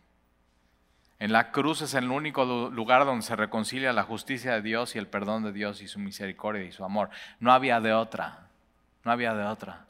En 1.19 1.31
la 1.31 1.51
cruz 1.51 1.81
es 1.81 1.93
el 1.93 2.11
único 2.11 2.43
lugar 2.69 3.05
donde 3.05 3.25
se 3.25 3.35
reconcilia 3.35 3.93
la 3.93 4.03
justicia 4.03 4.53
de 4.53 4.61
Dios 4.61 4.95
y 4.95 4.99
el 4.99 5.07
perdón 5.07 5.43
de 5.43 5.53
Dios 5.53 5.81
y 5.81 5.87
su 5.87 5.99
misericordia 5.99 6.63
y 6.63 6.71
su 6.71 6.83
amor. 6.83 7.09
No 7.39 7.53
había 7.53 7.79
de 7.79 7.93
otra. 7.93 8.47
No 9.05 9.11
había 9.11 9.33
de 9.33 9.45
otra. 9.45 9.85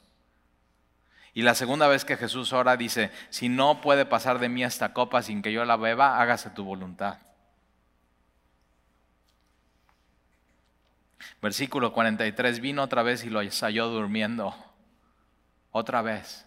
Y 1.32 1.42
la 1.42 1.56
segunda 1.56 1.88
vez 1.88 2.04
que 2.04 2.16
Jesús 2.16 2.52
ora 2.52 2.76
dice, 2.76 3.10
si 3.30 3.48
no 3.48 3.80
puede 3.80 4.06
pasar 4.06 4.38
de 4.38 4.48
mí 4.48 4.62
esta 4.62 4.92
copa 4.92 5.22
sin 5.22 5.42
que 5.42 5.52
yo 5.52 5.64
la 5.64 5.76
beba, 5.76 6.20
hágase 6.20 6.50
tu 6.50 6.62
voluntad. 6.62 7.18
Versículo 11.42 11.92
43, 11.92 12.60
vino 12.60 12.82
otra 12.82 13.02
vez 13.02 13.24
y 13.24 13.30
lo 13.30 13.40
halló 13.40 13.88
durmiendo. 13.88 14.54
Otra 15.76 16.02
vez, 16.02 16.46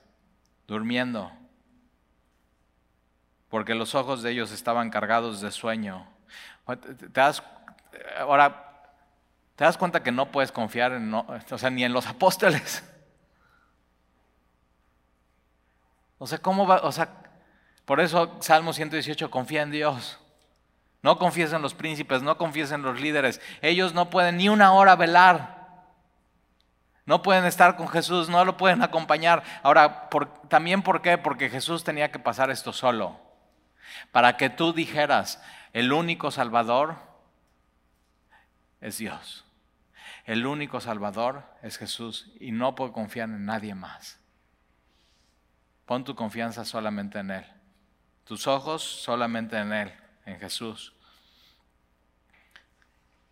durmiendo. 0.68 1.30
Porque 3.50 3.76
los 3.76 3.94
ojos 3.94 4.24
de 4.24 4.32
ellos 4.32 4.54
estaban 4.54 4.90
cargados 4.90 5.42
de 5.42 5.52
sueño. 5.52 6.08
¿Te 6.66 7.08
das, 7.10 7.44
ahora, 8.18 8.86
¿Te 9.58 9.66
das 9.66 9.78
cuenta 9.78 10.02
que 10.02 10.14
no 10.14 10.32
puedes 10.32 10.54
confiar 10.54 10.94
en, 10.94 11.14
o 11.14 11.58
sea, 11.58 11.70
ni 11.70 11.84
en 11.84 11.92
los 11.92 12.08
apóstoles? 12.08 12.86
O 16.20 16.26
sea, 16.26 16.38
¿cómo 16.38 16.66
va? 16.66 16.78
O 16.84 16.94
sea, 16.94 17.10
por 17.84 18.00
eso 18.00 18.38
Salmo 18.40 18.72
118, 18.72 19.30
confía 19.30 19.64
en 19.64 19.72
Dios. 19.72 20.20
No 21.02 21.20
confíes 21.20 21.52
en 21.52 21.62
los 21.62 21.74
príncipes, 21.74 22.22
no 22.22 22.38
confíes 22.38 22.72
en 22.72 22.82
los 22.82 23.02
líderes. 23.02 23.42
Ellos 23.62 23.94
no 23.94 24.10
pueden 24.10 24.38
ni 24.38 24.48
una 24.48 24.72
hora 24.72 24.96
velar. 24.96 25.57
No 27.08 27.22
pueden 27.24 27.46
estar 27.46 27.78
con 27.78 27.88
Jesús, 27.88 28.28
no 28.28 28.44
lo 28.44 28.58
pueden 28.58 28.84
acompañar. 28.84 29.42
Ahora, 29.64 30.10
también 30.50 30.84
por 30.84 31.02
qué? 31.02 31.18
Porque 31.18 31.50
Jesús 31.50 31.86
tenía 31.86 32.12
que 32.12 32.20
pasar 32.20 32.52
esto 32.52 32.74
solo. 32.74 33.18
Para 34.12 34.36
que 34.36 34.50
tú 34.50 34.74
dijeras, 34.74 35.42
el 35.72 35.94
único 35.94 36.32
Salvador 36.32 36.98
es 38.82 38.98
Dios. 38.98 39.46
El 40.26 40.46
único 40.46 40.82
Salvador 40.82 41.46
es 41.64 41.78
Jesús 41.78 42.30
y 42.42 42.52
no 42.52 42.76
puedo 42.76 42.92
confiar 42.92 43.30
en 43.30 43.46
nadie 43.46 43.74
más. 43.74 44.20
Pon 45.86 46.04
tu 46.04 46.14
confianza 46.14 46.66
solamente 46.66 47.20
en 47.20 47.32
Él. 47.32 47.46
Tus 48.26 48.48
ojos 48.48 48.84
solamente 48.84 49.58
en 49.58 49.72
Él, 49.72 49.94
en 50.26 50.38
Jesús. 50.42 50.92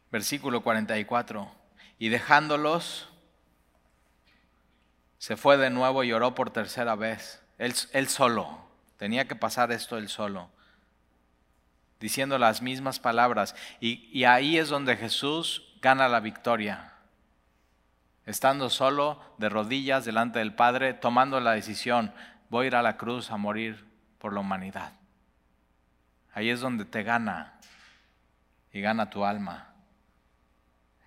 Versículo 0.10 0.64
44. 0.64 1.52
Y 2.00 2.08
dejándolos, 2.08 3.10
se 5.18 5.38
fue 5.38 5.58
de 5.58 5.70
nuevo 5.70 6.04
y 6.04 6.14
oró 6.14 6.36
por 6.36 6.50
tercera 6.50 6.96
vez. 6.96 7.42
Él, 7.58 7.74
solo. 8.08 8.60
Tenía 8.98 9.28
que 9.28 9.36
pasar 9.36 9.72
esto 9.72 9.98
él 9.98 10.10
solo. 10.10 10.50
Diciendo 12.00 12.38
las 12.38 12.62
mismas 12.62 13.00
palabras. 13.00 13.56
Y 13.80 14.24
ahí 14.26 14.58
es 14.58 14.70
donde 14.70 14.98
Jesús 14.98 15.76
gana 15.82 16.08
la 16.08 16.20
victoria. 16.20 16.94
Estando 18.26 18.70
solo, 18.72 19.22
de 19.38 19.50
rodillas 19.50 20.04
delante 20.04 20.40
del 20.40 20.56
Padre, 20.56 20.94
tomando 20.94 21.40
la 21.40 21.52
decisión, 21.52 22.12
voy 22.50 22.66
a 22.66 22.68
ir 22.68 22.76
a 22.76 22.82
la 22.82 22.98
cruz 22.98 23.30
a 23.30 23.38
morir 23.38 23.86
por 24.18 24.34
la 24.34 24.40
humanidad. 24.40 24.94
Ahí 26.34 26.50
es 26.50 26.60
donde 26.60 26.86
te 26.86 27.04
gana 27.04 27.54
y 28.74 28.82
gana 28.82 29.10
tu 29.10 29.24
alma. 29.24 29.74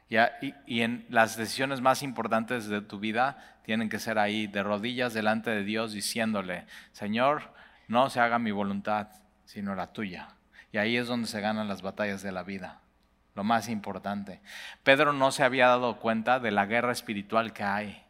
Y, 0.09 0.81
en 0.81 1.05
las 1.11 1.37
decisiones 1.37 1.81
más 1.81 2.03
importantes 2.03 2.67
de 2.69 2.81
tu 2.81 2.99
vida 2.99 3.58
tienen 3.69 3.91
que 3.91 3.99
ser 3.99 4.19
ahí, 4.19 4.47
de 4.47 4.63
rodillas 4.63 5.13
delante 5.13 5.51
de 5.51 5.63
Dios, 5.63 5.93
diciéndole, 5.93 6.65
Señor, 6.93 7.53
no 7.87 8.09
se 8.09 8.19
haga 8.19 8.39
mi 8.39 8.51
voluntad, 8.51 9.09
sino 9.45 9.75
la 9.75 9.93
tuya. 9.93 10.29
Y 10.73 10.79
ahí 10.79 10.97
es 10.97 11.07
donde 11.07 11.29
se 11.29 11.43
ganan 11.43 11.69
las 11.69 11.83
batallas 11.83 12.23
de 12.23 12.33
la 12.33 12.45
vida 12.45 12.81
lo 13.35 13.45
más 13.45 13.69
importante. 13.69 14.41
Pedro 14.85 15.13
no 15.13 15.33
se 15.33 15.45
había 15.45 15.69
dado 15.69 15.99
cuenta 15.99 16.41
de 16.41 16.51
la 16.51 16.65
guerra 16.65 16.93
espiritual 16.93 17.53
que 17.53 17.63
hay. 17.63 18.03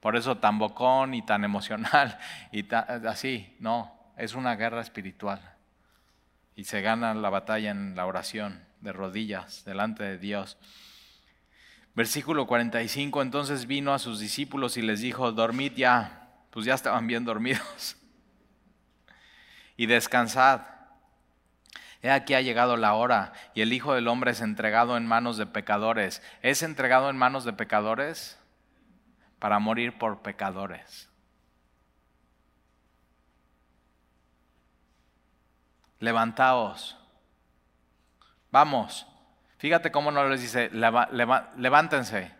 Por 0.00 0.16
eso 0.16 0.38
tan 0.38 0.58
bocón 0.58 1.12
y 1.12 1.20
tan 1.20 1.44
emocional 1.44 2.18
y 2.50 2.64
así, 2.74 3.54
no, 3.60 3.94
es 4.16 4.34
una 4.34 4.56
guerra 4.56 4.80
espiritual. 4.80 5.42
Y 6.56 6.64
se 6.64 6.80
gana 6.80 7.12
la 7.12 7.28
batalla 7.28 7.70
en 7.70 7.96
la 7.96 8.06
oración, 8.06 8.64
de 8.80 8.94
rodillas, 8.94 9.62
delante 9.66 10.04
de 10.04 10.16
Dios. 10.16 10.56
Versículo 11.94 12.46
45, 12.46 13.22
entonces 13.22 13.66
vino 13.66 13.94
a 13.94 13.98
sus 13.98 14.18
discípulos 14.18 14.76
y 14.76 14.82
les 14.82 15.00
dijo, 15.00 15.30
dormid 15.30 15.72
ya, 15.74 16.28
pues 16.50 16.66
ya 16.66 16.74
estaban 16.74 17.06
bien 17.06 17.24
dormidos, 17.24 17.96
y 19.76 19.86
descansad 19.86 20.74
He 22.04 22.10
aquí 22.10 22.34
ha 22.34 22.42
llegado 22.42 22.76
la 22.76 22.92
hora 22.92 23.32
y 23.54 23.62
el 23.62 23.72
Hijo 23.72 23.94
del 23.94 24.08
Hombre 24.08 24.32
es 24.32 24.42
entregado 24.42 24.98
en 24.98 25.06
manos 25.06 25.38
de 25.38 25.46
pecadores. 25.46 26.22
¿Es 26.42 26.62
entregado 26.62 27.08
en 27.08 27.16
manos 27.16 27.46
de 27.46 27.54
pecadores? 27.54 28.38
Para 29.38 29.58
morir 29.58 29.96
por 29.96 30.20
pecadores. 30.20 31.08
Levantaos. 35.98 36.98
Vamos. 38.50 39.06
Fíjate 39.64 39.90
cómo 39.90 40.10
no 40.10 40.28
les 40.28 40.42
dice, 40.42 40.70
levántense, 41.56 42.30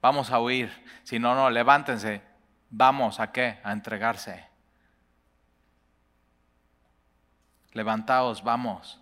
vamos 0.00 0.30
a 0.30 0.40
huir. 0.40 0.72
Si 1.02 1.18
no, 1.18 1.34
no, 1.34 1.50
levántense. 1.50 2.22
Vamos 2.70 3.20
a 3.20 3.32
qué? 3.32 3.58
A 3.62 3.72
entregarse. 3.72 4.46
Levantaos, 7.74 8.42
vamos. 8.42 8.98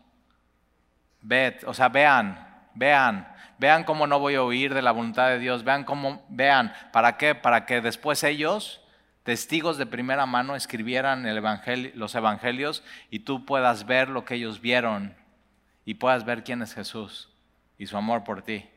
Ved, 1.20 1.62
o 1.68 1.72
sea, 1.72 1.88
vean, 1.88 2.66
vean, 2.74 3.32
vean 3.58 3.84
cómo 3.84 4.08
no 4.08 4.18
voy 4.18 4.34
a 4.34 4.42
oír 4.42 4.74
de 4.74 4.82
la 4.82 4.90
voluntad 4.90 5.28
de 5.28 5.38
Dios, 5.38 5.62
vean 5.62 5.84
cómo, 5.84 6.26
vean, 6.28 6.74
¿para 6.90 7.16
qué? 7.16 7.36
Para 7.36 7.64
que 7.64 7.80
después 7.80 8.24
ellos 8.24 8.80
testigos 9.22 9.78
de 9.78 9.86
primera 9.86 10.26
mano 10.26 10.56
escribieran 10.56 11.26
el 11.26 11.36
evangelio, 11.36 11.92
los 11.94 12.16
evangelios 12.16 12.82
y 13.08 13.20
tú 13.20 13.46
puedas 13.46 13.86
ver 13.86 14.08
lo 14.08 14.24
que 14.24 14.34
ellos 14.34 14.60
vieron 14.60 15.14
y 15.84 15.94
puedas 15.94 16.24
ver 16.24 16.42
quién 16.42 16.60
es 16.60 16.74
Jesús 16.74 17.30
y 17.78 17.86
su 17.86 17.96
amor 17.96 18.24
por 18.24 18.42
ti. 18.42 18.68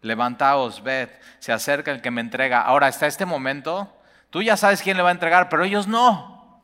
Levantaos, 0.00 0.82
ved, 0.82 1.10
se 1.38 1.52
acerca 1.52 1.90
el 1.90 2.02
que 2.02 2.10
me 2.10 2.20
entrega. 2.20 2.62
Ahora, 2.62 2.88
hasta 2.88 3.06
este 3.06 3.26
momento, 3.26 3.94
tú 4.30 4.42
ya 4.42 4.56
sabes 4.56 4.82
quién 4.82 4.96
le 4.96 5.02
va 5.02 5.10
a 5.10 5.12
entregar, 5.12 5.48
pero 5.48 5.64
ellos 5.64 5.86
no. 5.86 6.62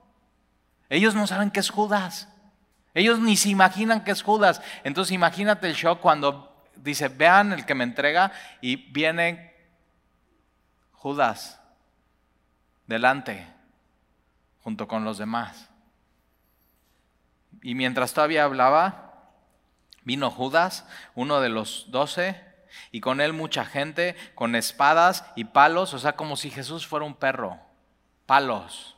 Ellos 0.88 1.14
no 1.14 1.26
saben 1.26 1.50
que 1.50 1.60
es 1.60 1.70
Judas. 1.70 2.28
Ellos 2.94 3.20
ni 3.20 3.36
se 3.36 3.50
imaginan 3.50 4.02
que 4.02 4.10
es 4.10 4.22
Judas. 4.22 4.60
Entonces 4.82 5.12
imagínate 5.12 5.68
el 5.68 5.74
shock 5.74 6.00
cuando 6.00 6.64
dice, 6.76 7.08
vean 7.08 7.52
el 7.52 7.64
que 7.64 7.74
me 7.74 7.84
entrega 7.84 8.32
y 8.60 8.76
viene 8.90 9.54
Judas 10.92 11.60
delante, 12.86 13.46
junto 14.62 14.88
con 14.88 15.04
los 15.04 15.18
demás. 15.18 15.70
Y 17.62 17.74
mientras 17.74 18.12
todavía 18.12 18.44
hablaba, 18.44 19.09
vino 20.04 20.30
Judas, 20.30 20.86
uno 21.14 21.40
de 21.40 21.48
los 21.48 21.86
doce, 21.90 22.40
y 22.92 23.00
con 23.00 23.20
él 23.20 23.32
mucha 23.32 23.64
gente, 23.64 24.16
con 24.34 24.54
espadas 24.54 25.24
y 25.36 25.44
palos, 25.44 25.94
o 25.94 25.98
sea, 25.98 26.12
como 26.12 26.36
si 26.36 26.50
Jesús 26.50 26.86
fuera 26.86 27.04
un 27.04 27.14
perro, 27.14 27.58
palos. 28.26 28.96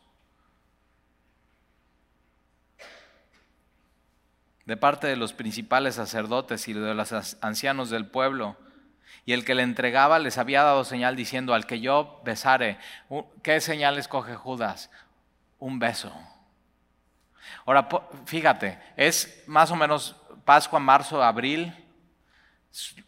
De 4.66 4.76
parte 4.76 5.06
de 5.06 5.16
los 5.16 5.32
principales 5.32 5.96
sacerdotes 5.96 6.68
y 6.68 6.72
de 6.72 6.94
los 6.94 7.36
ancianos 7.40 7.90
del 7.90 8.06
pueblo, 8.06 8.56
y 9.24 9.32
el 9.32 9.44
que 9.44 9.54
le 9.54 9.62
entregaba 9.62 10.18
les 10.18 10.38
había 10.38 10.62
dado 10.62 10.84
señal 10.84 11.16
diciendo, 11.16 11.54
al 11.54 11.66
que 11.66 11.80
yo 11.80 12.20
besare, 12.24 12.78
¿qué 13.42 13.60
señal 13.60 13.98
escoge 13.98 14.34
Judas? 14.34 14.90
Un 15.58 15.78
beso. 15.78 16.12
Ahora, 17.64 17.88
fíjate, 18.26 18.78
es 18.96 19.44
más 19.46 19.70
o 19.70 19.76
menos 19.76 20.16
Pascua, 20.44 20.80
marzo, 20.80 21.22
abril, 21.22 21.74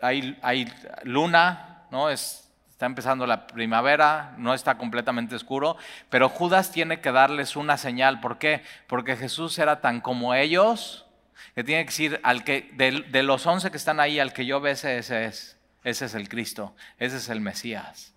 hay, 0.01 0.73
luna, 1.03 1.87
¿no? 1.91 2.11
Es, 2.11 2.53
está 2.69 2.87
empezando 2.87 3.27
la 3.27 3.47
primavera, 3.47 4.35
no 4.37 4.55
está 4.55 4.77
completamente 4.77 5.35
oscuro, 5.35 5.77
pero 6.11 6.29
Judas 6.29 6.71
tiene 6.71 7.01
que 7.01 7.13
darles 7.13 7.57
una 7.57 7.77
señal. 7.77 8.21
¿Por 8.21 8.39
qué? 8.39 8.63
Porque 8.87 9.17
Jesús 9.17 9.59
era 9.59 9.81
tan 9.81 10.01
como 10.01 10.35
ellos, 10.35 11.07
que 11.55 11.65
tiene 11.65 11.83
que 11.85 11.91
decir, 11.91 12.21
al 12.23 12.45
que, 12.45 12.71
de, 12.75 13.05
de 13.11 13.23
los 13.23 13.47
once 13.47 13.71
que 13.71 13.77
están 13.77 14.01
ahí, 14.01 14.19
al 14.19 14.33
que 14.33 14.47
yo 14.47 14.61
bese, 14.61 14.99
ese 14.99 15.27
es. 15.27 15.55
Ese 15.85 16.07
es 16.07 16.15
el 16.15 16.31
Cristo, 16.31 16.75
ese 16.99 17.19
es 17.19 17.29
el 17.29 17.43
Mesías. 17.43 18.15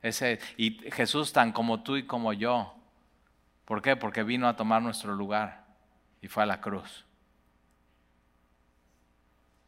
Ese, 0.00 0.40
y 0.56 0.80
Jesús 0.90 1.32
tan 1.32 1.52
como 1.52 1.82
tú 1.82 1.96
y 1.96 2.06
como 2.06 2.32
yo. 2.32 2.74
¿Por 3.66 3.82
qué? 3.82 3.96
Porque 3.96 4.22
vino 4.22 4.48
a 4.48 4.56
tomar 4.56 4.82
nuestro 4.82 5.14
lugar 5.14 5.64
y 6.22 6.28
fue 6.28 6.42
a 6.42 6.46
la 6.46 6.60
cruz. 6.60 7.04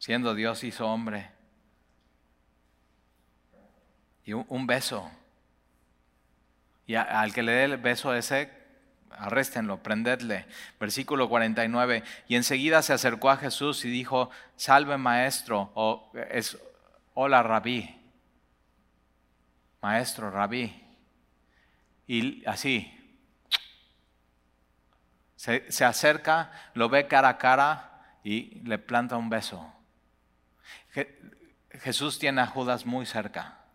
Siendo 0.05 0.35
Dios 0.35 0.63
hizo 0.63 0.87
hombre. 0.87 1.31
Y 4.23 4.33
un, 4.33 4.67
beso. 4.67 5.09
Y 6.85 6.93
al 6.93 7.33
que 7.33 7.41
le 7.41 7.53
dé 7.53 7.63
el 7.63 7.77
beso 7.77 8.13
ese, 8.13 8.51
arréstenlo, 9.09 9.81
prendedle. 9.81 10.45
Versículo 10.79 11.27
49. 11.27 12.03
Y 12.27 12.35
enseguida 12.35 12.83
se 12.83 12.93
acercó 12.93 13.31
a 13.31 13.37
Jesús 13.37 13.83
y 13.83 13.89
dijo, 13.89 14.29
salve 14.55 14.95
maestro. 14.97 15.71
O 15.73 16.11
es, 16.29 16.55
hola 17.15 17.41
rabí, 17.41 17.99
maestro 19.81 20.29
rabí. 20.29 20.83
Y 22.05 22.45
así, 22.45 22.93
se, 25.35 25.71
se, 25.71 25.83
acerca, 25.83 26.51
lo 26.75 26.89
ve 26.89 27.07
cara 27.07 27.29
a 27.29 27.37
cara 27.39 28.19
y 28.23 28.61
le 28.65 28.77
planta 28.77 29.17
un 29.17 29.31
beso. 29.31 29.71
Jesús 31.71 32.19
tiene 32.19 32.41
a 32.41 32.47
Judas 32.47 32.85
muy 32.85 33.05
cerca. 33.05 33.65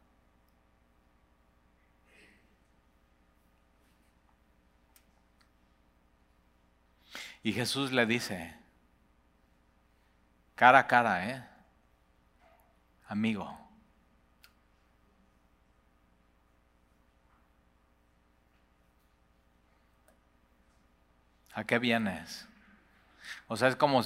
Y 7.42 7.52
Jesús 7.52 7.92
le 7.92 8.04
dice, 8.04 8.54
cara 10.54 10.80
a 10.80 10.86
cara, 10.86 11.30
¿eh? 11.30 11.50
amigo. 13.06 13.58
¿A 21.52 21.64
qué 21.64 21.78
vienes? 21.78 22.46
O 23.48 23.56
sea, 23.56 23.68
es 23.68 23.76
como, 23.76 24.02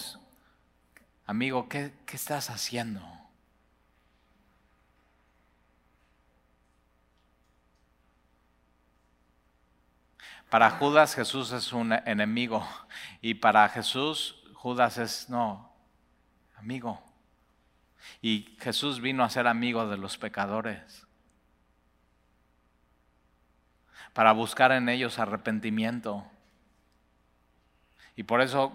amigo, 1.26 1.68
¿qué, 1.68 1.92
qué 2.06 2.16
estás 2.16 2.50
haciendo? 2.50 3.00
Para 10.50 10.70
Judas 10.70 11.14
Jesús 11.14 11.50
es 11.52 11.72
un 11.72 11.92
enemigo 11.92 12.66
y 13.20 13.34
para 13.34 13.68
Jesús 13.68 14.40
Judas 14.54 14.98
es, 14.98 15.28
no, 15.28 15.72
amigo. 16.56 17.02
Y 18.22 18.56
Jesús 18.60 19.00
vino 19.00 19.24
a 19.24 19.30
ser 19.30 19.46
amigo 19.46 19.88
de 19.88 19.96
los 19.96 20.16
pecadores 20.16 21.04
para 24.14 24.32
buscar 24.32 24.72
en 24.72 24.88
ellos 24.88 25.18
arrepentimiento. 25.18 26.24
Y 28.16 28.22
por 28.22 28.40
eso, 28.40 28.72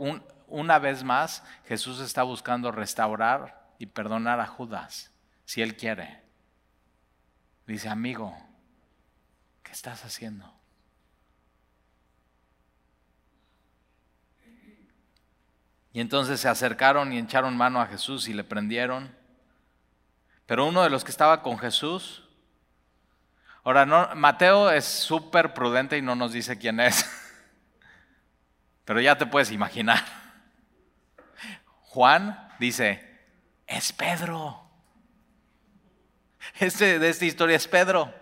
una 0.50 0.80
vez 0.80 1.04
más, 1.04 1.44
Jesús 1.66 2.00
está 2.00 2.24
buscando 2.24 2.72
restaurar 2.72 3.74
y 3.78 3.86
perdonar 3.88 4.40
a 4.40 4.48
Judas, 4.48 5.12
si 5.46 5.62
él 5.62 5.76
quiere. 5.76 6.22
Dice, 7.66 7.90
amigo, 7.90 8.36
¿qué 9.64 9.72
estás 9.72 10.04
haciendo? 10.04 10.60
Y 15.94 16.02
entonces 16.02 16.40
se 16.40 16.48
acercaron 16.48 17.12
y 17.14 17.18
echaron 17.18 17.58
mano 17.58 17.82
a 17.82 17.88
Jesús 17.88 18.28
y 18.28 18.34
le 18.34 18.44
prendieron. 18.44 19.16
Pero 20.46 20.66
uno 20.66 20.84
de 20.84 20.90
los 20.90 21.04
que 21.04 21.12
estaba 21.12 21.42
con 21.42 21.58
Jesús, 21.58 22.24
ahora 23.64 23.86
no, 23.86 24.16
Mateo 24.16 24.72
es 24.72 24.86
súper 24.86 25.54
prudente 25.54 25.98
y 25.98 26.02
no 26.02 26.16
nos 26.16 26.32
dice 26.34 26.58
quién 26.58 26.80
es, 26.80 27.06
pero 28.86 29.00
ya 29.00 29.18
te 29.18 29.26
puedes 29.26 29.52
imaginar. 29.52 30.29
Juan 31.90 32.50
dice, 32.60 33.04
es 33.68 33.92
Pedro. 33.92 34.62
Este, 36.60 37.00
de 37.00 37.10
esta 37.10 37.26
historia 37.26 37.58
es 37.58 37.68
Pedro. 37.68 38.14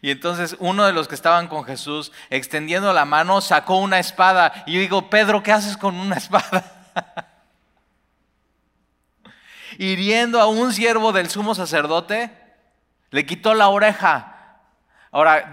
Y 0.00 0.10
entonces 0.10 0.56
uno 0.58 0.86
de 0.86 0.92
los 0.92 1.08
que 1.08 1.14
estaban 1.14 1.48
con 1.48 1.64
Jesús, 1.64 2.12
extendiendo 2.30 2.92
la 2.92 3.04
mano, 3.04 3.40
sacó 3.40 3.78
una 3.78 3.98
espada. 3.98 4.64
Y 4.66 4.74
yo 4.74 4.80
digo, 4.80 5.10
Pedro, 5.10 5.42
¿qué 5.42 5.52
haces 5.52 5.76
con 5.76 5.96
una 5.96 6.16
espada? 6.18 6.74
hiriendo 9.78 10.40
a 10.40 10.46
un 10.46 10.72
siervo 10.72 11.12
del 11.12 11.30
sumo 11.30 11.54
sacerdote, 11.54 12.30
le 13.10 13.24
quitó 13.24 13.54
la 13.54 13.68
oreja. 13.68 14.60
Ahora, 15.12 15.52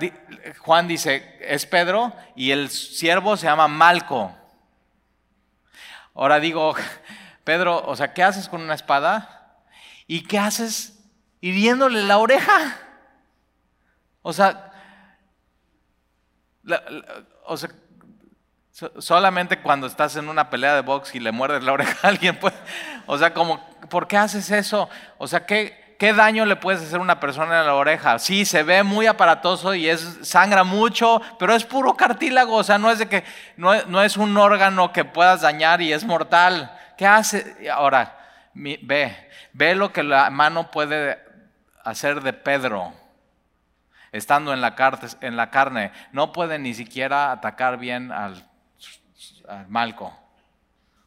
Juan 0.60 0.88
dice, 0.88 1.38
es 1.42 1.66
Pedro 1.66 2.12
y 2.36 2.52
el 2.52 2.70
siervo 2.70 3.38
se 3.38 3.46
llama 3.46 3.68
Malco. 3.68 4.36
Ahora 6.16 6.40
digo, 6.40 6.74
Pedro, 7.44 7.86
o 7.86 7.96
sea, 7.96 8.14
¿qué 8.14 8.24
haces 8.24 8.50
con 8.50 8.62
una 8.62 8.74
espada? 8.74 9.62
¿Y 10.08 10.24
qué 10.24 10.40
haces 10.40 10.98
hiriéndole 11.42 12.04
la 12.04 12.18
oreja? 12.18 12.80
O 14.22 14.34
sea, 14.34 14.72
o 17.46 17.58
sea, 17.58 17.70
solamente 18.98 19.62
cuando 19.62 19.88
estás 19.88 20.16
en 20.16 20.30
una 20.30 20.50
pelea 20.50 20.76
de 20.76 20.82
box 20.82 21.14
y 21.14 21.20
le 21.20 21.32
muerdes 21.32 21.64
la 21.64 21.74
oreja 21.74 21.96
a 22.02 22.10
alguien, 22.10 22.40
pues, 22.40 22.54
o 23.06 23.18
sea, 23.18 23.34
como 23.34 23.64
¿por 23.90 24.08
qué 24.08 24.18
haces 24.18 24.50
eso? 24.52 24.90
O 25.18 25.28
sea, 25.28 25.46
¿qué, 25.46 25.85
¿qué 25.98 26.14
daño 26.14 26.46
le 26.46 26.56
puedes 26.56 26.82
hacer 26.82 27.00
a 27.00 27.02
una 27.02 27.20
persona 27.20 27.60
en 27.60 27.66
la 27.66 27.76
oreja? 27.76 28.20
Sí, 28.20 28.46
se 28.46 28.64
ve 28.64 28.84
muy 28.84 29.08
aparatoso 29.08 29.74
y 29.74 29.90
es, 29.90 30.20
sangra 30.22 30.64
mucho, 30.64 31.22
pero 31.40 31.54
es 31.56 31.64
puro 31.66 31.96
cartílago, 31.96 32.56
o 32.56 32.64
sea, 32.64 32.78
no 32.78 32.92
es 32.92 33.00
de 33.00 33.08
que, 33.08 33.24
no, 33.58 34.02
es 34.02 34.18
un 34.18 34.38
órgano 34.38 34.92
que 34.92 35.06
puedas 35.06 35.42
dañar 35.42 35.82
y 35.82 35.94
es 35.94 36.04
mortal. 36.04 36.78
¿Qué 36.98 37.06
hace? 37.06 37.70
Ahora, 37.70 38.18
ve, 38.54 39.30
ve 39.54 39.76
lo 39.76 39.92
que 39.92 40.04
la 40.04 40.30
mano 40.30 40.72
puede 40.72 41.20
hacer 41.84 42.22
de 42.22 42.34
Pedro 42.34 42.94
estando 44.12 44.54
en 44.54 44.62
la, 44.62 44.76
carne. 45.50 45.92
No 46.14 46.32
puede 46.32 46.58
ni 46.58 46.74
siquiera 46.74 47.32
atacar 47.32 47.78
bien 47.78 48.12
al 48.12 48.48
Malco. 49.68 50.25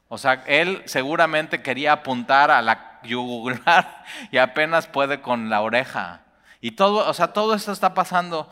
O 0.08 0.18
sea, 0.18 0.44
él 0.46 0.82
seguramente 0.86 1.62
quería 1.62 1.92
apuntar 1.92 2.50
a 2.50 2.62
la 2.62 3.00
yugular 3.02 4.04
y 4.30 4.38
apenas 4.38 4.86
puede 4.86 5.20
con 5.20 5.50
la 5.50 5.60
oreja. 5.60 6.22
Y 6.60 6.72
todo, 6.72 7.08
o 7.08 7.14
sea, 7.14 7.32
todo 7.32 7.54
esto 7.54 7.72
está 7.72 7.94
pasando. 7.94 8.50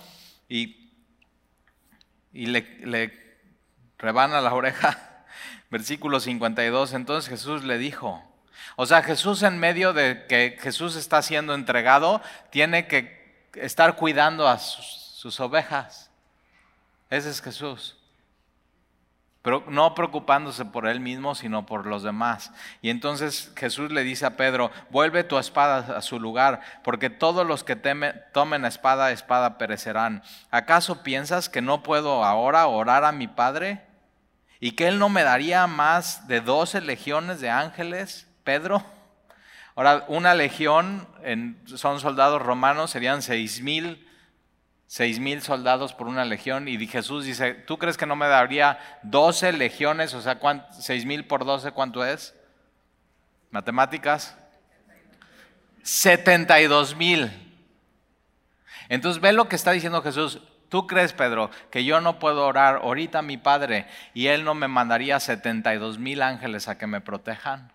Y 0.49 0.87
y 2.37 2.47
le, 2.47 2.61
le 2.85 3.39
rebana 3.99 4.41
la 4.43 4.53
oreja. 4.53 5.25
Versículo 5.71 6.21
52, 6.21 6.93
entonces 6.93 7.29
Jesús 7.29 7.65
le 7.65 7.79
dijo, 7.79 8.23
o 8.77 8.87
sea, 8.87 9.03
Jesús 9.03 9.43
en 9.43 9.59
medio 9.59 9.93
de 9.93 10.27
que 10.29 10.59
Jesús 10.61 10.97
está 10.97 11.23
siendo 11.23 11.55
entregado, 11.55 12.21
tiene 12.51 12.87
que 12.87 13.51
estar 13.55 13.97
cuidando 13.97 14.47
a 14.47 14.59
sus 14.59 15.41
ovejas. 15.41 16.11
Ese 17.11 17.31
es 17.31 17.41
Jesús 17.41 17.96
no 19.69 19.95
preocupándose 19.95 20.65
por 20.65 20.87
él 20.87 21.01
mismo, 21.01 21.35
sino 21.35 21.67
por 21.67 21.87
los 21.87 22.03
demás. 22.03 22.53
Y 22.83 22.91
entonces 22.91 23.53
Jesús 23.57 23.93
le 23.93 24.03
dice 24.03 24.27
a 24.27 24.37
Pedro, 24.37 24.71
vuelve 24.91 25.25
tu 25.25 25.39
espada 25.39 25.97
a 25.97 26.03
su 26.03 26.19
lugar, 26.19 26.61
porque 26.83 27.11
todos 27.11 27.47
los 27.47 27.63
que 27.63 27.77
tomen 27.77 28.65
espada, 28.65 29.13
espada 29.13 29.59
perecerán. 29.59 30.23
¿Acaso 30.51 31.03
piensas 31.03 31.49
que 31.49 31.63
no 31.63 31.83
puedo 31.83 32.25
ahora 32.25 32.67
orar 32.67 33.05
a 33.05 33.13
mi 33.13 33.29
Padre? 33.29 33.83
¿Y 34.59 34.73
que 34.73 34.89
Él 34.89 34.99
no 34.99 35.09
me 35.09 35.23
daría 35.23 35.67
más 35.67 36.27
de 36.27 36.41
doce 36.41 36.81
legiones 36.81 37.41
de 37.41 37.51
ángeles, 37.51 38.27
Pedro? 38.43 38.83
Ahora, 39.77 40.05
una 40.09 40.35
legión 40.35 41.07
son 41.67 42.01
soldados 42.01 42.41
romanos, 42.43 42.91
serían 42.91 43.23
seis 43.23 43.61
mil 43.61 44.09
seis 44.87 45.19
mil 45.19 45.43
soldados 45.43 45.93
por 45.93 46.07
una 46.07 46.25
legión 46.25 46.69
y 46.69 46.87
Jesús 46.87 47.25
dice, 47.25 47.55
¿tú 47.55 47.79
crees 47.79 47.97
que 47.97 48.07
no 48.07 48.17
me 48.17 48.29
daría 48.29 48.79
doce 49.03 49.53
legiones? 49.53 50.15
O 50.15 50.23
sea, 50.23 50.39
seis 50.79 51.05
mil 51.05 51.27
por 51.27 51.45
doce, 51.45 51.73
¿cuánto 51.73 52.05
es? 52.05 52.35
Matemáticas. 53.51 54.37
72 55.83 56.97
mil. 56.97 57.31
Entonces 58.89 59.21
ve 59.21 59.33
lo 59.33 59.49
que 59.49 59.57
está 59.57 59.73
diciendo 59.73 60.03
Jesús. 60.03 60.41
¿Tú 60.69 60.87
crees, 60.87 61.13
Pedro, 61.13 61.51
que 61.71 61.85
yo 61.85 62.01
no 62.01 62.19
puedo 62.19 62.45
orar 62.45 62.81
ahorita 62.83 63.21
a 63.21 63.23
mi 63.23 63.37
Padre 63.37 63.87
y 64.15 64.27
Él 64.27 64.45
no 64.45 64.55
me 64.55 64.67
mandaría 64.67 65.21
72 65.21 65.99
mil 65.99 66.23
ángeles 66.23 66.67
a 66.67 66.77
que 66.77 66.89
me 66.89 67.01
protejan? 67.01 67.73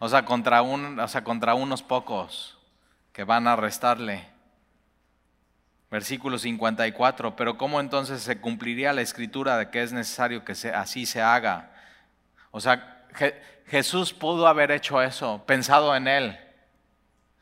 O 0.00 0.08
sea, 0.08 0.24
contra, 0.24 0.62
un, 0.62 0.98
o 0.98 1.08
sea, 1.08 1.22
contra 1.22 1.54
unos 1.54 1.82
pocos 1.82 2.57
que 3.18 3.24
van 3.24 3.48
a 3.48 3.54
arrestarle. 3.54 4.28
Versículo 5.90 6.38
54, 6.38 7.34
pero 7.34 7.58
¿cómo 7.58 7.80
entonces 7.80 8.22
se 8.22 8.40
cumpliría 8.40 8.92
la 8.92 9.00
escritura 9.00 9.56
de 9.56 9.70
que 9.70 9.82
es 9.82 9.92
necesario 9.92 10.44
que 10.44 10.52
así 10.52 11.04
se 11.04 11.20
haga? 11.20 11.72
O 12.52 12.60
sea, 12.60 13.08
Jesús 13.66 14.12
pudo 14.12 14.46
haber 14.46 14.70
hecho 14.70 15.02
eso, 15.02 15.42
pensado 15.46 15.96
en 15.96 16.06
él. 16.06 16.38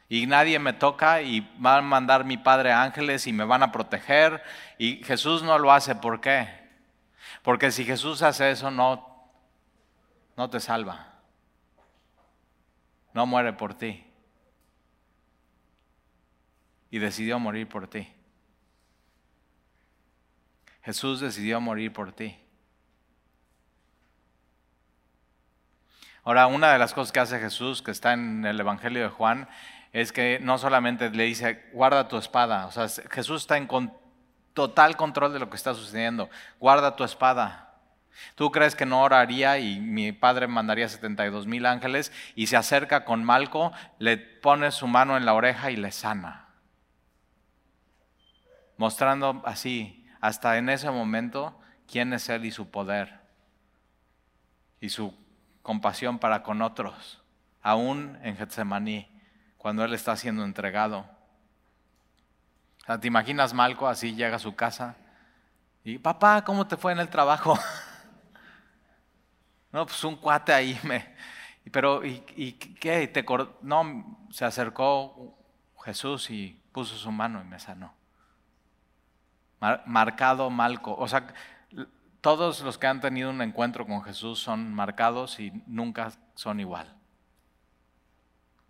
Y 0.08 0.26
nadie 0.26 0.58
me 0.58 0.72
toca 0.72 1.20
y 1.20 1.46
van 1.58 1.80
a 1.80 1.82
mandar 1.82 2.24
mi 2.24 2.38
Padre 2.38 2.72
ángeles 2.72 3.26
y 3.26 3.34
me 3.34 3.44
van 3.44 3.62
a 3.62 3.70
proteger. 3.70 4.42
Y 4.78 5.04
Jesús 5.04 5.42
no 5.42 5.58
lo 5.58 5.72
hace, 5.72 5.94
¿por 5.94 6.22
qué? 6.22 6.48
Porque 7.42 7.70
si 7.70 7.84
Jesús 7.84 8.22
hace 8.22 8.50
eso, 8.50 8.70
no, 8.70 9.28
no 10.38 10.48
te 10.48 10.58
salva. 10.58 11.08
No 13.12 13.26
muere 13.26 13.52
por 13.52 13.74
ti 13.74 14.05
y 16.90 16.98
decidió 16.98 17.38
morir 17.38 17.68
por 17.68 17.88
ti. 17.88 18.08
Jesús 20.82 21.20
decidió 21.20 21.60
morir 21.60 21.92
por 21.92 22.12
ti. 22.12 22.38
Ahora, 26.22 26.46
una 26.46 26.72
de 26.72 26.78
las 26.78 26.94
cosas 26.94 27.12
que 27.12 27.20
hace 27.20 27.40
Jesús, 27.40 27.82
que 27.82 27.90
está 27.90 28.12
en 28.12 28.44
el 28.44 28.58
Evangelio 28.58 29.02
de 29.02 29.08
Juan, 29.08 29.48
es 29.92 30.12
que 30.12 30.38
no 30.40 30.58
solamente 30.58 31.10
le 31.10 31.24
dice, 31.24 31.64
guarda 31.72 32.08
tu 32.08 32.16
espada, 32.18 32.66
o 32.66 32.72
sea, 32.72 32.88
Jesús 33.10 33.42
está 33.42 33.56
en 33.56 33.68
total 34.54 34.96
control 34.96 35.32
de 35.32 35.38
lo 35.38 35.50
que 35.50 35.56
está 35.56 35.74
sucediendo, 35.74 36.30
guarda 36.60 36.96
tu 36.96 37.04
espada. 37.04 37.74
Tú 38.34 38.50
crees 38.50 38.74
que 38.74 38.86
no 38.86 39.02
oraría 39.02 39.58
y 39.58 39.80
mi 39.80 40.12
padre 40.12 40.46
mandaría 40.46 40.88
72 40.88 41.46
mil 41.46 41.66
ángeles 41.66 42.12
y 42.34 42.46
se 42.46 42.56
acerca 42.56 43.04
con 43.04 43.24
Malco, 43.24 43.72
le 43.98 44.16
pone 44.16 44.70
su 44.70 44.86
mano 44.86 45.16
en 45.16 45.26
la 45.26 45.34
oreja 45.34 45.70
y 45.70 45.76
le 45.76 45.92
sana 45.92 46.45
mostrando 48.76 49.42
así, 49.44 50.06
hasta 50.20 50.58
en 50.58 50.68
ese 50.68 50.90
momento, 50.90 51.58
quién 51.90 52.12
es 52.12 52.28
Él 52.28 52.44
y 52.44 52.50
su 52.50 52.70
poder 52.70 53.20
y 54.80 54.90
su 54.90 55.14
compasión 55.62 56.18
para 56.18 56.42
con 56.42 56.62
otros, 56.62 57.22
aún 57.62 58.18
en 58.22 58.36
Getsemaní, 58.36 59.10
cuando 59.56 59.84
Él 59.84 59.94
está 59.94 60.16
siendo 60.16 60.44
entregado. 60.44 61.08
¿Te 63.00 63.08
imaginas 63.08 63.52
Malco 63.52 63.88
así 63.88 64.14
llega 64.14 64.36
a 64.36 64.40
su 64.40 64.54
casa 64.54 64.96
y, 65.82 65.98
papá, 65.98 66.44
¿cómo 66.44 66.66
te 66.66 66.76
fue 66.76 66.92
en 66.92 67.00
el 67.00 67.08
trabajo? 67.08 67.58
no, 69.72 69.86
pues 69.86 70.02
un 70.04 70.16
cuate 70.16 70.52
ahí 70.52 70.78
me... 70.82 71.16
Pero, 71.72 72.04
¿y, 72.04 72.22
y 72.36 72.52
qué? 72.52 73.08
Te 73.08 73.24
no, 73.62 74.28
se 74.30 74.44
acercó 74.44 75.36
Jesús 75.84 76.30
y 76.30 76.62
puso 76.70 76.94
su 76.96 77.10
mano 77.10 77.42
y 77.42 77.44
me 77.44 77.58
sanó 77.58 77.95
marcado 79.86 80.50
Malco. 80.50 80.94
O 80.96 81.08
sea, 81.08 81.26
todos 82.20 82.62
los 82.62 82.78
que 82.78 82.86
han 82.86 83.00
tenido 83.00 83.30
un 83.30 83.42
encuentro 83.42 83.86
con 83.86 84.02
Jesús 84.02 84.38
son 84.38 84.72
marcados 84.74 85.38
y 85.38 85.52
nunca 85.66 86.12
son 86.34 86.60
igual. 86.60 86.92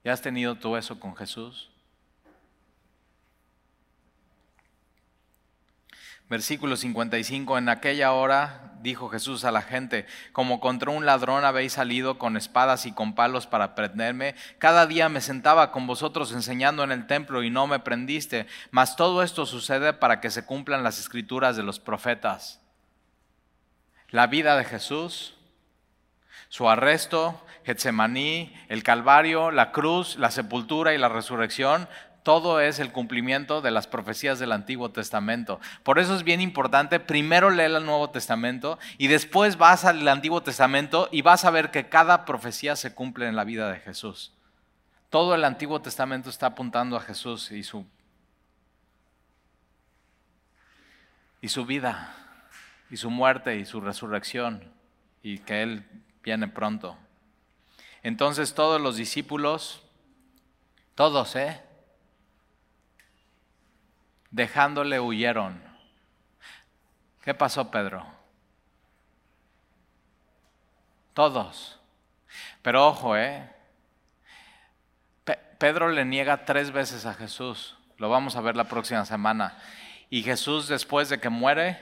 ¿Ya 0.04 0.12
has 0.12 0.22
tenido 0.22 0.54
tú 0.56 0.76
eso 0.76 1.00
con 1.00 1.16
Jesús? 1.16 1.70
Versículo 6.28 6.76
55, 6.76 7.56
en 7.56 7.68
aquella 7.68 8.12
hora 8.12 8.72
dijo 8.80 9.08
Jesús 9.08 9.44
a 9.44 9.52
la 9.52 9.62
gente, 9.62 10.06
como 10.32 10.58
contra 10.58 10.90
un 10.90 11.06
ladrón 11.06 11.44
habéis 11.44 11.74
salido 11.74 12.18
con 12.18 12.36
espadas 12.36 12.84
y 12.86 12.92
con 12.92 13.14
palos 13.14 13.46
para 13.46 13.74
prenderme, 13.74 14.34
cada 14.58 14.86
día 14.86 15.08
me 15.08 15.20
sentaba 15.20 15.70
con 15.70 15.86
vosotros 15.86 16.32
enseñando 16.32 16.82
en 16.82 16.92
el 16.92 17.06
templo 17.06 17.42
y 17.42 17.50
no 17.50 17.66
me 17.66 17.78
prendiste, 17.78 18.46
mas 18.70 18.96
todo 18.96 19.22
esto 19.22 19.46
sucede 19.46 19.92
para 19.92 20.20
que 20.20 20.30
se 20.30 20.44
cumplan 20.44 20.82
las 20.82 20.98
escrituras 20.98 21.56
de 21.56 21.62
los 21.62 21.78
profetas. 21.78 22.60
La 24.10 24.26
vida 24.26 24.56
de 24.56 24.64
Jesús, 24.64 25.34
su 26.48 26.68
arresto, 26.68 27.40
Getsemaní, 27.64 28.54
el 28.68 28.84
Calvario, 28.84 29.50
la 29.50 29.72
cruz, 29.72 30.16
la 30.16 30.30
sepultura 30.30 30.94
y 30.94 30.98
la 30.98 31.08
resurrección 31.08 31.88
todo 32.26 32.58
es 32.60 32.80
el 32.80 32.90
cumplimiento 32.90 33.60
de 33.60 33.70
las 33.70 33.86
profecías 33.86 34.40
del 34.40 34.50
Antiguo 34.50 34.90
Testamento. 34.90 35.60
Por 35.84 36.00
eso 36.00 36.16
es 36.16 36.24
bien 36.24 36.40
importante, 36.40 36.98
primero 36.98 37.50
leer 37.50 37.70
el 37.70 37.86
Nuevo 37.86 38.10
Testamento 38.10 38.80
y 38.98 39.06
después 39.06 39.58
vas 39.58 39.84
al 39.84 40.08
Antiguo 40.08 40.42
Testamento 40.42 41.08
y 41.12 41.22
vas 41.22 41.44
a 41.44 41.52
ver 41.52 41.70
que 41.70 41.88
cada 41.88 42.24
profecía 42.24 42.74
se 42.74 42.92
cumple 42.92 43.28
en 43.28 43.36
la 43.36 43.44
vida 43.44 43.70
de 43.70 43.78
Jesús. 43.78 44.32
Todo 45.08 45.36
el 45.36 45.44
Antiguo 45.44 45.80
Testamento 45.80 46.28
está 46.28 46.46
apuntando 46.46 46.96
a 46.96 47.00
Jesús 47.00 47.52
y 47.52 47.62
su, 47.62 47.86
y 51.40 51.48
su 51.48 51.64
vida, 51.64 52.12
y 52.90 52.96
su 52.96 53.08
muerte, 53.08 53.54
y 53.54 53.64
su 53.64 53.80
resurrección, 53.80 54.64
y 55.22 55.38
que 55.38 55.62
Él 55.62 55.84
viene 56.24 56.48
pronto. 56.48 56.98
Entonces 58.02 58.52
todos 58.52 58.80
los 58.80 58.96
discípulos, 58.96 59.80
todos, 60.96 61.36
¿eh? 61.36 61.62
Dejándole 64.36 65.00
huyeron. 65.00 65.62
¿Qué 67.24 67.32
pasó, 67.32 67.70
Pedro? 67.70 68.06
Todos. 71.14 71.80
Pero 72.60 72.86
ojo, 72.86 73.16
¿eh? 73.16 73.50
Pedro 75.58 75.88
le 75.88 76.04
niega 76.04 76.44
tres 76.44 76.70
veces 76.70 77.06
a 77.06 77.14
Jesús. 77.14 77.78
Lo 77.96 78.10
vamos 78.10 78.36
a 78.36 78.42
ver 78.42 78.56
la 78.56 78.64
próxima 78.64 79.06
semana. 79.06 79.56
Y 80.10 80.22
Jesús, 80.22 80.68
después 80.68 81.08
de 81.08 81.18
que 81.18 81.30
muere, 81.30 81.80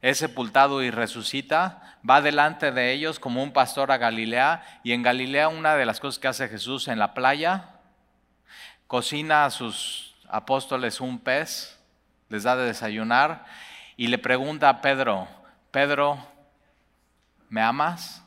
es 0.00 0.18
sepultado 0.18 0.82
y 0.82 0.90
resucita, 0.90 1.98
va 2.08 2.20
delante 2.20 2.72
de 2.72 2.90
ellos 2.90 3.20
como 3.20 3.44
un 3.44 3.52
pastor 3.52 3.92
a 3.92 3.98
Galilea. 3.98 4.80
Y 4.82 4.90
en 4.90 5.04
Galilea 5.04 5.46
una 5.46 5.76
de 5.76 5.86
las 5.86 6.00
cosas 6.00 6.18
que 6.18 6.26
hace 6.26 6.48
Jesús 6.48 6.88
en 6.88 6.98
la 6.98 7.14
playa, 7.14 7.76
cocina 8.88 9.44
a 9.44 9.50
sus 9.50 10.16
apóstoles 10.28 11.00
un 11.00 11.20
pez 11.20 11.78
les 12.32 12.44
da 12.44 12.56
de 12.56 12.64
desayunar 12.64 13.44
y 13.94 14.06
le 14.06 14.16
pregunta 14.16 14.70
a 14.70 14.80
Pedro, 14.80 15.28
Pedro, 15.70 16.18
¿me 17.50 17.60
amas? 17.60 18.24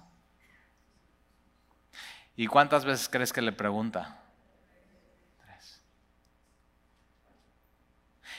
¿Y 2.36 2.46
cuántas 2.46 2.86
veces 2.86 3.10
crees 3.10 3.34
que 3.34 3.42
le 3.42 3.52
pregunta? 3.52 4.20
Tres. 5.44 5.82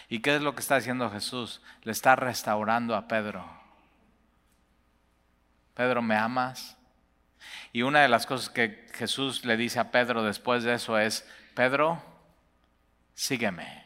¿Y 0.09 0.21
qué 0.21 0.37
es 0.37 0.43
lo 0.43 0.55
que 0.55 0.61
está 0.61 0.77
haciendo 0.77 1.11
Jesús? 1.11 1.61
Le 1.83 1.91
está 1.91 2.15
restaurando 2.15 2.95
a 2.95 3.09
Pedro. 3.09 3.45
Pedro, 5.75 6.01
¿me 6.01 6.15
amas? 6.15 6.77
Y 7.73 7.83
una 7.83 8.03
de 8.03 8.09
las 8.09 8.25
cosas 8.25 8.51
que 8.51 8.87
Jesús 8.95 9.45
le 9.45 9.57
dice 9.57 9.81
a 9.81 9.91
Pedro 9.91 10.23
después 10.23 10.63
de 10.63 10.75
eso 10.75 10.97
es, 10.97 11.29
Pedro, 11.57 12.01
sígueme. 13.15 13.86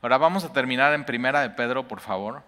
Ahora 0.00 0.16
vamos 0.16 0.44
a 0.44 0.52
terminar 0.52 0.94
en 0.94 1.04
Primera 1.04 1.40
de 1.40 1.50
Pedro, 1.50 1.88
por 1.88 2.00
favor. 2.00 2.44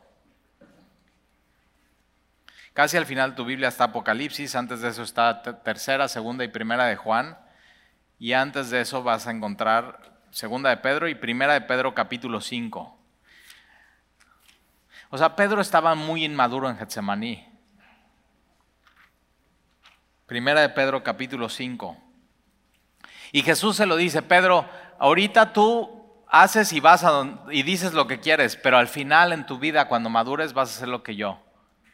Casi 2.73 2.97
al 2.97 3.07
final 3.07 3.35
tu 3.35 3.45
Biblia 3.45 3.69
está 3.69 3.85
Apocalipsis, 3.85 4.55
antes 4.55 4.81
de 4.81 4.89
eso 4.89 5.03
está 5.03 5.43
Tercera, 5.43 6.07
Segunda 6.07 6.45
y 6.45 6.49
Primera 6.49 6.87
de 6.87 6.95
Juan, 6.95 7.37
y 8.19 8.35
antes 8.35 8.71
de 8.71 8.81
eso 8.81 9.03
vas 9.03 9.27
a 9.27 9.33
encontrar 9.33 10.21
Segunda 10.31 10.71
de 10.71 10.77
Pedro 10.77 11.09
y 11.09 11.17
Primera 11.17 11.55
de 11.55 11.63
Pedro 11.63 11.93
capítulo 11.93 12.41
5. 12.41 12.97
O 15.11 15.19
sea, 15.19 15.35
Pedro 15.35 15.61
estaba 15.61 15.97
muy 15.97 16.25
inmaduro 16.25 16.71
en 16.71 16.77
Getsemaní. 16.77 17.45
Primera 20.27 20.61
de 20.61 20.69
Pedro 20.69 21.03
capítulo 21.03 21.49
5. 21.49 21.97
Y 23.33 23.43
Jesús 23.43 23.77
se 23.77 23.87
lo 23.87 23.97
dice, 23.97 24.23
Pedro, 24.23 24.65
ahorita 25.01 25.53
tú 25.53 26.00
haces 26.31 26.73
y 26.73 26.81
vas 26.81 27.05
a 27.05 27.25
y 27.51 27.63
dices 27.63 27.93
lo 27.93 28.07
que 28.07 28.21
quieres, 28.21 28.57
pero 28.57 28.79
al 28.79 28.89
final 28.89 29.33
en 29.33 29.47
tu 29.47 29.59
vida 29.59 29.89
cuando 29.89 30.09
madures 30.09 30.53
vas 30.53 30.71
a 30.71 30.77
hacer 30.77 30.89
lo 30.89 31.03
que 31.03 31.17
yo, 31.17 31.41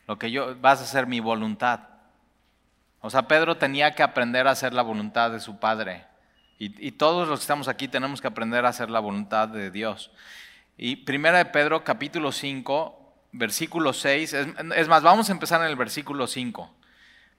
lo 0.07 0.19
que 0.19 0.31
yo 0.31 0.55
vas 0.61 0.81
a 0.81 0.85
hacer 0.85 1.07
mi 1.07 1.21
voluntad. 1.21 1.81
O 3.01 3.11
sea, 3.11 3.29
Pedro 3.29 3.57
tenía 3.57 3.95
que 3.95 4.03
aprender 4.03 4.47
a 4.47 4.53
hacer 4.53 4.73
la 4.73 4.83
voluntad 4.83 5.31
de 5.31 5.41
su 5.41 5.59
Padre. 5.59 6.05
Y, 6.59 6.93
todos 6.93 7.29
los 7.29 7.41
que 7.41 7.43
estamos 7.43 7.69
aquí 7.69 7.87
tenemos 7.87 8.23
que 8.23 8.29
aprender 8.29 8.65
a 8.65 8.71
hacer 8.71 8.89
la 8.89 8.99
voluntad 8.99 9.47
de 9.49 9.71
Dios. 9.71 10.11
Y 10.79 10.97
primera 10.97 11.37
de 11.37 11.45
Pedro 11.45 11.85
capítulo 11.85 12.33
5, 12.33 13.15
versículo 13.33 13.93
6, 13.93 14.33
es, 14.33 14.49
es 14.75 14.89
más, 14.89 15.03
vamos 15.03 15.29
a 15.29 15.33
empezar 15.33 15.61
en 15.61 15.67
el 15.67 15.77
versículo 15.77 16.27
5. 16.27 16.75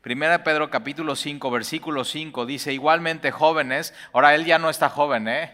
Primera 0.01 0.33
de 0.33 0.39
Pedro 0.39 0.69
capítulo 0.69 1.15
5, 1.15 1.49
versículo 1.49 2.05
5 2.05 2.45
dice, 2.45 2.73
igualmente 2.73 3.31
jóvenes, 3.31 3.95
ahora 4.13 4.35
él 4.35 4.45
ya 4.45 4.59
no 4.59 4.69
está 4.69 4.87
joven, 4.87 5.27
¿eh? 5.27 5.51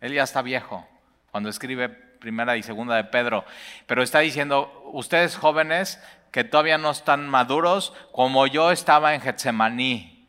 Él 0.00 0.12
ya 0.12 0.22
está 0.22 0.42
viejo 0.42 0.86
cuando 1.30 1.48
escribe 1.48 1.88
primera 1.88 2.56
y 2.56 2.62
segunda 2.62 2.96
de 2.96 3.04
Pedro, 3.04 3.44
pero 3.86 4.02
está 4.02 4.20
diciendo, 4.20 4.90
ustedes 4.92 5.36
jóvenes 5.36 6.02
que 6.30 6.44
todavía 6.44 6.78
no 6.78 6.90
están 6.90 7.28
maduros, 7.28 7.92
como 8.12 8.46
yo 8.46 8.70
estaba 8.70 9.14
en 9.14 9.20
Getsemaní. 9.20 10.28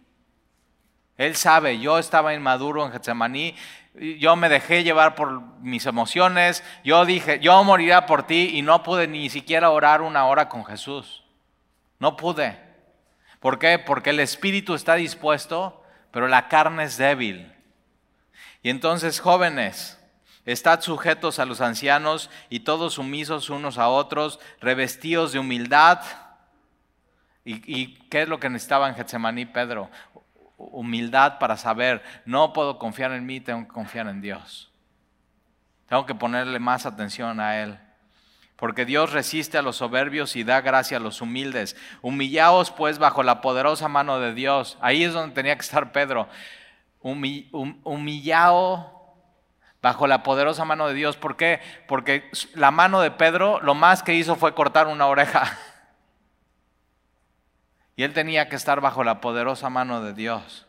Él 1.18 1.36
sabe, 1.36 1.80
yo 1.80 1.98
estaba 1.98 2.34
inmaduro 2.34 2.86
en 2.86 2.92
Getsemaní, 2.92 3.56
yo 4.20 4.36
me 4.36 4.50
dejé 4.50 4.84
llevar 4.84 5.16
por 5.16 5.42
mis 5.60 5.86
emociones, 5.86 6.64
yo 6.84 7.04
dije, 7.06 7.40
yo 7.40 7.64
moriría 7.64 8.06
por 8.06 8.24
ti 8.24 8.52
y 8.54 8.62
no 8.62 8.84
pude 8.84 9.08
ni 9.08 9.30
siquiera 9.30 9.72
orar 9.72 10.02
una 10.02 10.26
hora 10.26 10.48
con 10.50 10.64
Jesús. 10.66 11.24
No 12.00 12.16
pude. 12.16 12.60
¿Por 13.40 13.58
qué? 13.58 13.80
Porque 13.80 14.12
el 14.12 14.20
espíritu 14.20 14.76
está 14.76 14.96
dispuesto, 14.96 15.84
pero 16.12 16.28
la 16.28 16.48
carne 16.48 16.84
es 16.84 16.98
débil. 16.98 17.52
Y 18.68 18.70
entonces, 18.70 19.22
jóvenes, 19.22 19.98
estad 20.46 20.82
sujetos 20.82 21.40
a 21.40 21.46
los 21.46 21.62
ancianos 21.62 22.30
y 22.50 22.60
todos 22.60 22.96
sumisos 22.96 23.50
unos 23.50 23.78
a 23.78 23.88
otros, 23.88 24.42
revestidos 24.60 25.32
de 25.32 25.40
humildad. 25.40 26.02
¿Y, 27.46 27.96
qué 28.10 28.24
es 28.24 28.28
lo 28.28 28.42
que 28.42 28.50
necesitaba 28.50 28.90
en 28.90 28.96
Getsemaní 28.96 29.46
Pedro? 29.46 29.90
Humildad 30.58 31.40
para 31.40 31.56
saber, 31.56 32.04
no 32.26 32.52
puedo 32.52 32.78
confiar 32.78 33.14
en 33.14 33.26
mí, 33.26 33.40
tengo 33.40 33.62
que 33.62 33.74
confiar 33.74 34.10
en 34.10 34.20
Dios. 34.20 34.70
Tengo 35.88 36.06
que 36.06 36.16
ponerle 36.16 36.60
más 36.60 36.86
atención 36.86 37.40
a 37.40 37.62
Él. 37.62 37.80
Porque 38.58 38.84
Dios 38.84 39.14
resiste 39.14 39.58
a 39.58 39.62
los 39.62 39.78
soberbios 39.78 40.36
y 40.36 40.44
da 40.44 40.60
gracia 40.60 40.98
a 40.98 41.00
los 41.00 41.22
humildes. 41.22 41.78
Humillaos 42.02 42.72
pues 42.72 43.00
bajo 43.00 43.24
la 43.24 43.40
poderosa 43.40 43.88
mano 43.88 44.20
de 44.20 44.34
Dios. 44.34 44.78
Ahí 44.82 45.06
es 45.06 45.14
donde 45.14 45.36
tenía 45.36 45.56
que 45.56 45.62
estar 45.62 45.94
Pedro. 45.94 46.28
Humillado 47.02 48.94
bajo 49.82 50.08
la 50.08 50.24
poderosa 50.24 50.66
mano 50.66 50.88
de 50.88 50.94
Dios. 50.94 51.18
¿Por 51.18 51.38
qué? 51.38 51.62
Porque 51.88 52.30
la 52.54 52.72
mano 52.72 53.02
de 53.02 53.12
Pedro 53.12 53.60
lo 53.62 53.76
más 53.76 54.04
que 54.04 54.14
hizo 54.14 54.36
fue 54.36 54.54
cortar 54.54 54.88
una 54.88 55.08
oreja. 55.08 55.58
Y 58.00 58.04
él 58.04 58.14
tenía 58.14 58.48
que 58.48 58.56
estar 58.56 58.80
bajo 58.80 59.04
la 59.04 59.22
poderosa 59.22 59.72
mano 59.72 60.04
de 60.04 60.14
Dios 60.14 60.68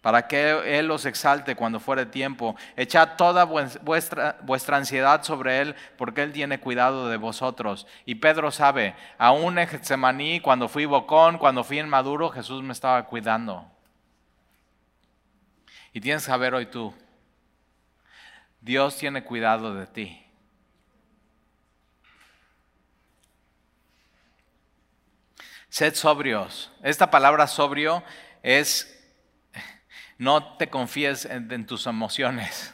para 0.00 0.26
que 0.26 0.78
Él 0.78 0.86
los 0.86 1.04
exalte 1.06 1.56
cuando 1.56 1.80
fuere 1.80 2.06
tiempo. 2.06 2.56
Echad 2.76 3.16
toda 3.16 3.44
vuestra, 3.44 4.38
vuestra, 4.42 4.76
ansiedad 4.76 5.22
sobre 5.22 5.60
Él, 5.60 5.74
porque 5.96 6.22
Él 6.22 6.32
tiene 6.32 6.60
cuidado 6.60 7.08
de 7.08 7.16
vosotros. 7.16 7.86
Y 8.06 8.16
Pedro 8.16 8.50
sabe, 8.50 8.94
aún 9.18 9.58
en 9.58 9.66
Getsemaní, 9.66 10.40
cuando 10.40 10.68
fui 10.68 10.86
bocón, 10.86 11.38
cuando 11.38 11.64
fui 11.64 11.78
en 11.78 11.88
Maduro, 11.88 12.30
Jesús 12.30 12.62
me 12.62 12.72
estaba 12.72 13.04
cuidando. 13.04 13.66
Y 15.98 16.00
tienes 16.00 16.22
que 16.22 16.30
saber 16.30 16.54
hoy 16.54 16.66
tú, 16.66 16.94
Dios 18.60 18.96
tiene 18.96 19.24
cuidado 19.24 19.74
de 19.74 19.84
ti. 19.88 20.24
Sed 25.68 25.96
sobrios. 25.96 26.70
Esta 26.84 27.10
palabra 27.10 27.48
sobrio 27.48 28.04
es 28.44 28.96
no 30.18 30.56
te 30.56 30.70
confíes 30.70 31.24
en, 31.24 31.66
tus 31.66 31.88
emociones. 31.88 32.72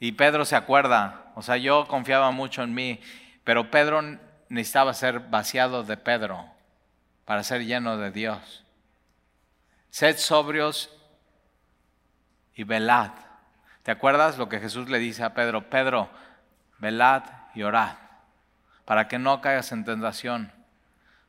Y 0.00 0.10
Pedro 0.10 0.44
se 0.44 0.56
acuerda, 0.56 1.30
o 1.36 1.42
sea, 1.42 1.56
yo 1.56 1.86
confiaba 1.86 2.32
mucho 2.32 2.64
en 2.64 2.74
mí, 2.74 3.00
pero 3.44 3.70
Pedro 3.70 4.02
necesitaba 4.48 4.92
ser 4.92 5.20
vaciado 5.20 5.84
de 5.84 5.98
Pedro 5.98 6.46
para 7.24 7.44
ser 7.44 7.64
lleno 7.64 7.96
de 7.96 8.10
Dios. 8.10 8.64
Sed 9.90 10.18
sobrios 10.18 10.90
y 12.56 12.64
velad. 12.64 13.12
¿Te 13.82 13.92
acuerdas 13.92 14.38
lo 14.38 14.48
que 14.48 14.58
Jesús 14.58 14.88
le 14.88 14.98
dice 14.98 15.22
a 15.22 15.34
Pedro? 15.34 15.70
Pedro, 15.70 16.10
velad 16.78 17.22
y 17.54 17.62
orad, 17.62 17.94
para 18.84 19.06
que 19.06 19.18
no 19.18 19.40
caigas 19.40 19.70
en 19.70 19.84
tentación. 19.84 20.50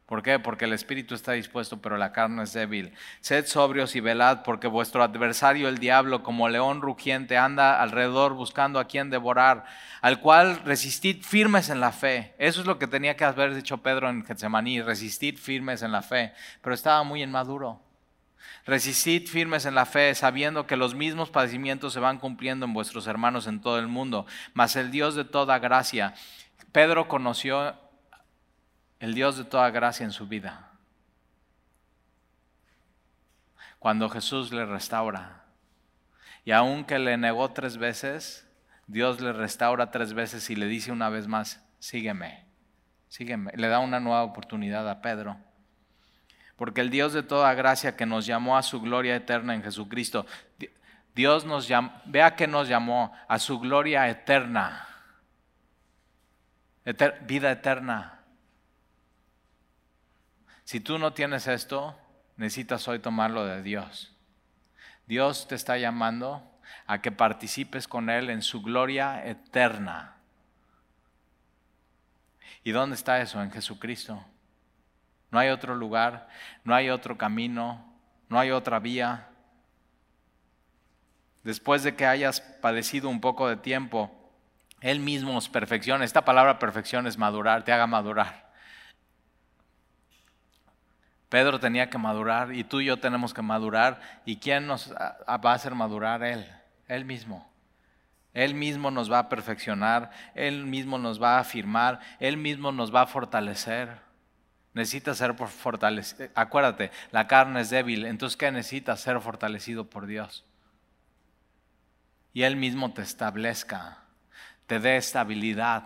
¿Por 0.07 0.23
qué? 0.23 0.39
Porque 0.39 0.63
el 0.63 0.71
espíritu 0.71 1.15
está 1.15 1.33
dispuesto, 1.33 1.81
pero 1.81 1.97
la 1.97 2.13
carne 2.13 2.43
es 2.43 2.53
débil. 2.53 2.93
Sed 3.19 3.45
sobrios 3.45 3.93
y 3.97 3.99
velad, 3.99 4.41
porque 4.43 4.67
vuestro 4.67 5.03
adversario, 5.03 5.67
el 5.67 5.79
diablo, 5.79 6.23
como 6.23 6.47
león 6.47 6.81
rugiente, 6.81 7.37
anda 7.37 7.81
alrededor 7.81 8.33
buscando 8.33 8.79
a 8.79 8.87
quien 8.87 9.09
devorar, 9.09 9.65
al 9.99 10.21
cual 10.21 10.61
resistid 10.63 11.23
firmes 11.23 11.69
en 11.69 11.81
la 11.81 11.91
fe. 11.91 12.33
Eso 12.37 12.61
es 12.61 12.67
lo 12.67 12.79
que 12.79 12.87
tenía 12.87 13.17
que 13.17 13.25
haber 13.25 13.53
dicho 13.53 13.79
Pedro 13.79 14.09
en 14.09 14.23
Getsemaní, 14.23 14.81
resistid 14.81 15.37
firmes 15.37 15.81
en 15.81 15.91
la 15.91 16.01
fe, 16.01 16.33
pero 16.61 16.73
estaba 16.73 17.03
muy 17.03 17.21
inmaduro. 17.21 17.81
Resistid 18.65 19.27
firmes 19.27 19.65
en 19.65 19.75
la 19.75 19.85
fe, 19.85 20.13
sabiendo 20.13 20.67
que 20.67 20.75
los 20.75 20.93
mismos 20.93 21.29
padecimientos 21.29 21.93
se 21.93 21.99
van 21.99 22.17
cumpliendo 22.17 22.65
en 22.65 22.73
vuestros 22.73 23.07
hermanos 23.07 23.47
en 23.47 23.61
todo 23.61 23.79
el 23.79 23.87
mundo. 23.87 24.25
Mas 24.53 24.75
el 24.75 24.91
Dios 24.91 25.15
de 25.15 25.23
toda 25.23 25.59
gracia, 25.59 26.13
Pedro 26.71 27.07
conoció 27.07 27.75
el 28.99 29.13
Dios 29.13 29.37
de 29.37 29.45
toda 29.45 29.69
gracia 29.69 30.03
en 30.03 30.11
su 30.11 30.27
vida. 30.27 30.71
Cuando 33.79 34.09
Jesús 34.09 34.51
le 34.51 34.65
restaura. 34.65 35.43
Y 36.43 36.51
aunque 36.51 36.99
le 36.99 37.17
negó 37.17 37.49
tres 37.51 37.77
veces, 37.77 38.47
Dios 38.87 39.21
le 39.21 39.33
restaura 39.33 39.91
tres 39.91 40.13
veces 40.13 40.49
y 40.49 40.55
le 40.55 40.65
dice 40.65 40.91
una 40.91 41.09
vez 41.09 41.27
más, 41.27 41.63
sígueme, 41.79 42.45
sígueme. 43.09 43.51
Le 43.55 43.67
da 43.67 43.79
una 43.79 43.99
nueva 43.99 44.23
oportunidad 44.23 44.89
a 44.89 45.01
Pedro. 45.01 45.37
Porque 46.57 46.81
el 46.81 46.89
Dios 46.89 47.13
de 47.13 47.23
toda 47.23 47.53
gracia 47.53 47.95
que 47.95 48.05
nos 48.05 48.25
llamó 48.25 48.57
a 48.57 48.63
su 48.63 48.81
gloria 48.81 49.15
eterna 49.15 49.53
en 49.53 49.63
Jesucristo, 49.63 50.25
Dios 51.15 51.45
nos 51.45 51.67
llamó, 51.67 51.93
vea 52.05 52.35
que 52.35 52.47
nos 52.47 52.67
llamó 52.67 53.13
a 53.27 53.39
su 53.39 53.59
gloria 53.59 54.09
eterna, 54.09 54.87
vida 57.27 57.51
eterna. 57.51 58.19
Si 60.63 60.79
tú 60.79 60.97
no 60.97 61.13
tienes 61.13 61.47
esto, 61.47 61.97
necesitas 62.35 62.87
hoy 62.87 62.99
tomarlo 62.99 63.45
de 63.45 63.61
Dios. 63.61 64.13
Dios 65.05 65.47
te 65.47 65.55
está 65.55 65.77
llamando 65.77 66.43
a 66.85 67.01
que 67.01 67.11
participes 67.11 67.87
con 67.87 68.09
Él 68.09 68.29
en 68.29 68.41
su 68.41 68.61
gloria 68.61 69.25
eterna. 69.25 70.15
¿Y 72.63 72.71
dónde 72.71 72.95
está 72.95 73.21
eso? 73.21 73.41
En 73.41 73.51
Jesucristo. 73.51 74.23
No 75.31 75.39
hay 75.39 75.49
otro 75.49 75.75
lugar, 75.75 76.27
no 76.63 76.73
hay 76.73 76.89
otro 76.89 77.17
camino, 77.17 77.85
no 78.29 78.39
hay 78.39 78.51
otra 78.51 78.79
vía. 78.79 79.27
Después 81.43 81.83
de 81.83 81.95
que 81.95 82.05
hayas 82.05 82.41
padecido 82.41 83.09
un 83.09 83.21
poco 83.21 83.47
de 83.47 83.57
tiempo, 83.57 84.11
Él 84.81 84.99
mismo 84.99 85.37
os 85.37 85.49
perfecciona. 85.49 86.05
Esta 86.05 86.25
palabra 86.25 86.59
perfección 86.59 87.07
es 87.07 87.17
madurar, 87.17 87.63
te 87.63 87.71
haga 87.71 87.87
madurar. 87.87 88.47
Pedro 91.29 91.59
tenía 91.59 91.89
que 91.89 91.97
madurar 91.97 92.53
y 92.53 92.63
tú 92.63 92.79
y 92.79 92.85
yo 92.85 92.97
tenemos 92.99 93.33
que 93.33 93.41
madurar. 93.41 93.99
¿Y 94.25 94.37
quién 94.37 94.65
nos 94.65 94.93
va 94.93 95.17
a 95.27 95.53
hacer 95.53 95.75
madurar? 95.75 96.23
Él, 96.23 96.49
Él 96.87 97.03
mismo. 97.05 97.49
Él 98.33 98.53
mismo 98.53 98.91
nos 98.91 99.11
va 99.11 99.19
a 99.19 99.29
perfeccionar, 99.29 100.11
Él 100.35 100.67
mismo 100.67 100.99
nos 100.99 101.21
va 101.21 101.37
a 101.37 101.39
afirmar, 101.39 101.99
Él 102.19 102.37
mismo 102.37 102.71
nos 102.71 102.93
va 102.93 103.01
a 103.01 103.07
fortalecer. 103.07 104.06
Necesita 104.73 105.15
ser 105.15 105.33
fortalecido. 105.33 106.29
Acuérdate, 106.35 106.91
la 107.11 107.27
carne 107.27 107.61
es 107.61 107.69
débil, 107.69 108.05
entonces 108.05 108.37
¿qué 108.37 108.51
necesita? 108.51 108.95
Ser 108.95 109.19
fortalecido 109.21 109.89
por 109.89 110.05
Dios. 110.05 110.45
y 112.33 112.43
Él 112.43 112.55
mismo 112.55 112.93
te 112.93 113.01
establezca, 113.01 114.03
te 114.67 114.79
dé 114.79 114.97
estabilidad 114.97 115.85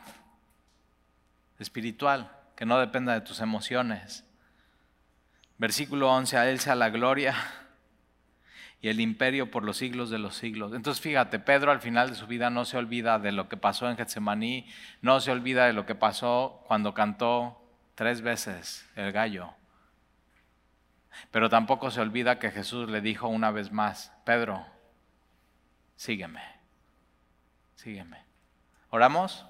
espiritual 1.60 2.32
que 2.56 2.66
no 2.66 2.78
dependa 2.80 3.14
de 3.14 3.22
tus 3.22 3.40
emociones. 3.40 4.26
Versículo 5.58 6.12
11, 6.12 6.38
a 6.38 6.50
Él 6.50 6.60
sea 6.60 6.76
la 6.76 6.90
gloria 6.90 7.36
y 8.82 8.90
el 8.90 9.00
imperio 9.00 9.52
por 9.52 9.64
los 9.64 9.78
siglos 9.78 10.10
de 10.10 10.18
los 10.18 10.36
siglos. 10.36 10.74
Entonces 10.74 11.02
fíjate, 11.02 11.40
Pedro 11.40 11.72
al 11.72 11.82
final 11.82 12.10
de 12.10 12.16
su 12.16 12.26
vida 12.26 12.50
no 12.50 12.66
se 12.66 12.78
olvida 12.78 13.20
de 13.20 13.32
lo 13.32 13.48
que 13.48 13.58
pasó 13.58 13.90
en 13.90 13.96
Getsemaní, 13.96 14.68
no 15.02 15.20
se 15.20 15.32
olvida 15.32 15.68
de 15.68 15.74
lo 15.74 15.86
que 15.86 15.94
pasó 15.94 16.64
cuando 16.68 16.94
cantó 16.96 17.61
tres 17.96 18.22
veces 18.22 18.88
el 18.96 19.12
gallo. 19.12 19.54
Pero 21.30 21.50
tampoco 21.50 21.92
se 21.92 22.02
olvida 22.02 22.40
que 22.40 22.52
Jesús 22.52 22.90
le 22.90 23.02
dijo 23.02 23.28
una 23.28 23.52
vez 23.52 23.72
más, 23.72 24.12
Pedro, 24.26 24.66
sígueme, 25.96 26.42
sígueme. 27.76 28.24
¿Oramos? 28.90 29.46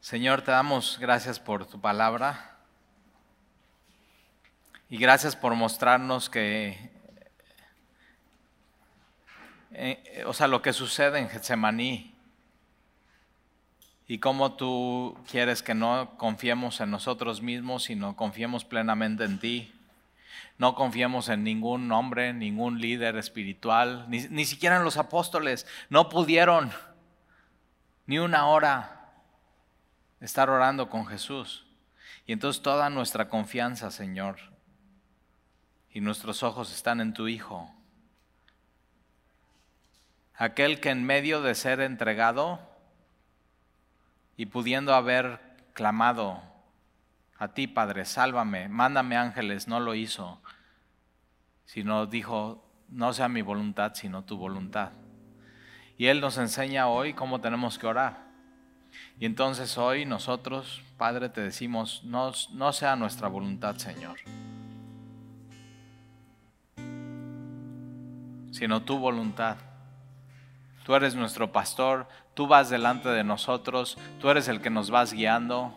Señor, 0.00 0.42
te 0.42 0.52
damos 0.52 0.98
gracias 1.00 1.40
por 1.40 1.66
tu 1.66 1.80
palabra 1.80 2.56
y 4.88 4.98
gracias 4.98 5.34
por 5.34 5.54
mostrarnos 5.56 6.30
que, 6.30 6.95
eh, 9.78 10.24
o 10.26 10.32
sea, 10.32 10.46
lo 10.48 10.62
que 10.62 10.72
sucede 10.72 11.18
en 11.18 11.28
Getsemaní 11.28 12.14
y 14.08 14.18
cómo 14.20 14.54
tú 14.54 15.18
quieres 15.30 15.62
que 15.62 15.74
no 15.74 16.16
confiemos 16.16 16.80
en 16.80 16.90
nosotros 16.90 17.42
mismos, 17.42 17.84
sino 17.84 18.16
confiemos 18.16 18.64
plenamente 18.64 19.24
en 19.24 19.38
ti. 19.38 19.72
No 20.56 20.74
confiemos 20.74 21.28
en 21.28 21.44
ningún 21.44 21.92
hombre, 21.92 22.32
ningún 22.32 22.80
líder 22.80 23.16
espiritual, 23.16 24.06
ni, 24.08 24.20
ni 24.30 24.46
siquiera 24.46 24.78
en 24.78 24.84
los 24.84 24.96
apóstoles. 24.96 25.66
No 25.90 26.08
pudieron 26.08 26.70
ni 28.06 28.18
una 28.18 28.46
hora 28.46 29.12
estar 30.20 30.48
orando 30.48 30.88
con 30.88 31.04
Jesús. 31.04 31.66
Y 32.26 32.32
entonces 32.32 32.62
toda 32.62 32.88
nuestra 32.88 33.28
confianza, 33.28 33.90
Señor, 33.90 34.38
y 35.90 36.00
nuestros 36.00 36.42
ojos 36.42 36.72
están 36.72 37.02
en 37.02 37.12
tu 37.12 37.28
Hijo. 37.28 37.75
Aquel 40.38 40.80
que 40.80 40.90
en 40.90 41.04
medio 41.04 41.40
de 41.40 41.54
ser 41.54 41.80
entregado 41.80 42.60
y 44.36 44.46
pudiendo 44.46 44.94
haber 44.94 45.40
clamado 45.72 46.42
a 47.38 47.48
ti, 47.48 47.66
Padre, 47.66 48.04
sálvame, 48.04 48.68
mándame 48.68 49.16
ángeles, 49.16 49.68
no 49.68 49.80
lo 49.80 49.94
hizo, 49.94 50.40
sino 51.64 52.06
dijo, 52.06 52.66
no 52.88 53.12
sea 53.12 53.28
mi 53.28 53.42
voluntad, 53.42 53.94
sino 53.94 54.24
tu 54.24 54.36
voluntad. 54.36 54.92
Y 55.98 56.06
Él 56.06 56.20
nos 56.20 56.36
enseña 56.38 56.88
hoy 56.88 57.14
cómo 57.14 57.40
tenemos 57.40 57.78
que 57.78 57.86
orar. 57.86 58.26
Y 59.18 59.26
entonces 59.26 59.76
hoy 59.78 60.04
nosotros, 60.04 60.82
Padre, 60.98 61.28
te 61.28 61.40
decimos, 61.40 62.02
no, 62.04 62.32
no 62.52 62.72
sea 62.72 62.96
nuestra 62.96 63.28
voluntad, 63.28 63.76
Señor, 63.76 64.18
sino 68.50 68.82
tu 68.82 68.98
voluntad. 68.98 69.56
Tú 70.86 70.94
eres 70.94 71.16
nuestro 71.16 71.50
pastor, 71.50 72.06
tú 72.34 72.46
vas 72.46 72.70
delante 72.70 73.08
de 73.08 73.24
nosotros, 73.24 73.98
tú 74.20 74.30
eres 74.30 74.46
el 74.46 74.60
que 74.60 74.70
nos 74.70 74.88
vas 74.88 75.12
guiando. 75.12 75.76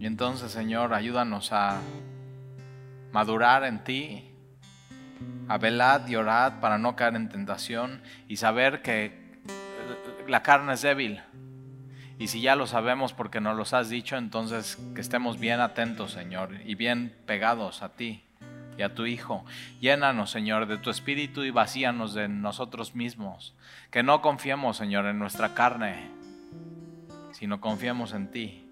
Y 0.00 0.06
entonces, 0.06 0.50
Señor, 0.50 0.94
ayúdanos 0.94 1.52
a 1.52 1.78
madurar 3.12 3.64
en 3.64 3.84
ti, 3.84 4.30
a 5.46 5.58
velar 5.58 6.06
y 6.08 6.16
orar 6.16 6.60
para 6.60 6.78
no 6.78 6.96
caer 6.96 7.16
en 7.16 7.28
tentación 7.28 8.00
y 8.26 8.38
saber 8.38 8.80
que 8.80 9.42
la 10.26 10.42
carne 10.42 10.72
es 10.72 10.80
débil. 10.80 11.20
Y 12.18 12.28
si 12.28 12.40
ya 12.40 12.56
lo 12.56 12.66
sabemos 12.66 13.12
porque 13.12 13.42
nos 13.42 13.58
los 13.58 13.74
has 13.74 13.90
dicho, 13.90 14.16
entonces 14.16 14.78
que 14.94 15.02
estemos 15.02 15.38
bien 15.38 15.60
atentos, 15.60 16.12
Señor, 16.12 16.62
y 16.64 16.76
bien 16.76 17.14
pegados 17.26 17.82
a 17.82 17.90
ti 17.90 18.23
y 18.76 18.82
a 18.82 18.94
tu 18.94 19.06
Hijo. 19.06 19.44
Llénanos, 19.80 20.30
Señor, 20.30 20.66
de 20.66 20.78
tu 20.78 20.90
espíritu 20.90 21.42
y 21.44 21.50
vacíanos 21.50 22.14
de 22.14 22.28
nosotros 22.28 22.94
mismos. 22.94 23.54
Que 23.90 24.02
no 24.02 24.20
confiemos, 24.20 24.76
Señor, 24.76 25.06
en 25.06 25.18
nuestra 25.18 25.54
carne, 25.54 26.10
sino 27.32 27.60
confiemos 27.60 28.12
en 28.12 28.30
ti. 28.30 28.68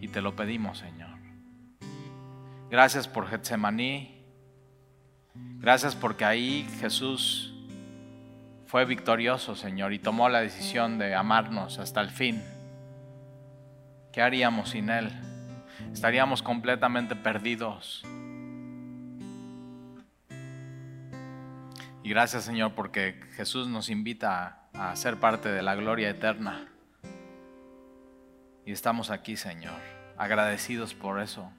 Y 0.00 0.08
te 0.08 0.20
lo 0.20 0.34
pedimos, 0.34 0.78
Señor. 0.78 1.10
Gracias 2.70 3.06
por 3.06 3.28
Getsemaní. 3.28 4.18
Gracias 5.34 5.94
porque 5.94 6.24
ahí 6.24 6.68
Jesús 6.80 7.54
fue 8.66 8.84
victorioso, 8.84 9.54
Señor, 9.54 9.92
y 9.92 9.98
tomó 9.98 10.28
la 10.28 10.40
decisión 10.40 10.98
de 10.98 11.14
amarnos 11.14 11.78
hasta 11.78 12.00
el 12.00 12.10
fin. 12.10 12.42
¿Qué 14.12 14.22
haríamos 14.22 14.70
sin 14.70 14.90
Él? 14.90 15.10
Estaríamos 15.92 16.42
completamente 16.42 17.16
perdidos. 17.16 18.04
Y 22.02 22.08
gracias, 22.10 22.44
Señor, 22.44 22.72
porque 22.74 23.20
Jesús 23.36 23.68
nos 23.68 23.88
invita 23.88 24.68
a 24.74 24.94
ser 24.96 25.18
parte 25.18 25.50
de 25.50 25.62
la 25.62 25.74
gloria 25.74 26.10
eterna. 26.10 26.68
Y 28.66 28.72
estamos 28.72 29.10
aquí, 29.10 29.36
Señor, 29.36 29.80
agradecidos 30.18 30.94
por 30.94 31.20
eso. 31.20 31.50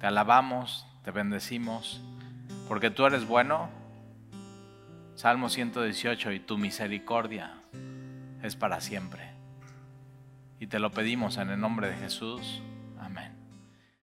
Te 0.00 0.06
alabamos, 0.06 0.86
te 1.04 1.10
bendecimos, 1.10 2.00
porque 2.68 2.90
tú 2.90 3.06
eres 3.06 3.26
bueno 3.26 3.82
Salmo 5.14 5.50
118, 5.50 6.32
y 6.32 6.40
tu 6.40 6.58
misericordia 6.58 7.52
es 8.42 8.56
para 8.56 8.80
siempre. 8.80 9.31
Y 10.62 10.68
te 10.68 10.78
lo 10.78 10.92
pedimos 10.92 11.38
en 11.38 11.50
el 11.50 11.58
nombre 11.58 11.88
de 11.88 11.96
Jesús. 11.96 12.62